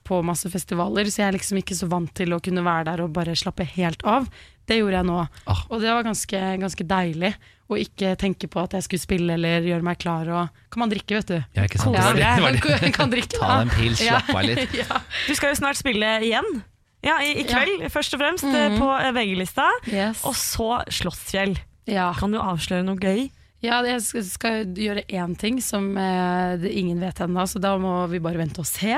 på 0.09 0.23
masse 0.27 0.51
festivaler, 0.51 1.07
så 1.07 1.23
jeg 1.23 1.29
er 1.29 1.37
liksom 1.39 1.61
ikke 1.63 1.77
så 1.79 1.87
vant 1.93 2.11
til 2.19 2.33
å 2.35 2.41
kunne 2.43 2.65
være 2.67 2.89
der 2.91 3.03
og 3.05 3.13
bare 3.15 3.37
slappe 3.39 3.63
helt 3.77 4.03
av. 4.03 4.27
Det 4.67 4.81
gjorde 4.81 4.99
jeg 5.01 5.07
nå, 5.07 5.21
Ah. 5.51 5.63
og 5.71 5.81
det 5.83 5.91
var 5.95 6.03
ganske, 6.07 6.41
ganske 6.63 6.87
deilig. 6.87 7.35
Å 7.71 7.79
ikke 7.79 8.17
tenke 8.19 8.49
på 8.51 8.59
at 8.65 8.73
jeg 8.75 8.83
skulle 8.83 9.03
spille 9.03 9.35
eller 9.39 9.63
gjøre 9.63 9.83
meg 9.87 9.99
klar. 10.03 10.27
Og, 10.35 10.49
kan 10.75 10.81
man 10.83 10.91
drikke, 10.91 11.15
vet 11.21 11.27
du. 11.31 11.37
Ja, 11.55 11.63
ikke 11.69 11.79
sant? 11.79 11.95
Ja, 11.95 12.03
Det 12.03 12.11
var 12.11 12.15
det- 12.19 12.35
det 12.35 12.43
var 12.43 12.53
det. 12.53 12.81
kan, 12.81 12.93
kan 12.93 13.11
drikke, 13.11 13.39
Ta 13.39 13.61
en 13.63 13.71
pils, 13.71 13.99
slapp 14.03 14.29
av 14.35 14.43
litt. 14.43 14.75
ja. 14.83 15.01
du 15.29 15.35
skal 15.39 15.55
jo 15.55 15.59
snart 15.63 15.79
spille 15.79 16.11
igjen. 16.27 16.65
Ja, 17.07 17.21
i, 17.23 17.31
i 17.41 17.45
kveld, 17.47 17.87
først 17.95 18.13
og 18.15 18.21
fremst, 18.21 18.45
eh, 18.45 18.75
på 18.77 18.89
eh, 19.01 19.13
VG-lista. 19.15 19.69
Yes. 19.87 20.25
Og 20.27 20.35
så 20.35 20.83
Slottsfjell. 20.91 21.55
ja. 21.87 22.13
Kan 22.19 22.33
du 22.35 22.39
avsløre 22.43 22.83
noe 22.85 22.99
gøy? 22.99 23.31
Ja, 23.61 23.83
jeg 23.85 24.01
skal, 24.01 24.25
skal 24.25 24.63
gjøre 24.73 25.03
én 25.13 25.35
ting 25.37 25.59
som 25.61 25.91
eh, 26.01 26.63
ingen 26.71 27.01
vet 27.03 27.21
ennå, 27.21 27.45
så 27.47 27.61
da 27.61 27.75
må 27.81 28.07
vi 28.09 28.21
bare 28.25 28.41
vente 28.41 28.63
og 28.63 28.69
se. 28.69 28.95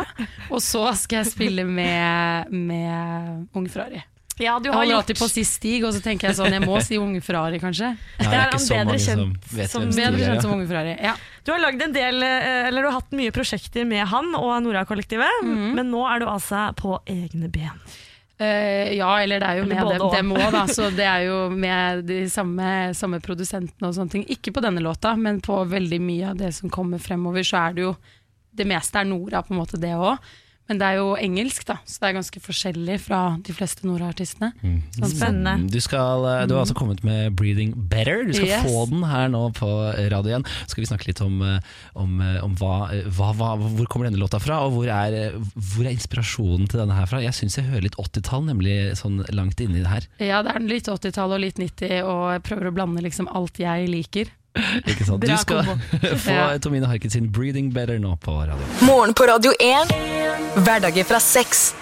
Og 0.50 0.60
så 0.62 0.84
skal 0.94 1.24
jeg 1.24 1.32
spille 1.32 1.64
med, 1.66 2.52
med 2.54 3.48
Ung 3.58 3.66
Ferrari. 3.72 4.04
Ja, 4.40 4.54
du 4.58 4.70
Jeg 4.70 4.74
holder 4.74 4.96
alltid 4.96 5.18
på 5.18 5.26
å 5.26 5.30
si 5.30 5.42
Stig, 5.44 5.82
og 5.84 5.92
så 5.92 6.00
tenker 6.02 6.30
jeg 6.30 6.38
sånn, 6.38 6.54
jeg 6.54 6.62
må 6.64 6.78
si 6.82 6.96
Unge 6.98 7.20
Ferrari, 7.22 7.58
kanskje. 7.60 7.90
Nei, 7.92 8.24
Det 8.24 8.30
er 8.38 8.46
ikke 8.46 8.56
han 8.56 8.62
så 8.64 8.72
bedre 8.78 8.86
mange 8.88 9.02
som 9.04 9.20
kjent 9.20 9.50
vet 9.58 9.70
som 9.74 9.82
hvem 9.82 9.92
Stig 9.92 10.02
Bedre 10.06 10.14
er, 10.22 10.24
kjent 10.24 10.38
ja. 10.38 10.44
som 10.46 10.54
Unge 10.56 10.68
Ferrari. 10.70 10.94
Ja. 11.04 11.12
Du 11.44 11.52
har 11.52 11.60
lagd 11.62 11.84
en 11.84 11.92
del, 11.98 12.22
eh, 12.24 12.68
eller 12.70 12.82
du 12.82 12.88
har 12.88 12.96
hatt 12.96 13.12
mye 13.18 13.34
prosjekter 13.34 13.84
med 13.92 14.06
han 14.08 14.32
og 14.38 14.54
Nora-kollektivet, 14.64 15.42
Mhm. 15.44 15.68
men 15.76 15.90
nå 15.92 16.00
er 16.08 16.22
du 16.24 16.26
altså 16.32 16.64
på 16.80 16.96
egne 17.12 17.50
ben. 17.52 17.76
Eh, 18.38 18.92
ja, 18.96 19.10
eller 19.20 19.42
det 19.42 19.48
er 19.48 19.58
jo 19.60 19.64
Eller 19.66 19.74
med 19.84 19.92
dem, 19.92 20.06
dem 20.16 20.32
òg, 20.36 20.46
da. 20.54 20.62
Så 20.76 20.88
det 20.94 21.06
er 21.06 21.26
jo 21.28 21.38
med 21.50 22.04
de 22.08 22.22
samme, 22.32 22.68
samme 22.98 23.20
produsentene 23.22 23.90
og 23.90 23.96
sånne 23.96 24.16
ting. 24.16 24.24
Ikke 24.32 24.54
på 24.54 24.62
denne 24.64 24.82
låta, 24.82 25.14
men 25.16 25.40
på 25.44 25.60
veldig 25.70 26.00
mye 26.02 26.32
av 26.32 26.40
det 26.40 26.52
som 26.56 26.72
kommer 26.72 27.02
fremover, 27.02 27.46
så 27.46 27.68
er 27.68 27.78
det 27.78 27.88
jo 27.88 27.94
Det 28.52 28.66
meste 28.68 29.00
er 29.00 29.06
Nora, 29.08 29.40
på 29.40 29.54
en 29.54 29.62
måte, 29.62 29.78
det 29.80 29.94
òg. 29.96 30.18
Men 30.70 30.78
det 30.78 30.86
er 30.86 30.98
jo 31.00 31.08
engelsk, 31.18 31.64
da, 31.68 31.74
så 31.84 31.98
det 32.00 32.08
er 32.08 32.14
ganske 32.20 32.40
forskjellig 32.40 32.94
fra 33.02 33.18
de 33.44 33.52
fleste 33.56 33.82
Nora-artistene. 33.84 34.52
Sånn. 34.94 35.10
Spennende. 35.10 35.70
Du, 35.72 35.78
skal, 35.82 36.22
eh, 36.30 36.44
du 36.46 36.54
har 36.54 36.62
altså 36.62 36.76
kommet 36.78 37.02
med 37.04 37.34
'Breathing 37.36 37.74
Better'. 37.90 38.22
Du 38.28 38.32
skal 38.32 38.46
Yes. 38.46 38.62
få 38.70 38.88
den 38.88 39.02
her 39.02 39.28
nå 39.28 39.42
på 39.58 39.68
radio 40.12 40.30
igjen. 40.30 40.46
Så 40.64 40.70
skal 40.70 40.84
vi 40.84 40.90
snakke 40.92 41.06
litt 41.10 41.20
om, 41.20 41.42
eh, 41.42 41.58
om, 41.96 42.20
eh, 42.20 42.38
om 42.44 42.54
hva, 42.56 42.88
hva, 43.10 43.32
hva, 43.34 43.50
hvor 43.58 43.86
kommer 43.90 44.08
denne 44.08 44.22
låta 44.22 44.40
fra, 44.40 44.60
og 44.64 44.72
hvor 44.72 44.86
er, 44.86 45.32
hvor 45.56 45.84
er 45.84 45.92
inspirasjonen 45.96 46.68
til 46.68 46.80
denne 46.80 46.94
her 46.94 47.06
fra? 47.06 47.18
Jeg 47.20 47.34
syns 47.34 47.56
jeg 47.56 47.66
hører 47.66 47.82
litt 47.82 47.98
80-tall, 47.98 48.44
nemlig 48.46 48.94
sånn 48.96 49.24
langt 49.34 49.60
inni 49.60 49.82
det 49.82 49.88
her. 49.90 50.06
Ja, 50.20 50.42
det 50.42 50.54
er 50.54 50.60
litt 50.60 50.86
80-tall 50.86 51.32
og 51.34 51.40
litt 51.40 51.58
90, 51.58 52.02
og 52.06 52.32
jeg 52.32 52.42
prøver 52.46 52.70
å 52.70 52.74
blande 52.74 53.02
liksom 53.02 53.28
alt 53.34 53.58
jeg 53.58 53.88
liker. 53.90 54.30
Ikke 54.90 55.04
sant? 55.08 55.22
Du 55.24 55.36
skal 55.40 55.64
kombo. 55.64 55.98
få 56.24 56.34
Ja. 56.34 56.58
Tomine 56.62 56.86
Harket 56.90 57.12
sin 57.14 57.30
'Breathing 57.32 57.70
Better' 57.72 57.98
nå 58.02 58.16
på 58.20 58.34
radio. 58.40 58.66
Morgen 58.84 59.14
på 59.16 59.24
Radio 59.30 59.52
1. 59.60 59.94
Hverdager 60.66 61.04
fra 61.08 61.20
seks. 61.20 61.72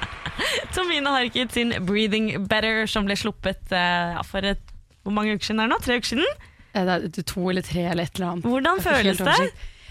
Tomine 0.76 1.08
Harket 1.16 1.52
sin 1.56 1.72
'Breathing 1.86 2.46
Better', 2.48 2.86
som 2.86 3.08
ble 3.08 3.16
sluppet 3.16 3.72
ja, 3.72 4.20
for 4.26 4.44
et, 4.44 4.60
hvor 5.02 5.16
mange 5.16 5.34
uker 5.34 5.50
siden 5.50 5.64
er 5.64 5.68
det 5.70 5.76
nå? 5.76 5.80
Tre 5.84 5.96
uker 6.00 6.12
siden? 6.14 6.30
Eh, 6.74 6.84
Det 6.86 7.18
er 7.18 7.22
to 7.26 7.48
eller 7.50 7.62
tre 7.66 7.88
eller 7.90 8.04
et 8.04 8.14
eller 8.20 8.32
annet. 8.34 8.44
Hvordan 8.52 8.80
føles 8.84 9.18
det? 9.18 9.50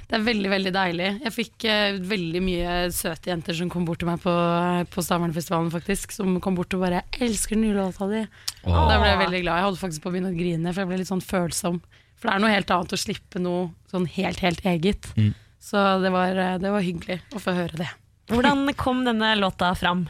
Det 0.10 0.18
er 0.18 0.24
veldig 0.26 0.50
veldig 0.50 0.72
deilig. 0.74 1.10
Jeg 1.22 1.34
fikk 1.36 1.66
uh, 1.70 1.98
veldig 2.10 2.40
mye 2.42 2.78
søte 2.98 3.30
jenter 3.30 3.54
som 3.54 3.70
kom 3.70 3.84
bort 3.86 4.00
til 4.02 4.08
meg 4.10 4.18
på, 4.24 4.32
på 4.90 5.04
Stavernfestivalen, 5.06 5.70
faktisk. 5.70 6.16
Som 6.16 6.40
kom 6.42 6.56
bort 6.58 6.74
og 6.74 6.82
bare 6.82 7.04
'Jeg 7.14 7.28
elsker 7.30 7.54
den 7.54 7.68
nye 7.68 7.76
låta 7.78 8.08
di'. 8.10 8.24
Da 8.66 8.98
ble 8.98 9.06
jeg 9.12 9.20
veldig 9.22 9.42
glad. 9.44 9.56
Jeg 9.60 9.68
holdt 9.68 9.82
faktisk 9.84 10.02
på 10.02 10.10
å 10.10 10.14
begynne 10.16 10.32
å 10.34 10.40
grine, 10.40 10.74
for 10.74 10.82
jeg 10.82 10.90
ble 10.90 10.98
litt 10.98 11.12
sånn 11.12 11.22
følsom. 11.22 11.78
For 12.20 12.30
det 12.30 12.36
er 12.36 12.44
noe 12.44 12.54
helt 12.54 12.72
annet 12.76 12.96
å 12.96 13.00
slippe 13.00 13.42
noe 13.42 13.70
sånn 13.92 14.08
helt, 14.18 14.42
helt 14.44 14.66
eget. 14.68 15.10
Mm. 15.16 15.32
Så 15.64 15.84
det 16.04 16.12
var, 16.14 16.36
eh, 16.36 16.58
det 16.62 16.72
var 16.72 16.86
hyggelig 16.86 17.20
å 17.36 17.42
få 17.44 17.56
høre 17.56 17.84
det. 17.84 17.90
Hvordan 18.30 18.68
kom 18.78 19.04
denne 19.08 19.34
låta 19.40 19.72
fram? 19.76 20.08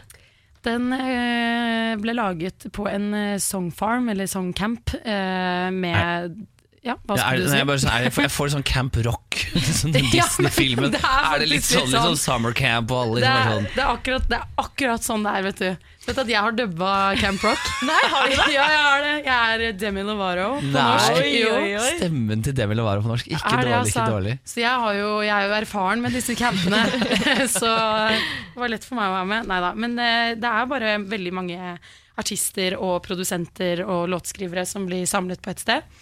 Den 0.65 0.91
eh, 0.91 1.95
ble 2.02 2.15
laget 2.17 2.67
på 2.76 2.86
en 2.91 3.13
eh, 3.15 3.41
songfarm, 3.41 4.10
eller 4.12 4.28
songcamp, 4.28 4.95
med 5.06 5.74
med 5.80 6.41
Ja, 6.85 6.93
hva 7.03 7.17
Ja, 7.19 7.25
er, 7.33 7.41
du 7.41 7.43
nei, 7.43 7.51
si? 7.51 7.57
jeg, 7.59 7.79
sånn- 7.83 7.95
jeg, 8.05 8.11
får, 8.15 8.23
jeg 8.23 8.31
får 8.31 8.51
sånn 8.53 8.63
Camp 8.63 8.95
Rock, 9.03 9.35
sånn 9.81 9.91
Disney-filmen. 9.95 10.93
ja, 10.95 10.99
er 11.19 11.33
er, 11.35 11.39
det 11.43 11.49
litt 11.51 11.65
sånn, 11.67 11.83
litt 11.89 11.95
sånn 11.97 12.15
sånn. 12.15 12.19
Summer 12.21 12.55
Camp 12.55 12.93
og 12.95 13.01
alle 13.03 13.19
Det 13.19 13.25
liksom 13.25 13.39
er 13.39 13.55
sånn 13.57 13.67
det, 13.75 13.83
er 13.83 13.89
akkurat, 13.93 14.27
det 14.31 14.37
er 14.39 14.45
akkurat 14.63 15.07
sånn 15.09 15.25
det 15.27 15.33
er, 15.35 15.47
vet 15.49 15.59
du. 15.63 15.89
Vet 16.07 16.15
du 16.15 16.21
at 16.23 16.31
jeg 16.31 16.41
har 16.41 16.55
dubba 16.57 16.91
Camp 17.19 17.43
Rock? 17.43 17.65
Nei, 17.89 17.99
har 18.15 18.29
du 18.31 18.35
det? 18.39 18.47
Ja, 18.55 18.65
jeg 18.71 18.81
har 18.87 19.03
det. 19.05 19.13
Jeg 19.27 19.67
er 19.69 19.77
Demi 19.83 20.05
Lovaro 20.07 20.47
på 20.61 20.71
norsk. 20.71 21.19
Oi, 21.19 21.33
oi, 21.51 21.67
oi. 21.77 21.91
stemmen 21.99 22.41
til 22.47 22.55
Demi 22.57 22.77
Lovaro 22.79 23.03
på 23.05 23.11
norsk. 23.11 23.27
Ikke 23.29 23.51
dårlig, 23.59 23.75
altså? 23.81 23.93
ikke 23.99 24.07
dårlig. 24.15 24.35
Så 24.47 24.63
jeg, 24.63 24.83
har 24.87 24.97
jo, 24.97 25.09
jeg 25.27 25.35
er 25.35 25.47
jo 25.51 25.55
erfaren 25.59 26.01
med 26.05 26.15
disse 26.15 26.33
campene, 26.39 26.81
så 27.59 27.73
det 28.15 28.63
var 28.63 28.71
lett 28.73 28.87
for 28.87 28.97
meg 28.97 29.11
å 29.11 29.17
være 29.19 29.29
med. 29.35 29.49
Neida. 29.51 29.73
Men 29.85 29.99
eh, 30.01 30.33
det 30.39 30.53
er 30.55 30.69
bare 30.71 30.95
veldig 31.11 31.35
mange 31.43 31.75
artister 32.19 32.75
og 32.79 32.97
produsenter 33.05 33.83
og 33.85 34.07
låtskrivere 34.11 34.65
som 34.67 34.87
blir 34.89 35.05
samlet 35.07 35.43
på 35.43 35.53
et 35.53 35.61
sted. 35.67 35.99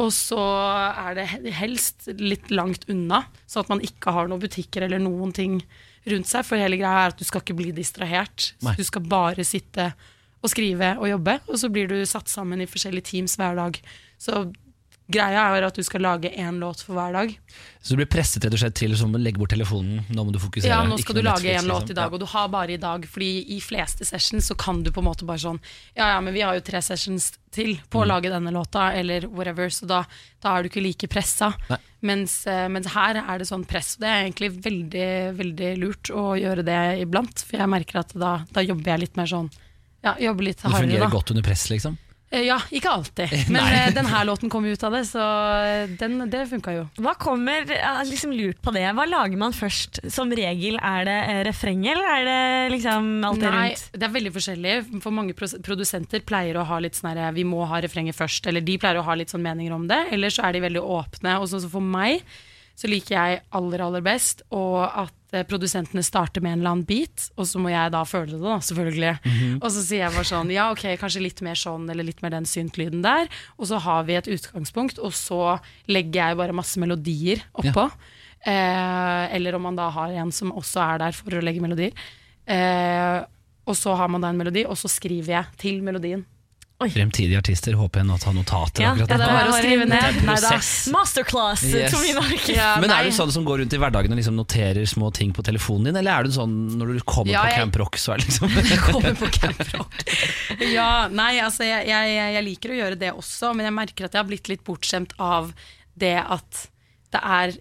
Og 0.00 0.08
så 0.14 0.40
er 0.40 1.18
det 1.18 1.26
helst 1.58 2.08
litt 2.16 2.50
langt 2.54 2.86
unna, 2.92 3.24
så 3.46 3.60
at 3.60 3.72
man 3.72 3.82
ikke 3.84 4.14
har 4.14 4.30
noen 4.30 4.40
butikker 4.42 4.86
eller 4.86 5.02
noen 5.02 5.34
ting 5.36 5.58
rundt 6.08 6.30
seg. 6.30 6.46
For 6.48 6.60
hele 6.60 6.78
greia 6.80 7.04
er 7.04 7.12
at 7.12 7.20
du 7.20 7.26
skal 7.28 7.44
ikke 7.44 7.58
bli 7.58 7.74
distrahert. 7.76 8.52
Nei. 8.64 8.74
Du 8.78 8.84
skal 8.88 9.04
bare 9.04 9.44
sitte 9.46 9.92
og 10.42 10.50
skrive 10.50 10.94
og 10.98 11.06
jobbe, 11.06 11.36
og 11.46 11.60
så 11.60 11.70
blir 11.70 11.90
du 11.90 12.00
satt 12.08 12.30
sammen 12.32 12.64
i 12.64 12.70
forskjellige 12.70 13.12
teams 13.12 13.36
hver 13.38 13.58
dag. 13.58 13.78
Så 14.18 14.46
greia 15.10 15.56
er 15.56 15.62
at 15.66 15.74
du 15.76 15.82
skal 15.82 16.00
lage 16.00 16.30
én 16.30 16.58
låt 16.62 16.80
for 16.80 16.94
hver 16.94 17.12
dag. 17.12 17.32
Så 17.82 17.90
du 17.92 17.96
blir 17.96 18.06
presset 18.06 18.44
rett 18.44 18.54
og 18.54 18.60
slett 18.62 18.74
til 18.78 18.94
som 18.96 19.12
å 19.12 19.18
legge 19.20 19.38
bort 19.40 19.50
telefonen, 19.50 20.04
nå 20.08 20.24
må 20.24 20.32
du 20.32 20.38
fokusere. 20.38 20.68
Ja, 20.70 20.82
nå 20.86 20.96
skal 21.02 21.14
du 21.18 21.22
lage 21.22 21.48
én 21.50 21.58
en 21.58 21.66
låt 21.68 21.82
liksom. 21.88 21.90
i 21.90 21.98
dag, 21.98 22.12
og 22.14 22.20
du 22.20 22.26
har 22.26 22.48
bare 22.48 22.72
i 22.72 22.76
dag. 22.80 23.04
Fordi 23.10 23.30
i 23.56 23.60
fleste 23.60 24.04
sessions 24.06 24.46
så 24.48 24.54
kan 24.56 24.82
du 24.82 24.90
på 24.92 25.00
en 25.02 25.08
måte 25.10 25.24
bare 25.26 25.38
sånn 25.42 25.58
Ja, 25.96 26.08
ja, 26.14 26.20
men 26.20 26.32
vi 26.34 26.40
har 26.42 26.54
jo 26.54 26.60
tre 26.64 26.80
sessions 26.82 27.32
til 27.52 27.74
på 27.90 27.98
Mm. 28.00 28.04
å 28.04 28.08
lage 28.08 28.30
denne 28.32 28.52
låta, 28.54 28.92
eller 28.96 29.26
whatever, 29.28 29.68
så 29.68 29.86
da, 29.86 30.04
da 30.40 30.56
er 30.56 30.62
du 30.62 30.68
ikke 30.70 30.82
like 30.82 31.08
pressa. 31.08 31.52
Mens, 32.02 32.46
eh, 32.46 32.68
mens 32.68 32.86
her 32.94 33.16
er 33.20 33.38
det 33.38 33.46
sånn 33.46 33.66
press. 33.68 33.96
Og 33.96 34.00
det 34.00 34.08
er 34.08 34.24
egentlig 34.30 34.50
veldig, 34.62 35.36
veldig 35.36 35.78
lurt 35.78 36.10
å 36.10 36.32
gjøre 36.40 36.64
det 36.64 36.78
iblant, 37.02 37.44
for 37.44 37.58
jeg 37.58 37.68
merker 37.68 37.98
at 38.00 38.14
da, 38.14 38.44
da 38.50 38.60
jobber 38.64 38.84
jeg 38.94 39.00
litt 39.00 39.16
mer 39.16 39.26
sånn 39.26 39.50
Ja, 40.02 40.16
jobber 40.18 40.42
litt 40.42 40.58
Du 40.62 40.68
hardere, 40.68 40.88
fungerer 40.88 41.04
da. 41.06 41.10
godt 41.10 41.30
under 41.30 41.42
press, 41.46 41.68
liksom? 41.70 41.98
Eh, 42.32 42.46
Ja, 42.48 42.56
ikke 42.72 42.90
alltid. 42.90 43.32
Men 43.52 43.60
Nei. 43.60 43.72
eh, 43.76 43.90
den 43.94 44.08
her 44.08 44.24
låten 44.24 44.50
kom 44.50 44.64
ut 44.64 44.82
av 44.86 44.94
det, 44.96 45.02
så 45.10 45.22
eh, 45.22 45.92
den, 46.00 46.16
det 46.32 46.46
funka 46.50 46.74
jo. 46.74 46.84
Hva 47.04 47.12
kommer, 47.20 47.66
liksom 48.08 48.32
lurt 48.34 48.60
på 48.64 48.72
det, 48.74 48.86
hva 48.96 49.04
lager 49.08 49.38
man 49.40 49.52
først? 49.56 50.00
Som 50.12 50.32
regel, 50.34 50.78
er 50.80 51.06
det 51.08 51.18
eh, 51.28 51.42
refrenget, 51.50 51.92
eller 51.98 52.08
er 52.16 52.28
det 52.30 52.76
liksom 52.76 53.10
alt 53.28 53.42
det 53.42 53.52
rundt? 53.52 53.84
Nei, 53.92 53.98
det 54.00 54.08
er 54.08 54.14
veldig 54.16 54.34
forskjellig. 54.38 54.76
For 55.04 55.14
mange 55.14 55.36
produsenter 55.36 56.24
pleier 56.26 56.56
å 56.60 56.64
ha 56.72 56.80
litt 56.82 56.98
sånn 56.98 57.12
her, 57.12 57.36
vi 57.36 57.44
må 57.48 57.66
ha 57.68 57.82
refrenget 57.84 58.16
først, 58.18 58.48
eller 58.50 58.64
de 58.64 58.78
pleier 58.80 59.00
å 59.02 59.06
ha 59.06 59.18
litt 59.18 59.32
sånn 59.32 59.44
meninger 59.44 59.76
om 59.76 59.84
det. 59.90 60.00
Eller 60.16 60.32
så 60.32 60.48
er 60.48 60.56
de 60.56 60.64
veldig 60.64 60.82
åpne. 60.82 61.36
Og 61.42 61.50
sånn 61.52 61.62
som 61.66 61.72
for 61.76 61.84
meg, 61.84 62.24
så 62.78 62.88
liker 62.88 63.14
jeg 63.18 63.42
aller, 63.52 63.84
aller 63.84 64.00
best 64.04 64.40
og 64.50 64.80
at 64.88 65.12
eh, 65.32 65.44
produsentene 65.48 66.04
starter 66.06 66.44
med 66.44 66.54
en 66.54 66.62
eller 66.62 66.74
annen 66.76 66.86
beat, 66.88 67.28
og 67.36 67.48
så 67.48 67.60
må 67.62 67.72
jeg 67.72 67.92
da 67.94 68.04
føle 68.08 68.36
det, 68.36 68.42
da, 68.44 68.58
selvfølgelig. 68.68 69.12
Og 69.58 69.68
så 69.74 69.84
sier 69.84 70.04
jeg 70.04 70.14
bare 70.16 70.28
sånn 70.28 70.52
Ja, 70.54 70.70
ok, 70.74 70.86
kanskje 71.00 71.24
litt 71.24 71.42
mer 71.44 71.58
sånn, 71.58 71.88
eller 71.90 72.06
litt 72.06 72.22
mer 72.24 72.34
den 72.36 72.48
syntlyden 72.48 73.04
der. 73.04 73.30
Og 73.58 73.70
så 73.70 73.80
har 73.82 74.04
vi 74.08 74.18
et 74.18 74.30
utgangspunkt, 74.30 75.00
og 75.02 75.14
så 75.16 75.58
legger 75.90 76.22
jeg 76.32 76.40
bare 76.42 76.56
masse 76.56 76.80
melodier 76.82 77.44
oppå. 77.58 77.88
Eh, 78.42 79.36
eller 79.36 79.54
om 79.54 79.62
man 79.68 79.78
da 79.78 79.88
har 79.94 80.14
en 80.18 80.32
som 80.34 80.50
også 80.52 80.82
er 80.82 81.04
der 81.04 81.14
for 81.14 81.38
å 81.38 81.44
legge 81.44 81.62
melodier. 81.62 81.94
Eh, 82.50 83.22
og 83.62 83.78
så 83.78 83.94
har 83.94 84.10
man 84.10 84.24
da 84.24 84.32
en 84.32 84.40
melodi, 84.40 84.64
og 84.66 84.74
så 84.78 84.90
skriver 84.90 85.36
jeg 85.36 85.58
til 85.62 85.82
melodien. 85.86 86.24
Fremtidige 86.90 87.38
artister 87.38 87.76
håper 87.78 88.00
jeg 88.02 88.08
nå 88.08 88.16
tar 88.22 88.34
notater 88.34 88.82
Ja, 88.82 88.90
akkurat 88.92 89.12
Ja, 89.12 89.16
det 89.16 89.26
er 89.26 89.36
bare 89.36 89.52
å 89.52 89.58
skrive 89.58 89.86
ned. 89.86 90.18
Det 90.18 90.22
er 90.22 90.26
Nei. 90.26 90.60
Masterclass, 90.96 91.62
Yes. 91.68 91.94
Ja, 92.50 92.72
Men 92.82 92.90
er 92.90 93.04
du 93.04 93.10
sånn 93.14 93.30
som 93.32 93.44
går 93.46 93.62
rundt 93.62 93.76
i 93.76 93.80
hverdagen 93.80 94.12
og 94.12 94.18
liksom 94.20 94.36
noterer 94.38 94.86
små 94.88 95.12
ting 95.14 95.32
på 95.36 95.44
telefonen 95.46 95.90
din, 95.90 95.96
eller 96.02 96.18
er 96.18 96.28
du 96.28 96.34
sånn 96.34 96.56
når 96.78 96.94
du 96.98 97.00
kommer 97.04 97.32
Ja, 97.32 97.44
på 97.46 97.54
Camp 97.60 97.76
Rock, 97.82 97.96
så 98.00 98.14
er 98.14 98.22
det 98.22 98.30
liksom 98.30 98.48
kommer 98.88 99.14
på 99.20 99.30
Camp 99.38 99.62
Rock. 99.76 100.04
Ja, 100.72 101.08
nei, 101.12 101.38
altså 101.44 101.64
jeg, 101.68 101.86
jeg, 101.88 102.18
jeg 102.36 102.46
liker 102.48 102.74
å 102.74 102.78
gjøre 102.82 102.98
det 103.00 103.12
også, 103.14 103.52
men 103.56 103.68
jeg 103.68 103.76
merker 103.78 104.08
at 104.08 104.16
jeg 104.16 104.22
har 104.24 104.28
blitt 104.28 104.48
litt 104.52 104.64
bortskjemt 104.66 105.14
av 105.22 105.52
det 105.94 106.16
at 106.22 106.66
det 107.12 107.20
er 107.20 107.52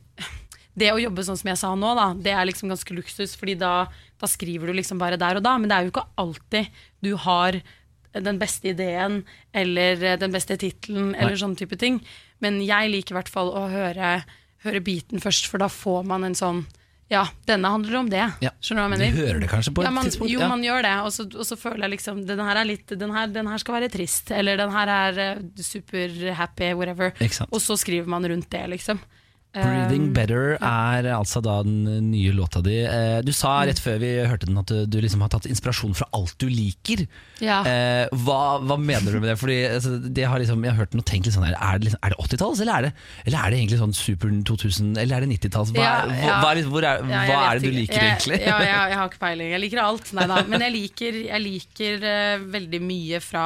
Det 0.79 0.87
å 0.93 0.99
jobbe 1.01 1.23
sånn 1.27 1.35
som 1.35 1.49
jeg 1.51 1.59
sa 1.59 1.73
nå, 1.75 1.89
da, 1.97 2.05
det 2.15 2.31
er 2.31 2.45
liksom 2.47 2.69
ganske 2.71 2.95
luksus, 2.95 3.33
fordi 3.35 3.57
da, 3.59 3.85
da 4.21 4.27
skriver 4.31 4.71
du 4.71 4.77
liksom 4.77 5.01
bare 5.01 5.17
der 5.19 5.35
og 5.35 5.43
da, 5.43 5.57
men 5.59 5.67
det 5.67 5.75
er 5.75 5.83
jo 5.87 5.91
ikke 5.91 6.05
alltid 6.23 6.69
du 7.03 7.09
har 7.25 7.57
den 8.13 8.39
beste 8.41 8.71
ideen 8.73 9.21
eller 9.55 10.03
eh, 10.03 10.19
den 10.19 10.33
beste 10.33 10.57
tittelen 10.59 11.13
eller 11.15 11.39
sånne 11.39 11.59
type 11.59 11.79
ting. 11.79 12.01
Men 12.43 12.59
jeg 12.65 12.91
liker 12.91 13.15
i 13.15 13.19
hvert 13.21 13.31
fall 13.31 13.51
å 13.53 13.67
høre, 13.71 14.21
høre 14.65 14.83
beaten 14.83 15.23
først, 15.23 15.47
for 15.51 15.61
da 15.61 15.69
får 15.71 16.07
man 16.09 16.27
en 16.27 16.37
sånn 16.37 16.63
Ja, 17.11 17.25
denne 17.43 17.67
handler 17.67 17.95
om 17.99 18.09
det. 18.11 18.23
Ja, 18.39 18.53
Skjønner 18.63 18.85
du 18.85 18.87
hva 18.87 18.87
jeg 18.87 18.99
mener? 18.99 19.15
Du 19.15 19.25
hører 19.27 19.41
det 19.43 19.49
kanskje 19.51 19.73
på 19.75 19.83
et 19.83 19.87
ja, 19.89 19.91
man, 19.91 20.07
tidspunkt? 20.07 20.31
Jo, 20.31 20.43
ja. 20.45 20.47
man 20.47 20.61
gjør 20.63 20.85
det, 20.85 20.93
og 21.03 21.09
så, 21.11 21.25
og 21.27 21.47
så 21.47 21.57
føler 21.59 21.83
jeg 21.83 21.95
liksom 21.97 22.21
Den 22.29 22.39
her 22.39 22.61
er 22.61 22.69
litt 22.69 22.93
Den 22.95 23.11
her, 23.11 23.27
den 23.27 23.49
her 23.51 23.59
skal 23.59 23.75
være 23.77 23.89
trist, 23.91 24.31
eller 24.31 24.59
den 24.61 24.71
her 24.71 24.91
er 24.93 25.19
eh, 25.25 25.41
super 25.59 26.15
happy, 26.39 26.71
whatever. 26.79 27.11
Og 27.49 27.59
så 27.59 27.75
skriver 27.79 28.07
man 28.11 28.27
rundt 28.31 28.47
det, 28.55 28.63
liksom. 28.77 29.01
Breathing 29.53 30.05
Um, 30.07 30.13
Better 30.15 30.53
er 30.63 31.07
altså 31.11 31.41
da 31.43 31.57
den 31.65 32.11
nye 32.11 32.31
låta 32.31 32.61
di. 32.63 32.77
Eh, 32.87 33.19
Du 33.25 33.33
sa 33.35 33.57
rett 33.67 33.79
før 33.83 33.97
vi 33.99 34.11
hørte 34.23 34.47
den 34.47 34.57
at 34.61 34.71
du, 34.87 34.97
liksom 35.03 35.19
har 35.25 35.31
tatt 35.33 35.45
inspirasjon 35.49 35.91
fra 35.97 36.07
alt 36.15 36.37
du 36.39 36.47
liker. 36.47 37.03
Ja. 37.43 37.57
Eh, 37.67 38.07
hva, 38.23 38.61
hva 38.63 38.77
mener 38.79 39.11
du 39.11 39.19
med 39.19 39.27
det? 39.33 39.35
Fordi 39.41 39.57
altså, 39.67 39.97
det 40.07 40.23
har 40.23 40.39
liksom, 40.39 40.63
Jeg 40.63 40.71
har 40.71 40.79
hørt 40.85 40.95
den 40.95 41.03
og 41.03 41.07
tenkt 41.09 41.27
litt 41.27 41.35
sånn 41.35 41.43
Er 41.49 41.79
det, 41.79 41.89
liksom, 41.89 41.99
det 41.99 42.19
80-talls, 42.23 42.61
eller, 42.63 42.73
er 42.73 42.81
det- 42.87 42.93
eller 43.25 43.37
er 43.43 43.49
det 43.51 43.59
egentlig 43.59 43.79
sånn 43.83 43.93
Super 43.97 44.31
2000, 44.47 44.97
eller 44.97 45.17
er 45.17 45.25
det 45.27 45.31
90-talls? 45.35 45.71
Hva, 45.75 45.83
Ja, 45.83 45.93
ja. 46.07 46.39
hva, 46.39 46.39
hva 46.39 46.51
er 47.51 47.59
det 47.59 47.63
du 47.67 47.71
liker, 47.75 47.99
jeg, 47.99 48.15
egentlig? 48.15 48.39
Ja, 48.47 48.57
jeg, 48.63 48.89
jeg 48.93 48.97
har 49.01 49.09
ikke 49.11 49.19
peiling. 49.27 49.51
Jeg 49.51 49.61
liker 49.67 49.83
alt. 49.83 50.13
Nei 50.15 50.27
da. 50.31 50.43
Men 50.47 50.63
jeg 50.67 50.77
liker, 50.79 51.21
jeg 51.27 51.43
liker 51.43 52.05
uh, 52.07 52.45
veldig 52.55 52.81
mye 52.87 53.19
fra 53.19 53.45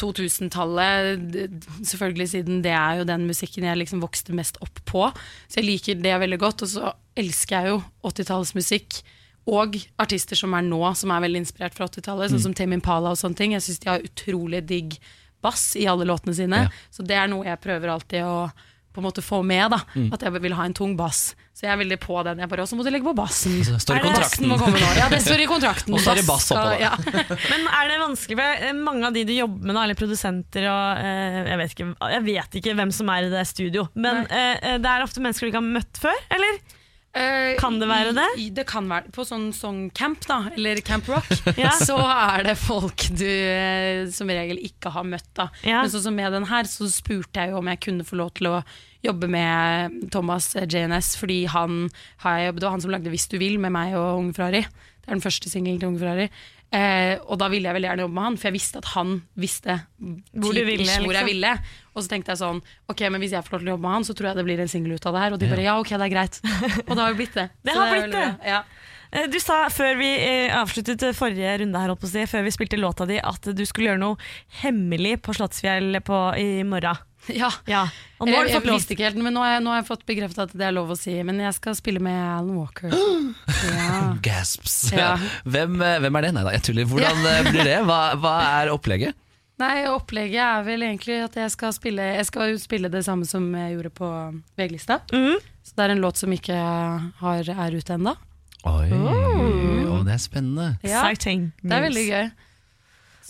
2000-tallet. 0.00 1.64
Selvfølgelig 1.84 2.28
siden 2.32 2.60
det 2.64 2.74
er 2.76 3.00
jo 3.00 3.06
den 3.08 3.28
musikken 3.28 3.66
jeg 3.68 3.80
liksom 3.82 4.02
vokste 4.02 4.34
mest 4.36 4.60
opp 4.64 4.82
på. 4.88 5.06
Så 5.46 5.60
jeg 5.60 5.68
liker 5.68 6.02
det 6.02 6.16
veldig 6.24 6.40
godt. 6.40 6.64
Og 6.66 6.72
så 6.74 6.92
elsker 7.20 7.56
jeg 7.56 7.74
jo 7.74 7.80
80-tallsmusikk. 8.10 9.00
Og 9.50 9.78
artister 10.00 10.38
som 10.38 10.52
er 10.56 10.66
nå, 10.66 10.82
som 10.98 11.12
er 11.14 11.24
veldig 11.24 11.44
inspirert 11.44 11.76
fra 11.76 11.88
80-tallet. 11.88 12.32
Sånn 12.34 12.44
som 12.48 12.56
Tame 12.56 12.78
Impala 12.78 13.14
og 13.14 13.20
sånne 13.20 13.38
ting. 13.38 13.56
Jeg 13.56 13.66
syns 13.66 13.82
de 13.84 13.92
har 13.92 14.04
utrolig 14.06 14.64
digg 14.68 14.98
bass 15.40 15.72
i 15.80 15.86
alle 15.88 16.06
låtene 16.08 16.36
sine. 16.36 16.64
Ja. 16.66 16.74
Så 16.92 17.04
det 17.06 17.16
er 17.16 17.30
noe 17.32 17.48
jeg 17.48 17.62
prøver 17.62 17.94
alltid 17.94 18.26
å 18.28 18.50
på 18.90 19.00
en 19.00 19.06
måte 19.06 19.22
få 19.22 19.42
med. 19.46 19.70
da 19.70 19.80
At 20.14 20.24
jeg 20.26 20.42
vil 20.42 20.56
ha 20.58 20.64
en 20.66 20.74
tung 20.74 20.96
bass. 20.98 21.34
Så 21.54 21.66
jeg 21.66 21.74
er 21.74 21.80
veldig 21.82 21.98
på 22.00 22.16
den. 22.24 22.38
Jeg 22.40 22.48
bare, 22.48 22.64
Og 22.64 22.68
så 22.70 22.76
må 22.78 22.84
du 22.86 22.90
legge 22.90 23.04
på 23.04 23.12
bassen. 23.14 23.58
Så 23.66 23.76
står 23.82 23.98
i 23.98 24.04
kontrakten. 24.06 24.54
Ja, 24.96 25.08
det 25.12 25.20
står 25.22 25.42
i 25.44 25.48
kontrakten. 25.50 25.92
Og 25.96 26.00
så 26.00 26.14
er 26.14 26.22
det 26.22 26.26
bass 26.28 26.48
oppå 26.54 26.72
Ja. 26.80 26.94
Men 27.52 27.66
er 27.68 27.90
det 27.92 28.00
vanskelig 28.00 28.38
for 28.40 28.64
eh, 28.70 28.72
mange 28.78 29.06
av 29.06 29.16
de 29.16 29.26
du 29.28 29.34
jobber 29.36 29.68
med, 29.68 29.76
eller 29.82 29.98
produsenter 29.98 30.66
og 30.70 31.04
eh, 31.04 31.40
jeg, 31.50 31.58
vet 31.60 31.74
ikke, 31.76 31.88
jeg 32.14 32.24
vet 32.26 32.58
ikke 32.60 32.74
hvem 32.80 32.92
som 32.94 33.10
er 33.12 33.28
i 33.28 33.32
det 33.32 33.44
studio, 33.50 33.86
men 33.94 34.24
eh, 34.26 34.56
eh, 34.56 34.76
det 34.82 34.90
er 34.90 35.04
ofte 35.04 35.22
mennesker 35.22 35.46
du 35.46 35.50
ikke 35.52 35.60
har 35.60 35.74
møtt 35.76 36.00
før, 36.00 36.22
eller? 36.36 36.58
Eh, 37.12 37.56
Kan 37.58 37.80
det 37.80 37.88
være 37.90 38.12
det? 38.14 38.26
I, 38.38 38.44
det 38.54 38.62
kan 38.70 38.86
være 38.86 39.10
På 39.10 39.24
sånn 39.26 39.48
songcamp, 39.50 40.22
da, 40.28 40.36
eller 40.54 40.78
Camp 40.86 41.08
Rock, 41.10 41.26
Ja. 41.58 41.72
så 41.74 41.96
er 41.98 42.44
det 42.46 42.54
folk 42.60 43.08
du 43.18 43.26
eh, 43.26 44.04
som 44.14 44.30
regel 44.30 44.60
ikke 44.62 44.92
har 44.94 45.02
møtt. 45.08 45.26
da 45.34 45.48
Ja. 45.66 45.80
Men 45.82 45.90
sånn 45.90 46.04
som 46.06 46.14
med 46.14 46.30
den 46.36 46.46
her, 46.46 46.68
så 46.70 46.86
spurte 46.92 47.42
jeg 47.42 47.50
jo 47.50 47.58
om 47.58 47.66
jeg 47.72 47.80
kunne 47.82 48.06
få 48.06 48.20
lov 48.20 48.30
til 48.38 48.52
å 48.52 48.60
jobbe 49.02 49.26
med 49.32 49.98
Thomas 50.14 50.52
eh, 50.54 50.68
JNS, 50.70 51.16
fordi 51.18 51.40
han 51.50 51.88
har 52.22 52.38
jeg 52.38 52.52
jobbet, 52.52 52.62
var 52.68 52.70
han 52.76 52.80
som 52.86 52.94
lagde 52.94 53.10
'Hvis 53.10 53.28
du 53.32 53.38
vil' 53.42 53.58
med 53.58 53.72
meg 53.74 53.94
og 53.98 54.18
Unge 54.20 54.34
Ferrari. 54.38 54.62
Det 54.62 55.08
er 55.08 55.14
den 55.18 55.26
første 55.26 55.50
singelen 55.50 55.80
til 55.80 55.88
Unge 55.90 55.98
Ferrari. 56.04 56.28
Eh, 56.70 57.18
og 57.26 57.40
da 57.40 57.48
ville 57.50 57.66
jeg 57.66 57.74
veldig 57.74 57.88
gjerne 57.90 58.02
jobbe 58.06 58.14
med 58.14 58.22
han, 58.22 58.36
for 58.38 58.46
jeg 58.46 58.54
visste 58.54 58.78
at 58.78 58.84
han 58.94 59.22
visste 59.34 59.80
Hvor 59.98 60.52
du 60.54 60.62
ville, 60.62 60.84
liksom. 60.84 61.02
hvor 61.02 61.12
jeg 61.18 61.26
liksom. 61.26 61.26
ville. 61.26 61.58
Og 62.00 62.06
så 62.06 62.14
tenkte 62.16 62.32
jeg 62.32 62.40
sånn 62.40 62.62
Ok, 62.88 63.04
men 63.12 63.20
hvis 63.20 63.36
jeg 63.36 63.44
får 63.44 63.58
lov 63.58 63.62
til 63.66 63.68
å 63.70 63.74
jobbe 63.76 63.84
med 63.86 63.94
han, 63.98 64.06
så 64.08 64.16
tror 64.16 64.30
jeg 64.32 64.40
det 64.40 64.46
blir 64.48 64.62
en 64.64 64.72
singel 64.72 64.96
ut 64.96 65.06
av 65.10 65.14
det 65.18 65.24
her. 65.26 65.36
Og 65.36 65.42
de 65.44 65.50
bare 65.52 65.66
ja, 65.68 65.74
ok, 65.82 65.92
det 66.00 66.06
er 66.08 66.14
greit. 66.16 66.40
Og 66.88 66.94
det 66.96 67.02
har 67.04 67.12
jo 67.12 67.18
blitt 67.20 67.36
det. 67.36 67.50
Det 67.68 67.76
har 67.76 67.92
det 67.92 68.00
blitt 68.00 68.16
det. 68.16 68.30
Ja. 68.54 68.62
Eh, 69.10 69.26
Du 69.30 69.36
sa 69.42 69.60
før 69.74 69.96
vi 70.00 70.08
eh, 70.22 70.54
avsluttet 70.54 71.02
forrige 71.18 71.52
runde 71.64 71.78
her, 71.84 71.92
holdt 71.92 72.00
på 72.02 72.08
å 72.08 72.12
si, 72.14 72.24
før 72.30 72.44
vi 72.46 72.52
spilte 72.56 72.78
låta 72.80 73.06
di, 73.10 73.20
at 73.20 73.52
du 73.52 73.62
skulle 73.68 73.90
gjøre 73.92 74.02
noe 74.02 74.18
hemmelig 74.64 75.16
på 75.26 75.34
Slottsfjell 75.36 76.00
på, 76.06 76.18
i 76.40 76.62
morgen. 76.64 76.98
ja. 77.28 77.50
Ja. 77.68 77.82
Og 78.20 78.28
nå 78.28 78.32
jeg, 78.32 78.38
har 78.38 78.46
du 78.46 78.50
jeg 78.52 78.60
fått 78.62 78.70
visste 78.72 78.94
ikke 78.94 79.04
helt, 79.08 79.18
men 79.20 79.34
nå 79.36 79.42
har, 79.44 79.56
jeg, 79.58 79.64
nå 79.66 79.72
har 79.74 79.80
jeg 79.82 79.88
fått 79.90 80.06
bekreftet 80.08 80.40
at 80.46 80.54
det 80.56 80.64
er 80.70 80.72
lov 80.76 80.92
å 80.94 80.96
si. 80.98 81.12
Men 81.26 81.40
jeg 81.42 81.52
skal 81.58 81.76
spille 81.76 82.00
med 82.00 82.16
Alan 82.16 82.56
Walker. 82.56 82.94
Ja. 83.60 84.14
Gasps. 84.24 84.76
Ja. 84.94 85.10
Hvem, 85.44 85.74
eh, 85.84 85.98
hvem 86.00 86.16
er 86.16 86.24
det? 86.24 86.30
Nei 86.38 86.44
da, 86.46 86.52
jeg 86.54 86.62
tuller. 86.70 86.86
Hvordan 86.88 87.18
blir 87.50 87.66
det? 87.66 87.74
Hva, 87.84 87.98
hva 88.20 88.32
er 88.62 88.70
opplegget? 88.72 89.18
Nei, 89.60 89.84
opplegget 89.90 90.40
er 90.40 90.64
vel 90.64 90.84
egentlig 90.86 91.18
at 91.26 91.34
jeg 91.36 91.52
skal 91.52 91.74
spille 91.76 92.04
Jeg 92.16 92.26
skal 92.30 92.54
jo 92.54 92.60
spille 92.62 92.88
det 92.92 93.02
samme 93.04 93.28
som 93.28 93.44
jeg 93.52 93.74
gjorde 93.76 93.92
på 93.92 94.08
VG-lista. 94.56 95.00
Mm. 95.12 95.36
Så 95.66 95.76
det 95.76 95.84
er 95.84 95.94
en 95.94 96.04
låt 96.04 96.20
som 96.20 96.32
ikke 96.32 96.56
har, 97.20 97.50
er 97.66 97.76
ute 97.76 97.96
ennå. 97.98 98.14
Oi, 98.68 98.88
å, 98.92 100.00
det 100.04 100.16
er 100.16 100.20
spennende. 100.20 100.70
Ja, 100.84 101.04
Exciting. 101.08 101.50
det 101.62 101.76
er 101.76 101.84
veldig 101.86 102.06
gøy. 102.08 102.30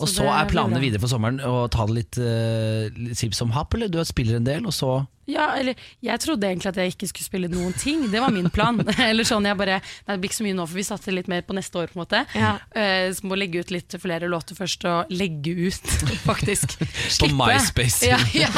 Og 0.01 0.09
så 0.09 0.21
så 0.21 0.27
er 0.33 0.49
planene 0.51 0.81
videre 0.81 1.01
for 1.01 1.11
sommeren 1.11 1.41
å 1.45 1.65
ta 1.71 1.85
det 1.89 1.95
litt, 1.97 2.19
uh, 2.21 3.13
sipp 3.17 3.35
som 3.37 3.53
happ, 3.55 3.73
eller 3.77 3.91
du 3.91 3.99
spiller 4.07 4.39
en 4.39 4.47
del, 4.47 4.65
og 4.69 4.75
så 4.75 5.01
Ja, 5.29 5.51
eller 5.55 5.77
jeg 6.03 6.19
trodde 6.19 6.47
egentlig 6.49 6.71
at 6.71 6.79
jeg 6.81 6.91
ikke 6.91 7.07
skulle 7.07 7.27
spille 7.27 7.49
noen 7.51 7.75
ting. 7.77 8.01
Det 8.11 8.19
var 8.19 8.33
min 8.33 8.49
plan. 8.51 8.81
eller 9.09 9.23
sånn, 9.27 9.45
jeg 9.47 9.55
bare, 9.59 9.77
nei, 9.79 10.15
Det 10.15 10.17
blir 10.23 10.31
ikke 10.31 10.39
så 10.39 10.47
mye 10.47 10.57
nå, 10.57 10.65
for 10.67 10.79
vi 10.81 10.85
satser 10.87 11.15
litt 11.15 11.29
mer 11.31 11.45
på 11.47 11.55
neste 11.55 11.79
år. 11.79 11.91
på 11.93 11.99
en 11.99 12.03
måte 12.03 12.23
Ja. 12.35 12.55
Uh, 12.75 13.13
Så 13.15 13.29
må 13.29 13.37
legge 13.39 13.61
ut 13.61 13.71
litt 13.71 13.95
flere 14.01 14.27
låter 14.27 14.57
først, 14.57 14.83
og 14.89 15.13
legge 15.13 15.53
ut, 15.69 15.93
faktisk. 16.31 16.75
Slippe. 17.07 17.37
MySpace. 17.37 18.09
Ja, 18.09 18.19
ja. 18.35 18.51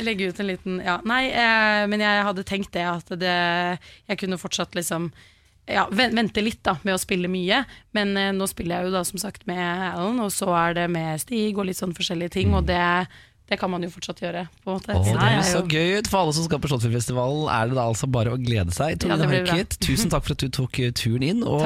Legge 0.00 0.30
ut 0.30 0.40
en 0.40 0.48
liten 0.48 0.80
Ja, 0.86 1.00
nei, 1.04 1.26
uh, 1.34 1.84
men 1.90 2.00
jeg 2.00 2.24
hadde 2.30 2.46
tenkt 2.48 2.72
det, 2.78 2.86
at 2.88 3.12
det, 3.20 3.36
jeg 4.08 4.22
kunne 4.22 4.40
fortsatt 4.40 4.78
liksom 4.78 5.10
ja, 5.72 5.86
vente 5.90 6.44
litt 6.44 6.60
da 6.66 6.76
med 6.84 6.96
å 6.96 7.00
spille 7.00 7.30
mye, 7.32 7.62
men 7.96 8.14
eh, 8.20 8.32
nå 8.36 8.46
spiller 8.50 8.78
jeg 8.80 8.90
jo 8.90 8.94
da 8.94 9.02
som 9.08 9.20
sagt 9.22 9.46
med 9.48 9.62
Alan, 9.62 10.20
og 10.24 10.32
så 10.34 10.50
er 10.58 10.76
det 10.78 10.86
med 10.92 11.20
Stig 11.22 11.58
og 11.58 11.68
litt 11.68 11.80
sånn 11.80 11.96
forskjellige 11.96 12.36
ting, 12.38 12.54
og 12.56 12.68
det, 12.68 12.82
det 13.52 13.58
kan 13.60 13.68
man 13.72 13.84
jo 13.84 13.90
fortsatt 13.92 14.20
gjøre. 14.24 14.46
på 14.64 14.70
en 14.72 14.78
måte. 14.78 14.94
Åh, 14.96 15.04
det 15.04 15.12
er 15.12 15.34
høres 15.36 15.50
så 15.52 15.60
gøy 15.68 15.98
ut! 15.98 16.08
For 16.08 16.22
alle 16.22 16.32
som 16.36 16.44
skal 16.46 16.60
på 16.62 16.70
Slottsfjellfestivalen, 16.72 17.42
er 17.52 17.68
det 17.68 17.76
da 17.76 17.84
altså 17.92 18.08
bare 18.08 18.32
å 18.32 18.38
glede 18.40 18.72
seg. 18.72 18.96
Ja, 19.04 19.18
det 19.20 19.28
blir 19.28 19.44
bra. 19.44 19.58
Tusen 19.84 20.12
takk 20.12 20.24
for 20.26 20.34
at 20.36 20.42
du 20.44 20.48
tok 20.56 20.78
eh, 20.80 20.92
turen 20.96 21.24
inn. 21.26 21.42
Og 21.44 21.60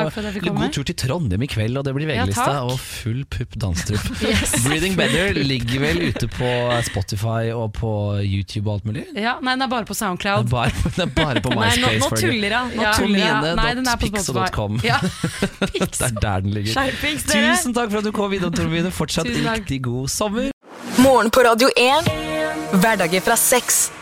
god 0.46 0.74
tur 0.74 0.86
til 0.88 0.96
Trondheim 0.98 1.44
i 1.46 1.48
kveld, 1.50 1.78
og 1.78 1.86
det 1.86 1.94
blir 1.96 2.08
VG-lista 2.10 2.46
Ja, 2.56 2.64
og 2.66 2.80
full 2.82 3.22
pupp 3.30 3.54
danstrup. 3.62 4.02
Yes. 4.26 4.56
Breathing 4.66 4.96
Better 4.98 5.36
ligger 5.38 5.80
vel 5.84 6.00
ute 6.10 6.26
på 6.32 6.48
Spotify 6.88 7.52
og 7.54 7.70
på 7.78 7.90
YouTube 8.26 8.66
og 8.70 8.80
alt 8.80 8.88
mulig? 8.90 9.04
Ja, 9.14 9.36
nei, 9.44 9.54
den 9.54 9.62
er 9.66 9.70
bare 9.70 9.86
på 9.86 9.94
Det 9.94 10.00
er 10.00 10.08
SoundCloud. 10.08 10.50
bare, 10.50 10.72
det 10.96 11.04
er 11.06 11.12
bare 11.14 11.42
på 11.44 11.52
nå, 11.54 11.60
MySpace. 11.62 12.00
nå 12.02 12.10
tuller 12.18 12.56
hun. 12.58 12.74
Nå 12.76 12.82
Ja. 12.82 12.92
tuller 12.96 13.22
hun. 13.22 13.46
Den 13.46 13.62
er. 13.62 14.86
Ja. 14.86 14.98
Det 15.86 16.02
er 16.02 16.18
der 16.20 16.40
den 16.42 16.50
ligger. 16.56 16.72
Skjerpings! 16.74 17.26
Tusen 17.30 17.74
takk 17.76 17.90
for 17.92 18.00
at 18.02 18.08
du 18.08 18.12
kom 18.16 18.32
innom, 18.34 18.52
Tormine. 18.56 18.90
Fortsatt 18.94 19.28
riktig 19.30 19.82
god 19.86 20.10
sommer. 20.12 20.50
Morgen 20.98 21.30
på 21.30 21.40
Radio 21.40 21.68
1. 21.76 22.04
Hverdager 22.72 23.20
fra 23.20 23.36
seks. 23.36 23.92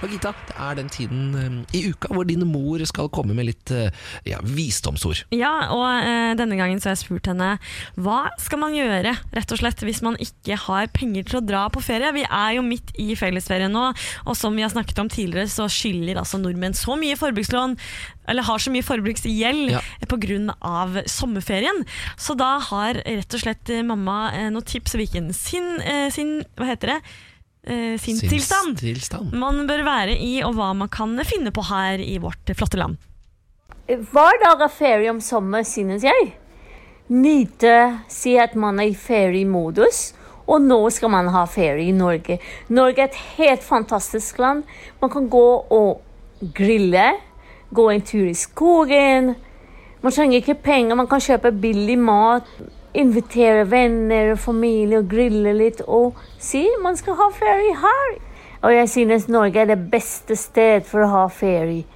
Og 0.00 0.08
Gita, 0.08 0.30
det 0.48 0.54
er 0.56 0.76
den 0.78 0.88
tiden 0.88 1.24
eh, 1.36 1.76
i 1.76 1.82
uka 1.92 2.08
hvor 2.14 2.24
din 2.24 2.40
mor 2.48 2.80
skal 2.88 3.10
komme 3.12 3.34
med 3.36 3.50
litt 3.50 3.72
eh, 3.74 3.90
ja, 4.24 4.38
visdomsord. 4.40 5.26
Ja, 5.36 5.52
og 5.74 5.84
eh, 6.06 6.32
denne 6.40 6.56
gangen 6.56 6.80
så 6.80 6.88
har 6.88 6.96
jeg 6.96 7.02
spurt 7.04 7.28
henne 7.28 7.50
hva 8.00 8.22
skal 8.40 8.62
man 8.62 8.76
gjøre 8.76 9.12
rett 9.36 9.52
og 9.52 9.60
slett 9.60 9.84
hvis 9.84 10.00
man 10.06 10.16
ikke 10.22 10.56
har 10.64 10.88
penger 10.96 11.28
til 11.28 11.40
å 11.40 11.44
dra 11.44 11.66
på 11.72 11.82
ferie. 11.84 12.14
Vi 12.16 12.24
er 12.24 12.56
jo 12.56 12.64
midt 12.64 12.94
i 13.00 13.12
fellesferien 13.18 13.72
nå, 13.76 13.90
og 14.24 14.38
som 14.40 14.56
vi 14.56 14.64
har 14.64 14.72
snakket 14.72 15.02
om 15.04 15.12
tidligere, 15.12 15.50
så 15.52 15.68
skylder 15.70 16.22
altså 16.22 16.40
nordmenn 16.40 16.76
så 16.76 16.96
mye 17.00 17.18
forbrukslån, 17.20 17.76
eller 18.30 18.46
har 18.48 18.62
så 18.62 18.72
mye 18.72 18.86
forbruksgjeld 18.86 19.74
Ja. 19.74 19.80
av 20.64 20.96
sommerferien. 21.10 21.84
Så 22.16 22.36
da 22.38 22.58
har 22.70 22.94
rett 23.04 23.34
og 23.36 23.42
slett 23.42 23.68
eh, 23.68 23.84
mamma 23.84 24.30
eh, 24.32 24.48
noen 24.48 24.64
tips 24.64 24.96
hvilken 24.96 25.32
sin, 25.36 25.76
sin 26.14 26.38
Hva 26.56 26.72
heter 26.72 26.96
det? 26.96 27.02
Eh, 27.62 27.98
sin 28.00 28.16
tilstand 28.16 28.78
Tilstand. 28.80 29.34
man 29.36 29.66
bør 29.68 29.82
være 29.84 30.16
i, 30.16 30.40
og 30.42 30.54
hva 30.56 30.72
man 30.72 30.88
kan 30.88 31.12
finne 31.28 31.52
på 31.52 31.64
her 31.68 32.00
i 32.00 32.16
vårt 32.18 32.54
flotte 32.56 32.78
land. 32.80 32.96
hver 33.86 34.38
dag 34.40 34.62
er 34.64 34.72
ferie 34.72 35.10
om 35.10 35.20
sommer, 35.20 35.62
synes 35.62 36.02
jeg. 36.02 36.32
Nyte, 37.10 37.98
si 38.08 38.36
at 38.38 38.54
man 38.54 38.78
er 38.78 38.92
i 38.92 38.94
feriemodus. 38.94 40.14
Og 40.50 40.62
nå 40.62 40.78
skal 40.90 41.10
man 41.10 41.28
ha 41.30 41.44
ferie 41.46 41.88
i 41.90 41.94
Norge. 41.94 42.38
Norge 42.68 43.02
er 43.02 43.10
et 43.10 43.18
helt 43.36 43.62
fantastisk 43.62 44.38
land. 44.38 44.64
Man 45.00 45.10
kan 45.10 45.28
gå 45.30 45.66
og 45.70 46.00
grille, 46.54 47.12
gå 47.74 47.88
en 47.90 48.02
tur 48.02 48.26
i 48.26 48.34
skogen. 48.34 49.34
Man 50.02 50.12
trenger 50.12 50.40
ikke 50.40 50.54
penger, 50.54 50.96
man 50.96 51.06
kan 51.06 51.22
kjøpe 51.22 51.52
billig 51.52 51.98
mat. 51.98 52.48
Invitere 52.94 53.70
venner 53.70 54.32
og 54.32 54.40
familie 54.42 54.98
og 54.98 55.10
grille 55.10 55.52
litt 55.54 55.84
og 55.86 56.18
si 56.42 56.64
man 56.82 56.98
skal 56.98 57.18
ha 57.20 57.28
ferie 57.34 57.76
her. 57.78 58.18
Og 58.62 58.74
jeg 58.74 58.88
synes 58.92 59.28
Norge 59.28 59.60
er 59.62 59.70
det 59.70 59.78
beste 59.92 60.36
sted 60.36 60.84
for 60.88 61.06
å 61.06 61.12
ha 61.14 61.26
ferie 61.32 61.86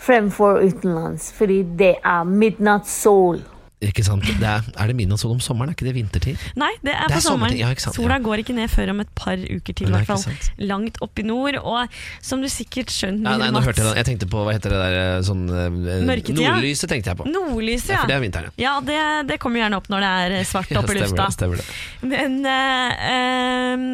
fremfor 0.00 0.60
utenlands, 0.64 1.32
fordi 1.32 1.62
det 1.62 1.94
er 2.04 2.24
midnatt 2.24 2.88
sol. 2.88 3.40
Ikke 3.80 4.02
sant? 4.04 4.26
Det 4.26 4.44
er, 4.44 4.60
er 4.76 4.90
det 4.90 4.94
midnattssol 4.98 5.30
om 5.32 5.38
sommeren, 5.40 5.70
er 5.72 5.76
ikke 5.78 5.86
det 5.86 5.94
vintertid? 5.96 6.40
Nei, 6.60 6.68
det 6.84 6.92
er 6.92 7.08
Det 7.08 7.14
er 7.16 7.22
på 7.22 7.24
sommeren. 7.24 7.54
ja, 7.56 7.70
Sola 7.80 8.18
ja. 8.18 8.24
går 8.26 8.42
ikke 8.42 8.52
ned 8.58 8.68
før 8.68 8.90
om 8.92 8.98
et 9.00 9.12
par 9.16 9.40
uker 9.40 9.72
til, 9.78 9.88
i 9.88 9.94
hvert 9.94 10.10
fall. 10.10 10.36
Langt 10.68 10.98
opp 11.00 11.22
i 11.22 11.24
nord. 11.24 11.56
Og 11.64 11.96
som 12.20 12.42
du 12.44 12.48
sikkert 12.52 12.92
skjønner, 12.92 13.24
ja, 13.24 13.40
nei, 13.40 13.48
nå 13.56 13.62
hørte 13.64 13.80
jeg. 13.86 13.96
Jeg 14.02 14.08
tenkte 14.10 14.28
på 14.28 14.42
hva 14.44 14.52
heter 14.52 14.74
det 14.74 14.80
der 14.82 14.96
eh, 14.98 15.22
sånn 15.24 15.46
eh, 15.48 15.70
Mørketida? 16.10 16.52
Nordlyset 16.58 16.92
tenkte 16.92 17.14
jeg 17.14 17.20
på. 17.22 17.28
Nordlyset, 17.32 17.94
Ja, 17.94 18.02
for 18.02 18.12
det 18.12 18.18
er 18.18 18.24
vinteren, 18.26 18.52
ja. 18.60 18.74
det, 18.84 18.98
det 19.32 19.40
kommer 19.40 19.62
gjerne 19.64 19.80
opp 19.80 19.88
når 19.88 20.04
det 20.04 20.12
er 20.40 20.50
svart 20.50 20.68
Ja, 20.76 20.82
oppe 20.84 20.92
i 20.92 21.00
stemmer 21.00 21.08
lufta. 21.08 21.24
det, 21.24 21.38
stemmer 21.38 21.62
det. 21.62 21.66
Men 22.12 22.36
eh, 22.52 23.08
eh, 23.14 23.86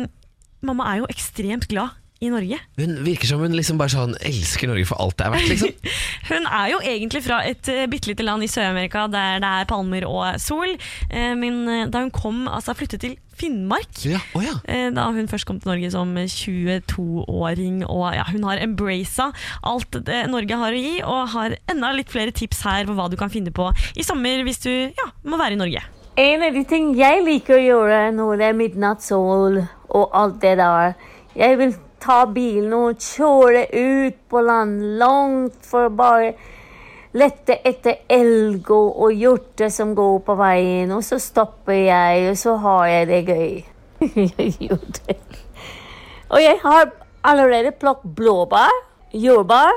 mamma 0.66 0.91
er 0.97 1.05
jo 1.05 1.09
ekstremt 1.14 1.70
glad 1.70 1.95
i 2.25 2.31
Norge. 2.33 2.57
Hun 2.81 2.95
virker 3.05 3.29
som 3.29 3.43
hun 3.45 3.53
liksom 3.53 3.77
bare 3.81 3.93
sånn 3.93 4.14
elsker 4.25 4.71
Norge 4.71 4.87
for 4.89 5.01
alt 5.05 5.19
det 5.21 5.27
er 5.27 5.35
verdt, 5.35 5.51
liksom. 5.53 5.93
Hun 6.31 6.47
er 6.49 6.71
jo 6.73 6.79
egentlig 6.81 7.21
fra 7.27 7.43
et 7.45 7.69
uh, 7.69 7.83
bitte 7.93 8.09
lite 8.09 8.25
land 8.25 8.43
i 8.43 8.49
Sør-Amerika 8.51 9.05
der 9.12 9.37
det 9.45 9.51
er 9.61 9.69
palmer 9.69 10.07
og 10.09 10.41
sol. 10.41 10.73
Eh, 11.11 11.35
men 11.37 11.61
eh, 11.69 11.85
da 11.93 12.01
hun 12.07 12.11
kom, 12.14 12.47
altså 12.49 12.73
flyttet 12.79 13.05
til 13.05 13.14
Finnmark 13.37 14.01
Ja, 14.09 14.17
Oh, 14.33 14.41
ja. 14.41 14.55
eh, 14.64 14.89
Da 14.97 15.11
hun 15.12 15.29
først 15.29 15.45
kom 15.45 15.59
til 15.61 15.69
Norge 15.75 15.91
som 15.93 16.14
22-åring, 16.17 17.83
og 17.87 18.07
ja, 18.17 18.25
hun 18.33 18.45
har 18.49 18.62
embracet 18.64 19.37
alt 19.67 19.99
det 20.07 20.23
Norge 20.33 20.57
har 20.61 20.73
å 20.77 20.81
gi, 20.81 20.95
og 21.05 21.29
har 21.35 21.57
enda 21.71 21.93
litt 21.97 22.11
flere 22.12 22.33
tips 22.35 22.62
her 22.67 22.89
på 22.89 22.97
hva 22.97 23.11
du 23.12 23.17
kan 23.21 23.33
finne 23.33 23.53
på 23.55 23.69
i 23.97 24.05
sommer 24.07 24.41
hvis 24.47 24.62
du 24.64 24.71
ja, 24.73 25.09
må 25.29 25.39
være 25.41 25.57
i 25.57 25.61
Norge. 25.61 25.85
En 26.17 26.47
av 26.47 26.55
de 26.57 26.62
ting 26.64 26.95
jeg 26.97 27.25
liker 27.27 27.59
å 27.59 27.64
gjøre 27.64 27.99
når 28.17 28.39
det 28.41 28.47
er 28.49 28.57
midnattssol 28.57 29.59
og 29.93 30.14
alt 30.17 30.39
det 30.43 30.55
der 30.59 30.95
Jeg 31.37 31.59
vil 31.61 31.75
ta 32.03 32.24
bilen 32.30 32.72
og 32.76 33.01
kjøre 33.03 33.66
ut 33.72 34.18
på 34.30 34.42
land 34.44 34.99
langt 35.01 35.59
for 35.66 35.88
å 35.88 35.97
bare 35.97 36.34
lette 37.16 37.59
etter 37.64 38.03
elg 38.12 38.70
og, 38.70 39.09
hjorter 39.14 39.70
som 39.72 39.94
går 39.97 40.18
på 40.26 40.36
veien, 40.36 40.92
og 40.92 41.05
så 41.05 41.18
stopper 41.22 41.78
jeg, 41.86 42.30
og 42.30 42.36
så 42.40 42.57
har 42.64 42.86
jeg 42.92 43.09
det 43.12 43.22
gøy. 43.30 43.64
Og 46.26 46.42
jeg 46.42 46.59
har 46.59 46.88
allerede 47.22 47.70
plukket 47.78 48.16
blåbær, 48.18 48.72
jordbær. 49.14 49.76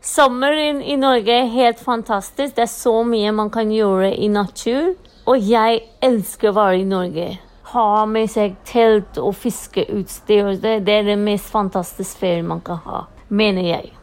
Sommeren 0.00 0.80
i 0.82 0.96
Norge 0.96 1.34
er 1.34 1.50
helt 1.52 1.80
fantastisk. 1.84 2.56
Det 2.56 2.64
er 2.64 2.72
så 2.72 3.02
mye 3.04 3.34
man 3.36 3.50
kan 3.52 3.68
gjøre 3.70 4.14
i 4.16 4.30
natur. 4.32 4.94
Og 5.28 5.44
jeg 5.44 5.82
elsker 6.02 6.48
å 6.50 6.56
være 6.56 6.80
i 6.80 6.88
Norge. 6.88 7.28
Ha 7.74 8.06
med 8.08 8.30
seg 8.32 8.54
telt 8.68 9.18
og 9.20 9.34
fiskeutstyr. 9.36 10.54
Det, 10.62 10.78
det 10.86 10.98
er 11.02 11.06
det 11.12 11.18
mest 11.20 11.50
fantastiske 11.52 12.20
ferien 12.22 12.46
man 12.48 12.60
kan 12.64 12.80
ha, 12.86 13.04
mener 13.28 13.66
jeg. 13.66 13.94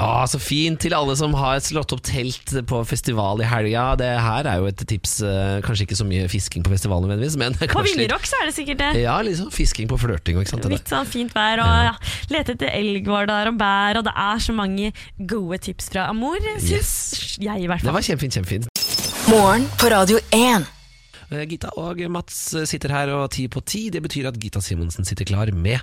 Å, 0.00 0.22
så 0.32 0.38
fint 0.40 0.80
til 0.80 0.94
alle 0.96 1.12
som 1.18 1.34
har 1.36 1.58
slått 1.60 1.92
opp 1.92 2.00
telt 2.08 2.54
på 2.70 2.78
festival 2.88 3.42
i 3.44 3.48
helga. 3.50 3.82
Det 4.00 4.06
her 4.24 4.46
er 4.48 4.62
jo 4.62 4.70
et 4.70 4.80
tips. 4.88 5.18
eh, 5.28 5.58
Kanskje 5.66 5.84
ikke 5.84 5.98
så 5.98 6.06
mye 6.08 6.24
fisking 6.32 6.64
på 6.64 6.72
festivalen 6.72 7.04
nødvendigvis, 7.10 7.36
men 7.36 7.52
På 7.74 7.82
Vinjerock 7.84 8.24
så 8.24 8.38
er 8.40 8.48
det 8.48 8.54
sikkert 8.56 8.80
det. 8.80 9.02
ja, 9.02 9.18
liksom 9.26 9.50
fisking 9.52 9.90
på 9.92 9.98
flørting 10.00 10.40
ikke 10.40 10.54
sant. 10.54 10.64
Litt 10.72 10.88
sånn 10.88 11.04
fint 11.10 11.36
vær, 11.36 11.60
og 11.60 11.76
ja, 11.90 11.94
lete 12.32 12.56
etter 12.56 12.72
elg 12.72 13.12
var 13.12 13.28
der, 13.28 13.52
og 13.52 13.60
bær, 13.60 14.00
og 14.00 14.08
det 14.08 14.16
er 14.24 14.40
så 14.48 14.56
mange 14.56 14.92
gode 15.20 15.60
tips 15.68 15.92
fra 15.92 16.08
Amor, 16.14 16.40
syns 16.56 16.72
Yes. 16.72 17.36
jeg 17.44 17.64
i 17.64 17.68
hvert 17.68 17.84
fall. 17.84 17.92
Det 17.92 17.98
var 18.00 18.08
kjempefint, 18.08 18.40
kjempefint. 18.40 18.72
Morgen 19.28 19.68
på 19.76 19.92
Radio 19.92 20.16
1. 20.32 20.64
Eh, 21.30 21.46
Gita 21.46 21.70
og 21.78 22.02
Mats 22.10 22.38
sitter 22.66 22.92
her 22.94 23.14
og 23.14 23.30
ti 23.34 23.46
på 23.48 23.62
ti. 23.62 23.88
Det 23.94 24.02
betyr 24.02 24.30
at 24.30 24.38
Gita 24.40 24.62
Simonsen 24.64 25.06
sitter 25.06 25.28
klar 25.28 25.52
med 25.54 25.78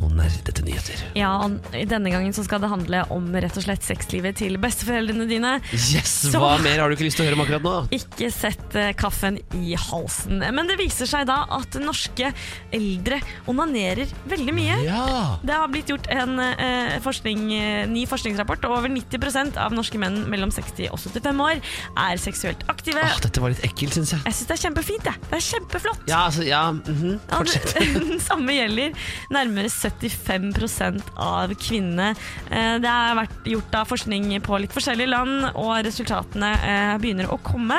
noen 0.00 0.16
nerdete 0.18 0.64
nyheter. 0.66 1.02
Ja, 1.18 1.30
og 1.44 1.60
Denne 1.88 2.10
gangen 2.10 2.34
så 2.34 2.42
skal 2.46 2.62
det 2.62 2.70
handle 2.72 3.04
om 3.14 3.28
rett 3.34 3.54
og 3.58 3.64
slett 3.66 3.84
sexlivet 3.86 4.38
til 4.40 4.56
besteforeldrene 4.62 5.26
dine. 5.30 5.52
Yes, 5.72 6.30
Så- 6.32 6.40
Hva 6.42 6.56
mer 6.62 6.80
har 6.80 6.88
du 6.88 6.96
ikke 6.96 7.06
lyst 7.06 7.16
til 7.20 7.26
å 7.26 7.28
høre 7.28 7.38
om 7.38 7.44
akkurat 7.44 7.62
nå? 7.62 7.74
Ikke 7.94 8.30
sett 8.32 8.74
eh, 8.74 8.92
kaffen 8.98 9.38
i 9.54 9.74
halsen. 9.78 10.42
Men 10.54 10.66
det 10.66 10.78
viser 10.78 11.06
seg 11.06 11.26
da 11.26 11.44
at 11.48 11.78
norske 11.80 12.32
eldre 12.74 13.20
onanerer 13.50 14.10
veldig 14.26 14.54
mye. 14.56 14.80
Ja 14.84 15.38
Det 15.44 15.54
har 15.54 15.68
blitt 15.68 15.88
gjort 15.92 16.08
en 16.10 16.38
eh, 16.40 16.98
forskning, 17.04 17.44
eh, 17.54 17.86
ny 17.86 18.04
forskningsrapport, 18.10 18.64
og 18.64 18.78
over 18.78 18.88
90% 18.88 19.56
av 19.60 19.72
norske 19.76 19.98
menn 19.98 20.24
mellom 20.30 20.50
60 20.50 20.90
og 20.90 20.98
75 20.98 21.40
år 21.44 21.62
er 21.96 22.16
seksuelt 22.18 22.66
aktive. 22.68 23.02
Åh, 23.04 23.20
Dette 23.22 23.40
var 23.40 23.54
litt 23.54 23.62
ekkelt, 23.66 23.94
syns 23.94 24.14
jeg. 24.16 24.24
Jeg 24.26 24.38
syns 24.40 24.50
det 24.50 24.58
er 24.58 24.62
kjempefint. 24.68 25.04
Det, 25.04 25.14
Det 25.30 25.38
er 25.38 25.46
kjempeflott. 25.52 26.04
Ja, 26.08 26.24
altså, 26.26 26.42
ja, 26.46 26.70
mm 26.72 26.82
-hmm. 26.82 27.18
fortsett. 27.28 27.74
Ja, 27.74 28.00
det 28.00 28.20
samme 28.30 28.52
gjelder 28.52 28.92
nærmere 29.30 29.68
75 29.84 31.02
av 31.20 31.52
kvinnene. 31.60 32.10
Eh, 32.50 32.78
Det 32.80 32.90
har 32.90 33.16
vært 33.18 33.48
gjort 33.48 33.70
da 33.72 33.84
forskning 33.88 34.32
på 34.44 34.58
litt 34.62 34.74
forskjellige 34.74 35.10
land, 35.12 35.48
og 35.54 35.84
resultatene 35.86 36.50
eh, 36.64 36.96
begynner 37.02 37.30
å 37.32 37.38
komme. 37.44 37.78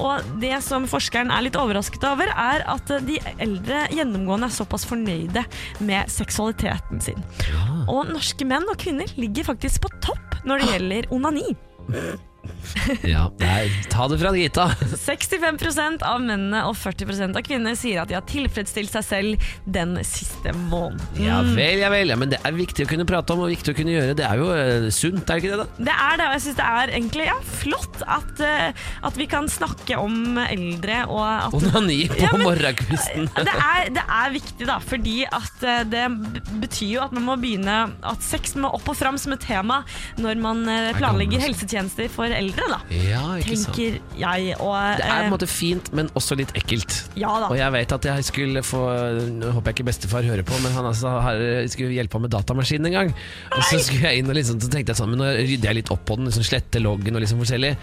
Og 0.00 0.22
det 0.42 0.54
som 0.64 0.86
forskeren 0.90 1.32
er 1.34 1.46
litt 1.46 1.58
overrasket 1.58 2.04
over, 2.08 2.30
er 2.32 2.64
at 2.70 2.94
de 3.06 3.18
eldre 3.38 3.86
gjennomgående 3.92 4.48
er 4.50 4.56
såpass 4.56 4.86
fornøyde 4.88 5.44
med 5.84 6.10
seksualiteten 6.12 7.02
sin. 7.02 7.22
Og 7.88 8.10
norske 8.12 8.46
menn 8.48 8.68
og 8.70 8.78
kvinner 8.82 9.10
ligger 9.18 9.52
faktisk 9.52 9.86
på 9.86 9.94
topp 10.04 10.42
når 10.48 10.62
det 10.62 10.72
gjelder 10.72 11.12
onani. 11.14 11.48
Ja, 13.12 13.26
nei, 13.40 13.68
ta 13.92 14.06
det 14.10 14.18
fra 14.20 14.32
Gita. 14.36 14.64
65% 15.06 16.02
av 16.06 16.20
mennene 16.22 16.62
og 16.68 16.74
40% 16.78 17.36
av 17.38 17.44
kvinnene 17.46 17.74
sier 17.78 18.02
at 18.02 18.10
de 18.10 18.16
har 18.16 18.24
tilfredsstilt 18.28 18.92
seg 18.94 19.04
selv 19.06 19.48
den 19.76 19.94
siste 20.06 20.54
måneden. 20.68 21.02
Ja 21.22 21.40
vel, 21.46 21.82
ja 21.82 21.90
vel. 21.92 22.12
Ja, 22.12 22.16
men 22.18 22.32
det 22.32 22.40
er 22.44 22.56
viktig 22.56 22.86
å 22.86 22.90
kunne 22.90 23.06
prate 23.08 23.34
om 23.36 23.44
og 23.44 23.52
viktig 23.52 23.74
å 23.74 23.78
kunne 23.78 23.94
gjøre. 23.94 24.16
Det 24.18 24.26
er 24.26 24.40
jo 24.40 24.48
uh, 24.50 24.88
sunt, 24.94 25.22
er 25.28 25.38
det 25.38 25.44
ikke 25.44 25.52
det? 25.52 25.60
da? 25.62 25.86
Det 25.90 25.96
er 26.08 26.18
det, 26.20 26.26
og 26.28 26.36
jeg 26.36 26.44
syns 26.46 26.58
det 26.60 26.68
er 26.72 26.94
egentlig 26.96 27.28
ja, 27.28 27.36
flott 27.62 28.02
at, 28.18 28.42
uh, 28.42 28.86
at 29.10 29.20
vi 29.20 29.28
kan 29.30 29.50
snakke 29.52 29.98
om 30.00 30.40
eldre 30.42 31.02
og 31.12 31.22
at 31.26 31.56
Onani 31.60 32.00
på 32.10 32.20
Ja, 32.22 32.32
men- 32.34 32.46
morgenkvisten. 32.48 33.28
det 33.38 33.54
er, 33.54 33.92
det 33.98 34.04
er 34.18 34.34
viktig, 34.34 34.66
da, 34.68 34.78
fordi 34.82 35.16
at 35.28 35.66
uh, 35.66 35.82
det 35.92 36.06
betyr 36.62 36.88
jo 36.96 37.04
at 37.06 37.14
man 37.14 37.24
må 37.26 37.36
begynne 37.40 37.76
At 38.06 38.22
sex 38.24 38.54
må 38.58 38.70
opp 38.74 38.88
og 38.90 38.96
fram 38.98 39.16
som 39.20 39.32
et 39.34 39.42
tema 39.44 39.80
når 40.20 40.38
man 40.42 40.60
eh, 40.70 40.90
planlegger 40.96 41.40
helsetjenester 41.42 42.08
for 42.12 42.31
eldre, 42.38 42.68
da. 42.70 42.78
Ja, 42.96 43.22
ikke 43.40 43.56
sant. 43.60 43.76
Tenker 43.76 44.18
jeg. 44.20 44.56
Og, 44.58 44.74
Det 44.98 45.06
er 45.06 45.10
på 45.10 45.16
eh, 45.18 45.26
en 45.26 45.34
måte 45.34 45.48
fint, 45.50 45.90
men 45.96 46.10
også 46.18 46.36
litt 46.38 46.52
ekkelt. 46.58 46.98
Ja 47.18 47.32
da. 47.42 47.50
Og 47.52 47.58
jeg 47.58 47.74
vet 47.76 47.94
at 47.96 48.08
jeg 48.08 48.26
skulle 48.28 48.62
få 48.66 48.82
Nå 49.32 49.52
håper 49.56 49.72
jeg 49.72 49.78
ikke 49.78 49.88
bestefar 49.90 50.26
hører 50.26 50.44
på, 50.46 50.56
men 50.64 50.74
han 50.76 50.88
altså 50.88 51.12
har, 51.24 51.40
skulle 51.72 51.94
hjelpe 51.96 52.18
ham 52.18 52.26
med 52.26 52.34
datamaskinen 52.34 52.90
en 52.90 52.96
gang. 52.98 53.12
Og 53.56 53.64
så 53.68 53.80
skulle 53.82 54.08
jeg 54.08 54.22
inn 54.22 54.30
og 54.32 54.38
liksom, 54.38 54.60
så 54.62 54.70
tenkte 54.72 54.94
jeg 54.94 55.00
sånn 55.00 55.12
Men 55.14 55.22
nå 55.22 55.30
rydder 55.38 55.70
jeg 55.70 55.80
litt 55.80 55.92
opp 55.94 56.04
på 56.08 56.18
den, 56.18 56.28
liksom 56.30 56.46
slette 56.46 56.82
loggen 56.82 57.18
og 57.18 57.24
liksom 57.24 57.42
forskjellig. 57.42 57.74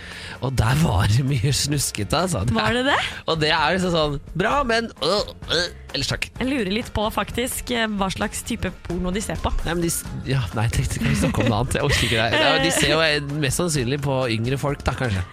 Og 0.46 0.56
der 0.60 0.82
var 0.84 1.10
det 1.12 1.26
mye 1.28 1.54
snuskete, 1.56 2.26
altså. 2.26 2.46
Var 2.56 2.80
det 2.80 2.86
det? 2.92 3.00
Og 3.30 3.40
det 3.42 3.54
er 3.56 3.78
liksom 3.78 3.96
sånn 3.96 4.18
Bra, 4.40 4.60
men 4.68 4.90
øh, 5.04 5.34
øh, 5.56 5.68
Ellers 5.90 6.10
takk. 6.12 6.28
Jeg 6.38 6.46
lurer 6.46 6.70
litt 6.70 6.90
på 6.94 7.02
faktisk 7.14 7.72
eh, 7.74 7.88
hva 7.98 8.10
slags 8.14 8.44
type 8.46 8.70
porno 8.86 9.10
de 9.16 9.22
ser 9.26 9.40
på. 9.42 9.50
Nei, 9.66 9.74
men 9.74 9.82
de, 9.88 9.90
ja, 10.30 10.44
nei, 10.54 10.68
tenkte 10.70 11.00
kan 11.02 11.10
vi 11.10 11.18
snakke 11.18 11.42
om 11.42 11.50
noe 11.50 11.62
annet. 11.64 11.78
Jeg 11.80 11.88
orker 11.88 12.06
ikke 12.06 12.20
det. 12.30 12.44
Ja, 12.44 12.52
De 12.62 12.72
ser 12.76 12.92
jo 12.94 13.00
eh, 13.02 13.32
mest 13.42 13.58
sannsynlig 13.62 13.98
på 14.06 14.20
yngre 14.36 14.60
folk, 14.62 14.84
da, 14.86 14.94
kanskje. 15.00 15.24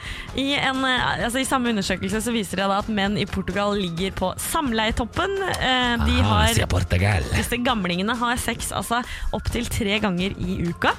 I, 0.40 0.46
en, 0.57 0.80
eh, 0.88 1.07
altså, 1.26 1.42
I 1.42 1.48
samme 1.48 1.74
undersøkelse 1.74 2.22
så 2.24 2.32
viser 2.32 2.62
det 2.62 2.70
da 2.72 2.80
at 2.80 2.88
menn 2.88 3.18
i 3.20 3.26
Portugal 3.28 3.76
ligger 3.76 4.16
på 4.16 4.32
samleietoppen. 4.40 5.36
De 5.36 6.16
Ah, 6.16 6.46
har 6.48 6.66
Portugal. 6.72 7.24
Disse 7.36 7.59
gamlingene 7.61 8.16
har 8.16 8.40
sex 8.40 8.72
altså 8.74 9.02
opptil 9.36 9.68
tre 9.70 10.00
ganger 10.02 10.32
i 10.40 10.57
uka. 10.70 10.94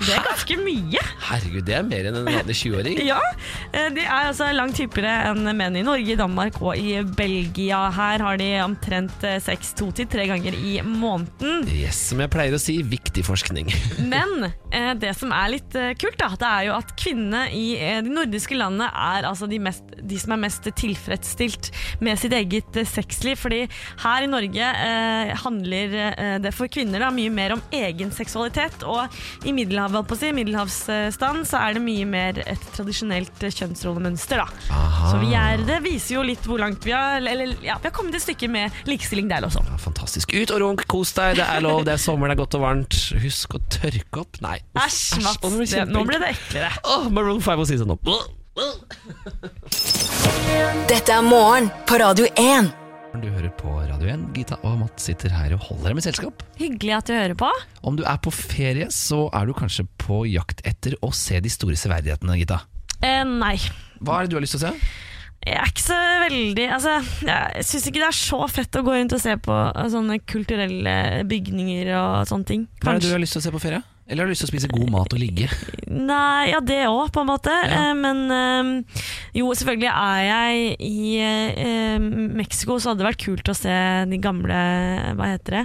Det 0.00 0.10
er 0.10 0.24
ganske 0.26 0.56
mye. 0.58 0.98
Herregud, 1.28 1.62
det 1.68 1.74
er 1.76 1.84
mer 1.86 2.08
enn 2.08 2.16
en 2.18 2.24
vanlig 2.26 2.56
20-åring. 2.58 2.96
Ja, 3.06 3.20
De 3.94 4.02
er 4.02 4.30
altså 4.32 4.48
langt 4.56 4.80
hyppigere 4.80 5.28
enn 5.30 5.46
menn 5.54 5.76
i 5.78 5.84
Norge, 5.86 6.16
Danmark 6.18 6.56
og 6.64 6.74
i 6.80 6.96
Belgia. 7.14 7.84
Her 7.94 8.24
har 8.26 8.40
de 8.40 8.48
omtrent 8.64 8.92
omtrent 8.94 9.24
eh, 9.24 9.40
seks, 9.42 9.74
to 9.78 9.90
til 9.94 10.08
tre 10.10 10.26
ganger 10.28 10.54
i 10.54 10.78
måneden. 10.84 11.66
Yes, 11.72 11.98
som 12.10 12.20
jeg 12.22 12.30
pleier 12.32 12.54
å 12.54 12.60
si, 12.60 12.78
viktig 12.82 13.24
forskning. 13.26 13.70
Men 14.12 14.48
eh, 14.70 14.92
det 15.00 15.14
som 15.18 15.32
er 15.34 15.52
litt 15.56 15.74
eh, 15.78 15.94
kult, 15.98 16.18
da, 16.20 16.30
det 16.38 16.50
er 16.50 16.68
jo 16.68 16.76
at 16.76 16.94
kvinnene 17.00 17.46
i 17.54 17.64
de 18.04 18.12
nordiske 18.12 18.56
landene 18.58 18.90
er 18.90 19.28
altså 19.28 19.48
de, 19.50 19.58
mest, 19.62 19.84
de 20.00 20.18
som 20.20 20.34
er 20.36 20.42
mest 20.46 20.68
tilfredsstilt 20.78 21.70
med 22.04 22.20
sitt 22.20 22.34
eget 22.36 22.80
sexliv. 22.88 23.38
Fordi 23.40 23.64
her 24.04 24.26
i 24.26 24.30
Norge 24.30 24.70
eh, 24.86 25.34
handler 25.44 25.98
det 26.42 26.52
for 26.54 26.70
kvinner 26.72 27.02
da, 27.02 27.10
mye 27.14 27.32
mer 27.34 27.56
om 27.56 27.62
egen 27.74 28.12
seksualitet. 28.14 28.84
Og 28.88 29.46
i 29.48 29.54
Middelhavet, 29.54 30.06
på 30.08 30.16
å 30.16 30.20
si, 30.20 30.32
middelhavsstand, 30.34 31.44
så 31.48 31.60
er 31.62 31.76
det 31.76 31.84
mye 31.84 32.06
mer 32.08 32.40
et 32.44 32.68
tradisjonelt 32.74 33.44
kjønnsrollemønster. 33.44 34.42
da. 34.42 34.80
Så 35.10 35.18
vi 35.22 35.34
er, 35.38 35.62
det 35.66 35.80
viser 35.84 36.18
jo 36.18 36.24
litt 36.26 36.44
hvor 36.48 36.60
langt 36.62 36.84
vi 36.86 36.94
har, 36.94 37.18
eller, 37.20 37.54
ja, 37.64 37.78
vi 37.80 37.88
har 37.88 37.94
kommet 37.94 38.16
et 38.18 38.24
stykke 38.24 38.48
med 38.52 38.83
likestilling 38.90 39.28
der 39.30 39.46
også. 39.46 39.62
Ja, 39.66 39.76
fantastisk. 39.80 40.34
Ut 40.34 40.52
og 40.54 40.62
runk, 40.62 40.84
kos 40.90 41.14
deg, 41.16 41.38
det 41.40 41.46
er 41.46 41.64
lov, 41.64 41.82
det 41.86 41.94
er 41.96 42.02
sommer, 42.02 42.30
det 42.30 42.36
er 42.36 42.42
godt 42.44 42.56
og 42.58 42.64
varmt. 42.66 43.00
Husk 43.22 43.56
å 43.58 43.62
tørke 43.72 44.22
opp. 44.24 44.40
Nei. 44.44 44.58
Æsj, 44.78 45.20
Mats. 45.24 45.76
Nå 45.90 46.04
ble 46.08 46.20
det 46.22 46.34
eklere. 46.36 46.70
Oh, 46.84 47.10
Maroon 47.12 47.42
5 47.44 47.64
og 47.64 47.68
Season 47.70 47.94
Up. 47.94 48.08
Dette 50.90 51.10
er 51.10 51.22
morgen 51.26 51.70
på 51.88 51.98
Radio 52.02 52.28
1. 52.38 52.72
Du 53.22 53.28
hører 53.30 53.50
på 53.54 53.70
Radio 53.78 54.08
1. 54.10 54.22
Gita 54.34 54.56
og 54.66 54.76
Matt 54.80 54.98
sitter 55.02 55.30
her 55.30 55.52
og 55.54 55.62
holder 55.68 55.92
deg 55.92 55.98
med 55.98 56.06
selskap. 56.06 56.42
Hyggelig 56.58 56.96
at 56.96 57.10
du 57.10 57.14
hører 57.14 57.36
på. 57.38 57.50
Om 57.86 57.98
du 57.98 58.02
er 58.10 58.18
på 58.22 58.32
ferie, 58.34 58.88
så 58.90 59.28
er 59.34 59.46
du 59.46 59.54
kanskje 59.54 59.86
på 60.02 60.24
jakt 60.26 60.64
etter 60.66 60.96
å 61.02 61.12
se 61.14 61.38
de 61.42 61.52
store 61.52 61.78
severdighetene, 61.78 62.38
Gita. 62.40 62.64
Eh, 63.00 63.22
nei. 63.26 63.54
Hva 64.02 64.18
er 64.18 64.26
det 64.26 64.34
du 64.34 64.38
har 64.40 64.44
lyst 64.46 64.56
til 64.58 64.64
å 64.64 64.72
se? 64.72 64.74
Jeg 65.44 65.58
er 65.60 65.68
ikke 65.68 65.82
så 65.84 65.96
veldig 66.24 66.66
Altså, 66.72 66.92
jeg 67.28 67.64
syns 67.68 67.88
ikke 67.90 68.00
det 68.00 68.06
er 68.08 68.16
så 68.16 68.38
fett 68.48 68.78
å 68.80 68.84
gå 68.86 68.94
rundt 68.96 69.12
og 69.12 69.20
se 69.20 69.34
på 69.44 69.56
eh, 69.76 69.88
sånne 69.92 70.16
kulturelle 70.24 70.94
bygninger 71.28 71.90
og 71.98 72.28
sånne 72.30 72.48
ting. 72.48 72.62
Hva 72.80 72.94
er 72.94 73.02
det 73.02 73.10
du 73.10 73.16
har 73.16 73.20
lyst 73.22 73.36
til 73.36 73.42
å 73.42 73.46
se 73.48 73.52
på 73.54 73.60
ferie? 73.66 73.82
Eller 74.04 74.20
har 74.24 74.28
du 74.28 74.34
lyst 74.34 74.42
til 74.44 74.50
å 74.50 74.52
spise 74.52 74.68
god 74.68 74.90
mat 74.92 75.14
og 75.16 75.20
ligge? 75.20 75.46
Nei, 75.88 76.50
ja 76.50 76.58
det 76.60 76.82
òg, 76.90 77.06
på 77.14 77.22
en 77.22 77.28
måte. 77.30 77.52
Ja. 77.64 77.86
Eh, 77.90 77.94
men 77.96 78.18
eh, 78.36 79.00
jo, 79.40 79.48
selvfølgelig 79.56 79.88
er 79.92 80.20
jeg 80.28 80.76
i 80.84 81.14
eh, 81.24 82.08
Mexico, 82.40 82.76
så 82.80 82.92
hadde 82.92 83.00
det 83.04 83.10
vært 83.12 83.24
kult 83.24 83.48
å 83.48 83.56
se 83.56 83.76
de 84.10 84.18
gamle 84.20 84.58
Hva 85.16 85.30
heter 85.36 85.60
det? 85.60 85.64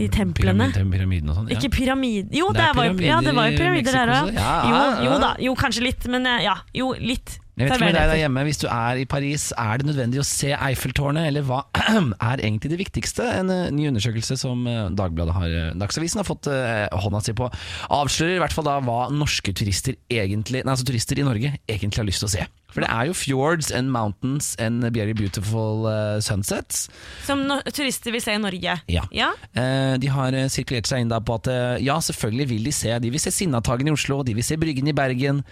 De 0.00 0.06
templene. 0.08 0.70
Pyramid- 0.72 0.94
Pyramiden 0.96 1.28
og 1.32 1.36
sånn? 1.40 1.48
Ja. 1.50 1.58
Ikke 1.58 1.72
pyramid... 1.74 2.30
Jo, 2.32 2.52
Det 2.54 2.62
det 2.62 2.68
var 2.78 2.86
jo, 2.88 2.94
ja, 3.04 3.18
det 3.24 3.32
var 3.36 3.50
jo 3.50 3.58
pyramider 3.58 3.96
der 3.98 4.12
òg. 4.14 4.32
Ja, 4.38 4.52
Jo, 4.70 4.80
jo 5.10 5.18
da. 5.20 5.30
Jo, 5.44 5.54
kanskje 5.60 5.82
litt, 5.88 6.06
men 6.08 6.28
eh, 6.30 6.44
ja. 6.46 6.54
Jo, 6.76 6.92
litt. 6.96 7.39
Jeg 7.58 7.66
vet 7.66 7.74
ikke 7.74 7.88
med 7.90 7.96
deg 7.98 8.10
der 8.10 8.20
hjemme, 8.22 8.44
Hvis 8.46 8.60
du 8.62 8.66
er 8.70 9.00
i 9.00 9.06
Paris, 9.08 9.50
er 9.58 9.80
det 9.80 9.88
nødvendig 9.90 10.22
å 10.22 10.26
se 10.26 10.52
Eiffeltårnet, 10.54 11.28
eller 11.30 11.44
hva 11.46 11.64
er 12.30 12.44
egentlig 12.44 12.72
det 12.72 12.80
viktigste? 12.80 13.26
En 13.40 13.52
eh, 13.52 13.72
ny 13.74 13.88
undersøkelse 13.90 14.38
som 14.40 14.62
eh, 14.70 14.86
Dagbladet 14.96 15.36
har, 15.36 15.48
eh, 15.50 15.74
Dagsavisen 15.80 16.22
har 16.22 16.28
fått 16.28 16.48
hånda 16.50 17.20
si 17.24 17.34
på, 17.36 17.50
avslører 17.92 18.38
i 18.38 18.40
hvert 18.42 18.54
fall 18.56 18.68
da 18.68 18.78
hva 18.84 19.02
norske 19.12 19.52
turister 19.56 19.98
egentlig, 20.10 20.64
nei, 20.64 20.72
altså 20.72 20.88
turister 20.88 21.20
i 21.20 21.26
Norge 21.26 21.54
egentlig 21.68 22.02
har 22.02 22.08
lyst 22.08 22.24
til 22.24 22.30
å 22.30 22.34
se. 22.38 22.48
For 22.70 22.84
det 22.84 22.90
er 22.92 23.08
jo 23.08 23.16
fjords 23.18 23.70
and 23.74 23.90
mountains 23.90 24.52
and 24.62 24.84
very 24.94 25.14
beautiful 25.16 25.88
uh, 25.90 26.20
sunsets. 26.22 26.86
Som 27.26 27.44
no 27.48 27.58
turister 27.66 28.14
vil 28.14 28.22
se 28.22 28.36
i 28.36 28.42
Norge. 28.42 28.76
Ja. 28.90 29.04
ja? 29.14 29.32
Uh, 29.56 29.96
De 30.00 30.10
har 30.12 30.36
uh, 30.36 30.46
sirkulert 30.52 30.86
seg 30.90 31.02
inn 31.02 31.10
da 31.10 31.20
på 31.22 31.40
at 31.40 31.50
ja, 31.82 31.98
selvfølgelig 32.02 32.48
vil 32.50 32.68
de 32.68 32.72
se 32.74 32.94
De 33.02 33.10
vil 33.12 33.22
se 33.22 33.32
Sinnataggen 33.34 33.90
i 33.90 33.94
Oslo, 33.94 34.20
de 34.26 34.36
vil 34.38 34.46
se 34.46 34.58
Bryggen 34.60 34.90
i 34.90 34.94
Bergen, 34.96 35.42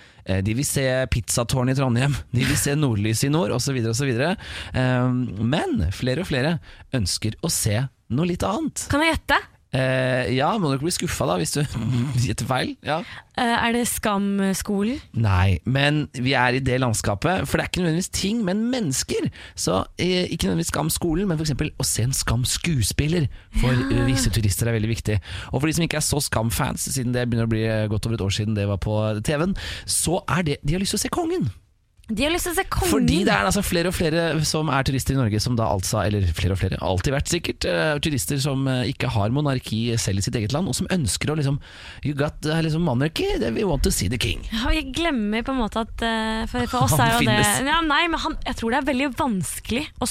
de 0.45 0.55
vil 0.59 0.67
se 0.67 0.85
pizzatårn 1.13 1.73
i 1.73 1.77
Trondheim, 1.79 2.17
de 2.37 2.45
vil 2.45 2.59
se 2.61 2.75
Nordlys 2.77 3.25
i 3.25 3.31
nord, 3.33 3.55
osv. 3.57 3.79
osv. 3.89 4.11
Men 4.75 5.87
flere 5.97 6.25
og 6.25 6.29
flere 6.31 6.59
ønsker 6.97 7.39
å 7.41 7.53
se 7.53 7.87
noe 8.13 8.29
litt 8.29 8.45
annet. 8.47 8.87
Kan 8.93 9.05
jeg 9.05 9.17
gjette? 9.17 9.41
Eh, 9.69 10.31
ja, 10.33 10.49
må 10.57 10.71
du 10.71 10.79
ikke 10.79 10.87
bli 10.87 10.95
skuffa 10.97 11.27
da 11.29 11.35
hvis 11.41 11.53
du 11.53 11.61
gjetter 12.25 12.49
feil. 12.49 12.71
Ja. 12.87 13.03
Eh, 13.37 13.53
er 13.53 13.75
det 13.77 13.85
Skam-skolen? 13.91 15.03
Nei, 15.13 15.59
men 15.69 16.07
vi 16.17 16.33
er 16.39 16.57
i 16.57 16.63
det 16.65 16.79
landskapet, 16.81 17.45
for 17.45 17.59
det 17.59 17.67
er 17.67 17.71
ikke 17.73 17.85
nødvendigvis 17.85 18.13
ting, 18.17 18.41
men 18.47 18.65
mennesker. 18.73 19.29
Så 19.59 19.83
eh, 20.01 20.25
ikke 20.25 20.49
nødvendigvis 20.49 20.73
Skam 20.73 20.93
skolen, 20.93 21.29
men 21.29 21.41
f.eks. 21.41 21.53
å 21.53 21.87
se 21.87 22.09
en 22.09 22.17
Skam 22.17 22.49
skuespiller 22.49 23.29
for 23.61 23.77
ja. 23.77 24.09
visse 24.09 24.33
turister 24.33 24.71
er 24.71 24.79
veldig 24.79 24.93
viktig. 24.95 25.21
Og 25.53 25.61
for 25.61 25.69
de 25.69 25.77
som 25.77 25.85
ikke 25.85 26.01
er 26.01 26.09
så 26.09 26.23
Skam-fans, 26.25 26.89
siden 26.89 27.13
det 27.17 27.29
begynner 27.29 27.49
å 27.49 27.53
bli 27.53 27.65
godt 27.93 28.09
over 28.09 28.17
et 28.17 28.25
år 28.25 28.37
siden 28.41 28.57
det 28.57 28.69
var 28.71 28.81
på 28.81 28.97
TV-en, 29.25 29.57
så 29.89 30.23
er 30.29 30.45
det 30.49 30.61
De 30.65 30.75
har 30.77 30.83
lyst 30.83 30.97
til 30.97 31.03
å 31.03 31.07
se 31.07 31.13
kongen. 31.13 31.51
De 32.09 32.25
har 32.25 32.33
lyst 32.33 32.49
til 32.49 32.55
å 32.55 32.57
se 32.57 32.65
kongen. 32.73 32.91
Fordi 32.95 33.17
det 33.27 33.33
er 33.35 33.45
altså 33.45 33.61
flere 33.65 33.91
og 33.91 33.97
flere 33.97 34.23
som 34.49 34.71
er 34.73 34.87
turister 34.89 35.13
i 35.13 35.19
Norge, 35.19 35.41
som 35.45 35.59
da 35.59 35.67
altså, 35.69 36.01
eller 36.07 36.25
flere 36.33 36.55
og 36.55 36.61
flere, 36.63 36.79
alltid 36.81 37.13
vært 37.13 37.33
sikkert, 37.33 37.67
uh, 37.69 37.97
turister 38.01 38.41
som 38.41 38.65
eh, 38.71 38.89
ikke 38.95 39.11
har 39.13 39.35
monarki 39.35 39.83
selv 40.01 40.23
i 40.23 40.25
sitt 40.25 40.39
eget 40.41 40.55
land, 40.57 40.71
og 40.71 40.77
som 40.79 40.89
ønsker 40.95 41.33
å 41.33 41.37
liksom 41.37 41.59
You 42.07 42.15
got 42.17 42.41
uh, 42.49 42.63
liksom 42.65 42.87
monarchy, 42.89 43.29
we 43.53 43.67
want 43.69 43.85
to 43.85 43.93
see 43.93 44.09
the 44.09 44.21
king. 44.21 44.41
Ja, 44.55 44.73
jeg 44.73 44.95
glemmer 44.97 45.45
på 45.45 45.53
en 45.53 45.61
måte 45.61 45.85
at 45.85 46.01
uh, 46.01 46.47
for, 46.49 46.65
for 46.73 46.87
oss 46.87 46.97
Han 46.97 47.05
er 47.05 47.13
jo 47.19 47.21
finnes. 47.27 47.53
det 47.61 47.75
ja, 47.75 47.83
Nei, 47.85 48.03
men 48.09 48.25
han, 48.25 48.39
jeg 48.49 48.61
tror 48.61 48.73
det 48.73 48.81
er 48.81 48.89
veldig 48.89 49.11
vanskelig 49.19 49.85
å 50.01 50.09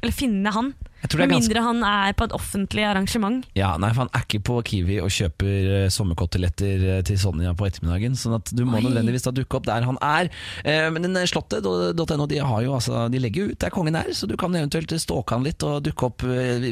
eller 0.00 0.14
finne 0.14 0.54
han. 0.54 0.72
Med 1.00 1.32
mindre 1.32 1.62
han 1.64 1.80
er 1.86 2.12
på 2.16 2.26
et 2.28 2.34
offentlig 2.36 2.84
arrangement. 2.84 3.46
Ja, 3.56 3.72
nei, 3.80 3.88
for 3.94 4.04
han 4.04 4.12
er 4.16 4.24
ikke 4.26 4.42
på 4.44 4.58
Kiwi 4.68 4.98
og 5.00 5.08
kjøper 5.14 5.68
uh, 5.70 5.86
sommerkoteletter 5.92 6.84
eh, 6.96 7.00
til 7.08 7.18
Sonja 7.20 7.54
på 7.56 7.66
ettermiddagen, 7.66 8.18
sånn 8.20 8.36
at 8.36 8.52
du 8.52 8.66
må 8.68 8.78
Oi. 8.78 8.84
nødvendigvis 8.84 9.24
da 9.24 9.32
dukke 9.34 9.58
opp 9.58 9.68
der 9.68 9.86
han 9.88 9.98
er. 10.04 10.30
Uh, 10.60 10.90
men 10.92 11.16
slottet.no, 11.30 12.28
de 12.30 12.40
altså, 12.44 13.06
de 13.12 13.22
legger 13.22 13.46
jo 13.46 13.54
ut 13.54 13.60
der 13.64 13.74
kongen 13.74 13.98
er, 13.98 14.12
så 14.16 14.28
du 14.28 14.36
kan 14.40 14.54
eventuelt 14.54 14.92
stalke 15.00 15.36
han 15.36 15.46
litt 15.46 15.64
og 15.66 15.80
dukke 15.88 16.10
opp 16.10 16.24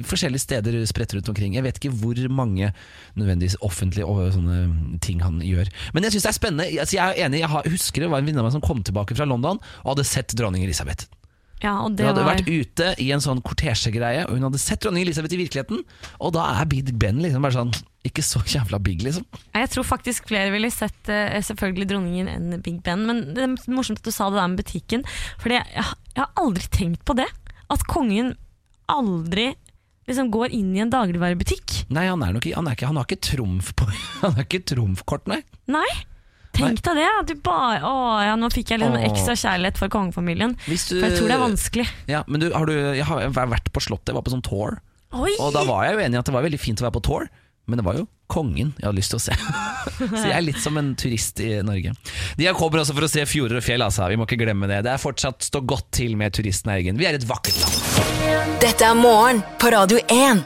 forskjellige 0.08 0.44
steder 0.44 0.78
spredt 0.88 1.16
rundt 1.16 1.32
omkring. 1.32 1.56
Jeg 1.56 1.64
vet 1.64 1.80
ikke 1.80 1.94
hvor 1.96 2.20
mange 2.32 2.72
nødvendigvis 3.18 3.58
offentlige 3.64 4.08
og 4.08 4.32
sånne 4.36 4.98
ting 5.04 5.22
han 5.24 5.40
gjør. 5.44 5.72
Men 5.96 6.06
jeg 6.06 6.16
syns 6.16 6.28
det 6.28 6.32
er 6.32 6.40
spennende. 6.40 6.70
Altså, 6.84 6.98
jeg 6.98 7.04
er 7.04 7.26
enig, 7.26 7.42
jeg 7.42 7.52
har, 7.54 7.70
husker 7.72 8.04
det 8.04 8.12
var 8.12 8.20
en 8.20 8.28
venninne 8.28 8.44
av 8.44 8.50
meg 8.50 8.58
som 8.58 8.64
kom 8.64 8.84
tilbake 8.84 9.16
fra 9.18 9.28
London 9.28 9.62
og 9.82 9.94
hadde 9.94 10.08
sett 10.08 10.36
dronning 10.38 10.66
Elisabeth. 10.66 11.08
Ja, 11.62 11.74
og 11.82 11.96
Hun 11.98 12.06
hadde 12.06 12.22
var 12.22 12.36
vært 12.36 12.48
ute 12.48 12.92
i 13.02 13.08
en 13.14 13.22
sånn 13.22 13.40
kortesjegreie, 13.42 14.26
og 14.28 14.36
hun 14.36 14.46
hadde 14.46 14.60
sett 14.62 14.82
dronning 14.84 15.06
Elisabeth 15.06 15.34
i 15.34 15.40
virkeligheten. 15.40 15.82
Og 16.22 16.34
da 16.36 16.46
er 16.54 16.68
Big 16.70 16.92
Ben 17.00 17.18
liksom 17.22 17.44
bare 17.44 17.56
sånn 17.56 17.72
Ikke 18.06 18.22
så 18.24 18.40
jævla 18.46 18.78
big, 18.80 19.02
liksom. 19.04 19.26
Jeg 19.56 19.70
tror 19.74 19.84
faktisk 19.84 20.28
flere 20.30 20.52
ville 20.54 20.70
sett 20.72 21.10
eh, 21.12 21.40
selvfølgelig 21.44 21.88
dronningen 21.90 22.30
enn 22.30 22.60
Big 22.64 22.78
Ben. 22.86 23.02
Men 23.08 23.24
det 23.34 23.44
er 23.44 23.56
morsomt 23.74 24.00
at 24.00 24.06
du 24.06 24.14
sa 24.14 24.30
det 24.30 24.38
der 24.38 24.52
med 24.52 24.62
butikken. 24.62 25.02
For 25.42 25.52
jeg, 25.52 25.66
jeg 25.74 26.22
har 26.22 26.30
aldri 26.40 26.68
tenkt 26.72 27.02
på 27.08 27.18
det. 27.18 27.26
At 27.68 27.84
kongen 27.90 28.36
aldri 28.88 29.50
liksom 30.08 30.30
går 30.32 30.54
inn 30.56 30.70
i 30.76 30.80
en 30.84 30.92
dagligvarebutikk. 30.92 31.82
Nei, 31.92 32.06
han 32.08 32.22
er 32.24 32.32
nok 32.36 32.46
ikke 32.46 32.56
Han, 32.56 32.70
er 32.70 32.78
ikke, 32.78 32.88
han 32.88 33.00
har 33.00 33.08
ikke 33.08 33.24
trumf 33.28 33.74
på 33.76 33.88
Han 34.22 34.38
har 34.38 34.46
ikke 34.46 34.64
trumfkort, 34.72 35.28
nei. 35.28 35.42
Nei. 35.68 35.88
Tenk 36.58 36.82
deg 36.84 36.98
det. 37.00 37.08
Du 37.30 37.34
bare, 37.46 37.78
å, 37.86 37.94
ja, 38.26 38.34
nå 38.38 38.50
fikk 38.52 38.74
jeg 38.74 38.82
litt 38.82 38.96
Åh. 38.98 39.06
ekstra 39.08 39.34
kjærlighet 39.38 39.78
for 39.80 39.88
kongefamilien. 39.94 40.56
Hvis 40.66 40.88
du- 40.90 40.98
For 41.00 41.08
jeg 41.08 41.18
tror 41.18 41.28
det 41.32 41.36
er 41.38 41.44
vanskelig. 41.46 41.88
Ja, 42.10 42.22
men 42.26 42.40
du, 42.42 42.50
har 42.52 42.66
du 42.66 42.74
Jeg 42.74 43.04
har 43.06 43.28
vært 43.34 43.70
på 43.72 43.80
Slottet, 43.84 44.12
jeg 44.12 44.18
var 44.18 44.22
på 44.26 44.34
sånn 44.34 44.42
tour. 44.44 44.80
Oi! 45.16 45.32
Og 45.40 45.52
da 45.54 45.62
var 45.64 45.84
jeg 45.86 45.94
jo 45.96 46.00
enig 46.04 46.14
i 46.18 46.18
at 46.18 46.26
det 46.28 46.34
var 46.34 46.42
veldig 46.44 46.60
fint 46.60 46.80
å 46.82 46.88
være 46.88 46.98
på 46.98 47.04
tour. 47.08 47.28
Men 47.68 47.76
det 47.80 47.84
var 47.84 47.98
jo 47.98 48.06
kongen 48.32 48.70
jeg 48.78 48.84
hadde 48.86 48.96
lyst 48.96 49.10
til 49.12 49.18
å 49.18 49.24
se. 49.26 49.34
Så 50.20 50.24
jeg 50.24 50.32
er 50.36 50.44
litt 50.44 50.60
som 50.60 50.76
en 50.80 50.94
turist 50.96 51.40
i 51.44 51.60
Norge. 51.64 51.92
De 52.38 52.46
her 52.48 52.54
kommer 52.56 52.80
også 52.80 52.94
for 52.96 53.04
å 53.04 53.10
se 53.12 53.24
fjorder 53.28 53.60
og 53.60 53.64
fjell, 53.64 53.84
altså. 53.84 54.08
Vi 54.08 54.16
må 54.16 54.24
ikke 54.28 54.38
glemme 54.40 54.68
det. 54.70 54.82
Det 54.86 54.92
er 54.94 55.00
fortsatt 55.02 55.44
stå 55.44 55.60
godt 55.68 55.90
til 56.00 56.16
med 56.16 56.32
turistnæringen. 56.36 56.96
Vi 57.00 57.04
er 57.08 57.18
et 57.18 57.26
vakkert 57.28 57.60
land. 57.60 58.58
Dette 58.64 58.84
er 58.88 58.96
morgen 58.96 59.42
på 59.60 59.72
Radio 59.72 60.00
1. 60.08 60.40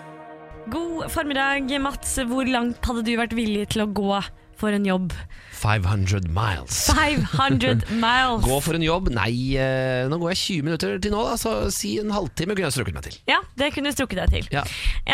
God 0.75 1.07
formiddag, 1.15 1.71
Mats. 1.83 2.17
Hvor 2.27 2.47
langt 2.51 2.83
hadde 2.87 3.03
du 3.07 3.13
vært 3.19 3.35
villig 3.39 3.69
til 3.75 3.85
å 3.87 3.91
gå 3.95 4.19
for 4.63 4.75
en 4.75 4.87
jobb? 4.87 5.13
500 5.63 6.27
miles. 6.35 6.79
500 6.91 7.85
miles. 8.03 8.43
Gå 8.47 8.57
for 8.65 8.79
en 8.79 8.83
jobb? 8.87 9.13
Nei, 9.15 9.55
eh, 9.61 10.09
nå 10.11 10.19
går 10.19 10.33
jeg 10.33 10.41
20 10.43 10.67
minutter 10.67 10.97
til 11.03 11.15
nå, 11.15 11.23
da, 11.29 11.37
så 11.39 11.53
si 11.75 11.95
en 12.03 12.11
halvtime 12.15 12.57
kunne 12.57 12.71
jeg 12.71 12.77
strukket 12.79 12.99
meg 12.99 13.07
til. 13.07 13.21
Ja, 13.31 13.39
det 13.61 13.71
kunne 13.77 13.93
du 13.93 13.97
strukket 13.99 14.25
deg 14.25 14.35
til. 14.35 14.51
Ja. 14.57 14.65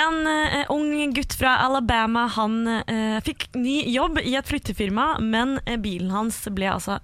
En 0.06 0.22
eh, 0.30 0.62
ung 0.72 1.12
gutt 1.16 1.36
fra 1.38 1.58
Alabama 1.66 2.26
Han 2.38 2.62
eh, 2.80 3.18
fikk 3.26 3.50
ny 3.58 3.82
jobb 3.92 4.22
i 4.24 4.36
et 4.38 4.48
flyttefirma, 4.48 5.16
men 5.24 5.58
bilen 5.84 6.12
hans 6.14 6.40
ble 6.54 6.70
altså 6.78 7.00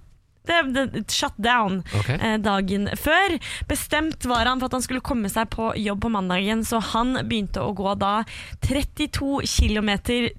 det, 0.49 0.59
det, 0.75 1.05
shut 1.13 1.37
down 1.41 1.79
Ok. 1.97 2.09
eh, 2.15 2.37
dagen 2.43 2.89
før. 3.01 3.37
Bestemt 3.71 4.27
var 4.29 4.45
han 4.49 4.61
for 4.61 4.69
at 4.69 4.77
han 4.79 4.85
skulle 4.85 5.05
komme 5.05 5.31
seg 5.33 5.49
på 5.55 5.71
jobb 5.81 6.03
på 6.05 6.11
mandagen, 6.13 6.65
så 6.69 6.81
han 6.93 7.15
begynte 7.25 7.63
å 7.65 7.73
gå 7.77 7.95
da 8.01 8.13
32 8.67 9.41
km 9.49 9.91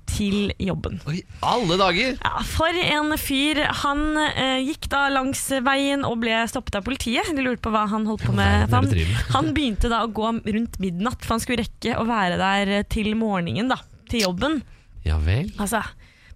til 0.06 0.52
jobben. 0.62 1.00
Oi, 1.10 1.24
alle 1.46 1.78
dager! 1.82 2.18
Ja, 2.22 2.44
for 2.48 2.82
en 2.86 3.16
fyr. 3.22 3.64
Han 3.84 4.06
eh, 4.22 4.60
gikk 4.68 4.90
da 4.94 5.08
langs 5.14 5.42
veien 5.66 6.06
og 6.08 6.20
ble 6.24 6.44
stoppet 6.52 6.78
av 6.80 6.86
politiet. 6.88 7.32
De 7.36 7.46
lurte 7.46 7.64
på 7.66 7.74
hva 7.74 7.86
han 7.92 8.06
holdt 8.10 8.26
på 8.28 8.36
med. 8.38 8.70
Han, 8.74 8.90
han 9.34 9.52
begynte 9.56 9.92
da 9.92 10.04
å 10.06 10.12
gå 10.14 10.30
rundt 10.46 10.80
midnatt, 10.84 11.22
for 11.26 11.38
han 11.38 11.44
skulle 11.44 11.66
rekke 11.66 11.98
å 12.00 12.06
være 12.08 12.38
der 12.42 12.76
til 12.92 13.12
morgenen, 13.20 13.72
da. 13.74 13.82
Til 14.12 14.28
jobben. 14.28 14.62
Ja 15.06 15.18
vel. 15.22 15.50
Altså, 15.62 15.82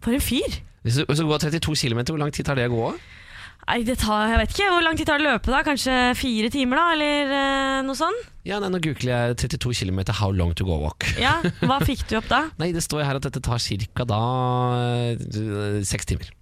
for 0.01 0.15
en 0.15 0.24
fyr. 0.24 0.59
Hvis 0.86 0.95
du, 0.99 1.03
hvis 1.09 1.20
du 1.20 1.26
går 1.28 1.41
32 1.43 1.76
km, 1.76 1.99
hvor 2.13 2.22
lang 2.22 2.32
tid 2.34 2.47
tar 2.47 2.57
det 2.57 2.70
å 2.70 2.74
gå? 2.74 2.89
Nei, 3.70 3.84
det 3.86 3.99
tar, 4.01 4.32
jeg 4.32 4.39
vet 4.41 4.53
ikke. 4.55 4.67
Hvor 4.74 4.82
lang 4.82 4.97
tid 4.97 5.05
tar 5.05 5.22
det 5.22 5.28
å 5.28 5.34
løpe? 5.36 5.51
da? 5.53 5.59
Kanskje 5.61 5.95
fire 6.17 6.49
timer, 6.49 6.80
da? 6.80 6.86
Eller 6.95 7.34
eh, 7.38 7.82
noe 7.86 7.97
sånt? 7.97 8.24
Ja, 8.47 8.57
nei, 8.63 8.72
Nå 8.74 8.80
googler 8.82 9.11
jeg 9.30 9.38
32 9.43 9.76
km 9.84 9.99
how 10.17 10.32
long 10.34 10.55
to 10.57 10.65
go 10.65 10.80
walk. 10.82 11.05
Ja, 11.22 11.36
Hva 11.61 11.78
fikk 11.86 12.01
du 12.09 12.17
opp 12.17 12.30
da? 12.32 12.47
Nei, 12.61 12.72
Det 12.74 12.82
står 12.82 13.05
her 13.05 13.20
at 13.20 13.28
dette 13.28 13.43
tar 13.45 13.61
ca. 13.61 14.07
da 14.09 14.22
eh, 15.13 15.84
seks 15.86 16.09
timer. 16.09 16.34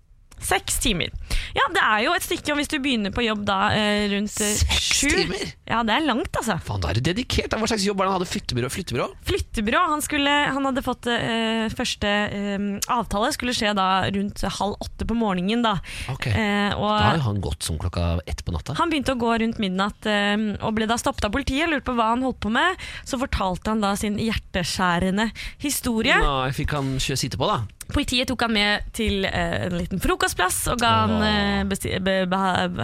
Seks 0.43 0.77
timer. 0.83 1.09
Ja, 1.57 1.63
det 1.73 1.81
er 1.81 2.01
jo 2.05 2.11
et 2.13 2.23
stykke 2.25 2.53
om 2.53 2.59
hvis 2.61 2.69
du 2.69 2.77
begynner 2.83 3.11
på 3.15 3.23
jobb 3.25 3.41
da 3.47 3.71
eh, 3.73 4.05
rundt 4.11 4.35
eh, 4.43 4.51
Seks 4.59 4.89
sju. 5.01 5.07
timer? 5.09 5.53
Ja, 5.67 5.81
det 5.87 5.95
er 5.97 6.05
langt, 6.05 6.29
altså. 6.37 6.59
Faen, 6.63 6.81
da 6.83 6.91
er 6.91 6.99
du 6.99 7.05
dedikert. 7.09 7.49
da. 7.51 7.57
Hva 7.61 7.67
slags 7.71 7.85
jobb 7.87 7.97
var 7.99 8.07
det 8.07 8.11
han 8.13 8.19
hadde? 8.19 8.29
Flyttebyrå? 8.31 8.69
Flyttebyrå? 8.71 9.07
Flyttebyrå. 9.27 9.81
Han, 9.91 10.03
skulle, 10.05 10.35
han 10.53 10.67
hadde 10.69 10.83
fått 10.85 11.09
eh, 11.11 11.65
første 11.73 12.07
eh, 12.37 12.67
avtale, 12.93 13.31
skulle 13.35 13.55
skje 13.57 13.73
da 13.77 13.87
rundt 14.13 14.43
halv 14.59 14.77
åtte 14.85 15.07
på 15.09 15.17
morgenen. 15.17 15.65
da. 15.65 15.73
Ok. 16.13 16.27
Eh, 16.31 16.71
og 16.77 16.85
Da 16.87 17.09
har 17.09 17.19
jo 17.19 17.25
han 17.27 17.41
gått 17.43 17.65
som 17.67 17.79
klokka 17.81 18.19
ett 18.29 18.45
på 18.45 18.53
natta. 18.55 18.77
Han 18.79 18.93
begynte 18.93 19.15
å 19.17 19.19
gå 19.21 19.33
rundt 19.41 19.59
midnatt 19.63 20.05
eh, 20.07 20.35
og 20.61 20.77
ble 20.77 20.87
da 20.89 20.99
stoppet 21.01 21.25
av 21.27 21.33
politiet. 21.35 21.67
Lurte 21.71 21.89
på 21.89 21.97
hva 21.97 22.11
han 22.13 22.23
holdt 22.25 22.39
på 22.45 22.53
med. 22.53 22.77
Så 23.07 23.19
fortalte 23.21 23.73
han 23.73 23.81
da 23.83 23.95
sin 23.99 24.19
hjerteskjærende 24.21 25.31
historie. 25.63 26.15
Nei, 26.21 26.51
fikk 26.55 26.77
han 26.77 26.95
kjø 27.01 27.17
sitte 27.19 27.39
på, 27.41 27.49
da? 27.49 27.63
Politiet 27.93 28.27
tok 28.27 28.43
han 28.43 28.53
med 28.53 28.87
til 28.95 29.25
eh, 29.27 29.67
en 29.67 29.75
liten 29.77 30.01
frokostplass 30.03 30.65
og 30.73 30.81
ga 30.81 30.91
han 31.05 31.23
eh, 31.23 31.99
be 32.03 32.15
be 32.27 32.41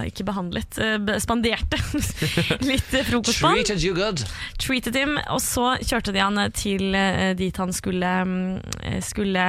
Ikke 0.08 0.26
behandlet, 0.28 0.78
eh, 0.80 0.96
be 1.04 1.18
spanderte 1.24 1.80
litt 2.70 2.94
frokost 3.10 3.42
på. 3.44 3.52
Treated 3.58 3.84
you 3.84 3.96
good. 3.98 4.24
Treated 4.62 4.96
him, 4.98 5.18
og 5.28 5.42
så 5.44 5.74
kjørte 5.84 6.14
de 6.16 6.24
han 6.24 6.40
til 6.56 6.96
dit 7.38 7.58
han 7.60 7.74
skulle, 7.76 8.12
skulle 9.04 9.44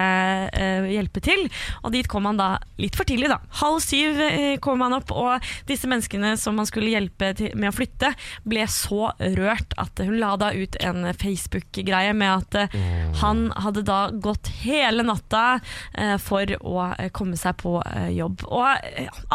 hjelpe 0.90 1.22
til. 1.24 1.46
Og 1.82 1.94
dit 1.94 2.08
kom 2.10 2.26
han 2.28 2.40
da 2.40 2.48
litt 2.80 2.96
for 2.98 3.06
tidlig, 3.08 3.30
da. 3.30 3.38
Halv 3.60 3.80
syv 3.84 4.20
kom 4.64 4.82
han 4.84 4.96
opp, 4.96 5.12
og 5.14 5.44
disse 5.68 5.88
menneskene 5.90 6.34
som 6.40 6.58
han 6.60 6.68
skulle 6.68 6.92
hjelpe 6.92 7.30
til, 7.38 7.54
med 7.58 7.70
å 7.70 7.76
flytte, 7.76 8.12
ble 8.48 8.66
så 8.70 9.12
rørt 9.38 9.76
at 9.80 10.02
hun 10.02 10.18
la 10.20 10.34
da 10.40 10.50
ut 10.54 10.78
en 10.84 11.06
Facebook-greie 11.14 12.14
med 12.16 12.56
at 12.56 12.76
han 13.22 13.46
hadde 13.64 13.84
da 13.86 14.00
gått 14.12 14.50
hele 14.64 15.06
natta 15.06 15.43
eh, 15.98 16.16
for 16.22 16.50
å 16.60 16.74
eh, 16.92 17.10
komme 17.14 17.38
seg 17.40 17.56
på 17.62 17.76
eh, 17.82 18.10
jobb. 18.16 18.44
Og 18.48 18.66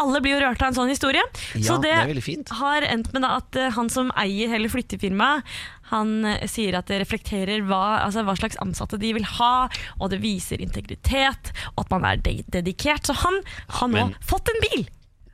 alle 0.00 0.22
blir 0.22 0.36
jo 0.36 0.42
rørt 0.44 0.62
av 0.62 0.70
en 0.70 0.78
sånn 0.78 0.92
historie. 0.92 1.24
Ja, 1.54 1.64
så 1.66 1.78
det, 1.82 1.96
det 2.04 2.58
har 2.60 2.86
endt 2.88 3.12
med 3.14 3.26
at 3.28 3.58
han 3.76 3.90
som 3.92 4.12
eier 4.18 4.52
hele 4.52 4.70
flyttefirmaet, 4.72 5.46
han 5.90 6.22
sier 6.46 6.76
at 6.78 6.86
det 6.86 7.00
reflekterer 7.02 7.64
hva, 7.66 8.04
altså 8.04 8.22
hva 8.22 8.36
slags 8.38 8.60
ansatte 8.62 9.00
de 9.02 9.10
vil 9.16 9.26
ha, 9.40 9.66
og 9.98 10.12
det 10.12 10.20
viser 10.22 10.62
integritet, 10.62 11.50
og 11.74 11.84
at 11.84 11.92
man 11.96 12.06
er 12.06 12.22
de 12.22 12.36
dedikert. 12.46 13.10
Så 13.10 13.18
han 13.24 13.40
har 13.80 13.90
nå 13.90 14.06
fått 14.22 14.52
en 14.54 14.62
bil 14.68 14.86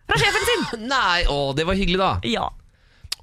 fra 0.07 0.19
sjefen 0.21 0.47
sin! 0.49 0.87
Nei, 0.95 1.27
å, 1.31 1.53
det 1.57 1.67
var 1.69 1.79
hyggelig, 1.79 2.01
da. 2.01 2.13
Ja. 2.27 2.49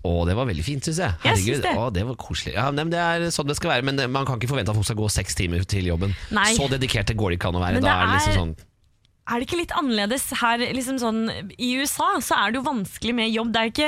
Å, 0.03 0.25
det 0.27 0.33
var 0.35 0.45
veldig 0.49 0.63
fint, 0.67 0.83
syns 0.83 0.97
jeg. 0.99 1.13
Jeg 1.23 1.37
synes 1.45 1.61
det. 1.63 1.71
Å, 1.79 1.85
det 1.95 2.03
var 2.03 2.15
koselig. 2.19 2.53
Ja, 2.57 2.65
nei, 2.75 2.83
men 2.83 2.91
det 2.91 2.99
er 2.99 3.23
sånn 3.31 3.47
det 3.47 3.55
skal 3.55 3.71
være, 3.77 3.85
men 3.87 3.95
det, 3.95 4.09
man 4.11 4.25
kan 4.27 4.35
ikke 4.35 4.49
forvente 4.51 4.73
at 4.73 4.75
folk 4.75 4.89
skal 4.89 4.99
gå 4.99 5.07
seks 5.15 5.35
timer 5.39 5.63
til 5.63 5.87
jobben. 5.87 6.11
Nei. 6.35 6.49
Så 6.57 6.67
dedikerte 6.71 7.15
går 7.15 7.31
det 7.31 7.37
ikke 7.39 7.53
an 7.53 7.59
å 7.61 7.63
være. 7.63 7.79
Men 7.79 7.85
Da 7.87 7.93
det 7.93 7.95
er 8.03 8.13
liksom 8.17 8.33
er- 8.33 8.39
sånn 8.41 8.55
Er 9.23 9.39
det 9.39 9.45
ikke 9.47 9.57
litt 9.61 9.71
annerledes 9.79 10.25
her 10.41 10.59
liksom 10.75 10.97
sånn, 10.99 11.21
I 11.55 11.67
USA 11.79 12.09
så 12.19 12.35
er 12.41 12.51
det 12.51 12.57
jo 12.59 12.65
vanskelig 12.65 13.13
med 13.15 13.29
jobb. 13.31 13.53
Det 13.55 13.61
er, 13.61 13.69
ikke, 13.71 13.87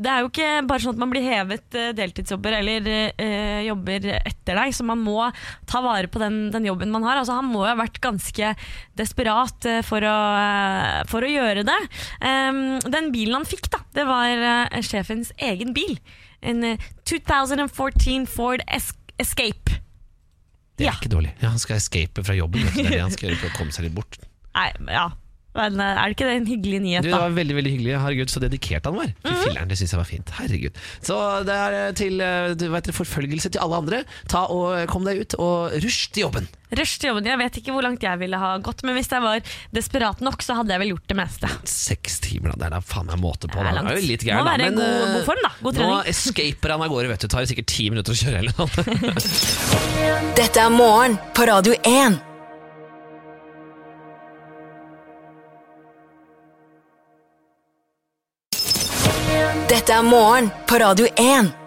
det 0.00 0.08
er 0.08 0.22
jo 0.22 0.30
ikke 0.30 0.46
bare 0.70 0.80
sånn 0.80 0.94
at 0.96 1.00
man 1.02 1.10
blir 1.12 1.26
hevet 1.26 1.76
eh, 1.76 1.90
deltidsjobber 1.98 2.56
eller 2.62 2.88
øh, 2.88 3.58
jobber 3.66 4.06
etter 4.22 4.56
deg, 4.56 4.72
så 4.72 4.86
man 4.88 5.02
må 5.04 5.18
ta 5.68 5.82
vare 5.84 6.08
på 6.08 6.22
den, 6.22 6.38
den 6.54 6.64
jobben 6.70 6.94
man 6.94 7.04
har. 7.04 7.20
Altså, 7.20 7.36
han 7.36 7.50
må 7.52 7.60
jo 7.66 7.68
ha 7.68 7.76
vært 7.82 8.00
ganske 8.00 8.54
desperat 8.96 9.68
eh, 9.68 9.82
for, 9.84 10.00
å, 10.08 10.16
for 11.12 11.28
å 11.28 11.32
gjøre 11.34 11.66
det. 11.68 11.76
Um, 12.24 12.62
den 12.88 13.12
bilen 13.12 13.36
han 13.42 13.48
fikk, 13.52 13.68
da, 13.76 13.82
det 14.00 14.08
var 14.08 14.32
eh, 14.32 14.80
sjefens 14.80 15.34
egen 15.44 15.76
bil. 15.76 15.98
En 16.40 16.64
eh, 16.64 16.88
2014 17.04 18.24
Ford 18.32 18.64
es 18.72 18.94
Escape. 19.20 19.76
Det 20.80 20.86
er 20.86 20.94
Ja. 20.94 20.96
ikke 20.96 21.12
dårlig. 21.12 21.34
Ja, 21.44 21.50
han 21.52 21.60
skal 21.60 21.76
escape 21.76 22.24
fra 22.24 22.32
jobben. 22.40 22.64
Det 22.72 22.86
er 22.86 22.94
det 22.96 23.04
han 23.04 23.12
skal 23.12 23.28
gjøre 23.34 23.42
for 23.44 23.52
å 23.52 23.56
komme 23.60 23.76
seg 23.76 23.84
litt 23.90 23.98
bort. 24.00 24.16
Nei, 24.54 24.70
ja. 24.90 25.08
Men 25.50 25.80
eh, 25.82 25.96
er 25.98 26.06
det 26.06 26.14
ikke 26.14 26.26
det 26.28 26.34
en 26.38 26.44
hyggelig 26.46 26.78
nyhet, 26.84 27.02
Du, 27.02 27.08
det 27.08 27.14
da? 27.16 27.24
var 27.24 27.32
veldig 27.34 27.54
veldig 27.56 27.70
hyggelig. 27.74 27.94
Herregud, 27.98 28.30
så 28.30 28.38
dedikert 28.38 28.84
han 28.86 28.94
var. 28.94 29.08
Fy 29.18 29.32
Mhm. 29.32 29.40
filleren, 29.42 29.68
det 29.72 29.78
syns 29.80 29.90
jeg 29.90 29.98
var 29.98 30.06
fint. 30.06 30.28
Herregud. 30.36 30.76
Så 31.02 31.16
det 31.48 31.56
er 31.56 31.74
eh, 31.80 31.90
til 31.98 32.20
eh, 32.22 32.54
du 32.54 32.68
vet, 32.70 32.86
forfølgelse 32.94 33.50
til 33.50 33.58
alle 33.64 33.80
andre. 33.82 33.98
Ta 34.30 34.44
og 34.46 34.86
Kom 34.92 35.02
deg 35.08 35.18
ut, 35.24 35.34
og 35.42 35.74
rusj 35.82 36.12
til 36.14 36.22
jobben. 36.28 36.46
Rush 36.78 37.00
til 37.02 37.10
jobben. 37.10 37.26
Jeg 37.26 37.38
vet 37.42 37.58
ikke 37.58 37.74
hvor 37.74 37.82
langt 37.82 38.06
jeg 38.06 38.20
ville 38.22 38.38
ha 38.38 38.52
gått, 38.62 38.84
men 38.86 38.94
hvis 38.94 39.10
jeg 39.10 39.26
var 39.26 39.42
desperat 39.74 40.22
nok, 40.22 40.38
så 40.46 40.54
hadde 40.54 40.70
jeg 40.70 40.84
vel 40.84 40.92
gjort 40.94 41.08
det 41.10 41.18
meste. 41.18 41.50
Seks 41.66 42.20
timer, 42.22 42.54
da. 42.54 42.56
Det 42.62 42.66
er 42.70 42.76
da 42.78 42.80
faen 42.94 43.10
meg 43.10 43.18
måte 43.18 43.50
på. 43.50 43.58
Det 43.58 43.66
er 43.66 43.74
langt. 43.74 43.90
Det 43.90 43.98
er 43.98 44.02
jo 44.04 44.06
litt 44.06 44.22
Må 44.22 44.30
gæren, 44.30 44.46
da. 44.46 44.54
være 44.54 44.70
i 44.70 44.74
god- 44.78 45.14
god 45.18 45.26
form, 45.32 45.42
da. 45.42 45.52
God 45.66 45.74
trening. 45.74 45.96
nå 45.98 46.08
escaper 46.14 46.76
han 46.76 46.86
av 46.86 46.94
gårde, 46.94 47.08
vet 47.10 47.26
du. 47.26 47.28
Tar 47.34 47.50
sikkert 47.50 47.66
ti 47.74 47.90
minutter 47.90 48.14
å 48.14 48.20
kjøre 48.22 48.38
eller 48.38 48.54
noe. 48.54 48.70
Dette 50.38 50.62
er 50.62 50.70
morgen 50.70 51.18
på 51.34 51.50
Radio 51.50 51.74
1. 51.82 52.20
Dette 59.90 60.06
er 60.06 60.10
morgen 60.10 60.50
på 60.66 60.78
Radio 60.78 61.06
1. 61.18 61.59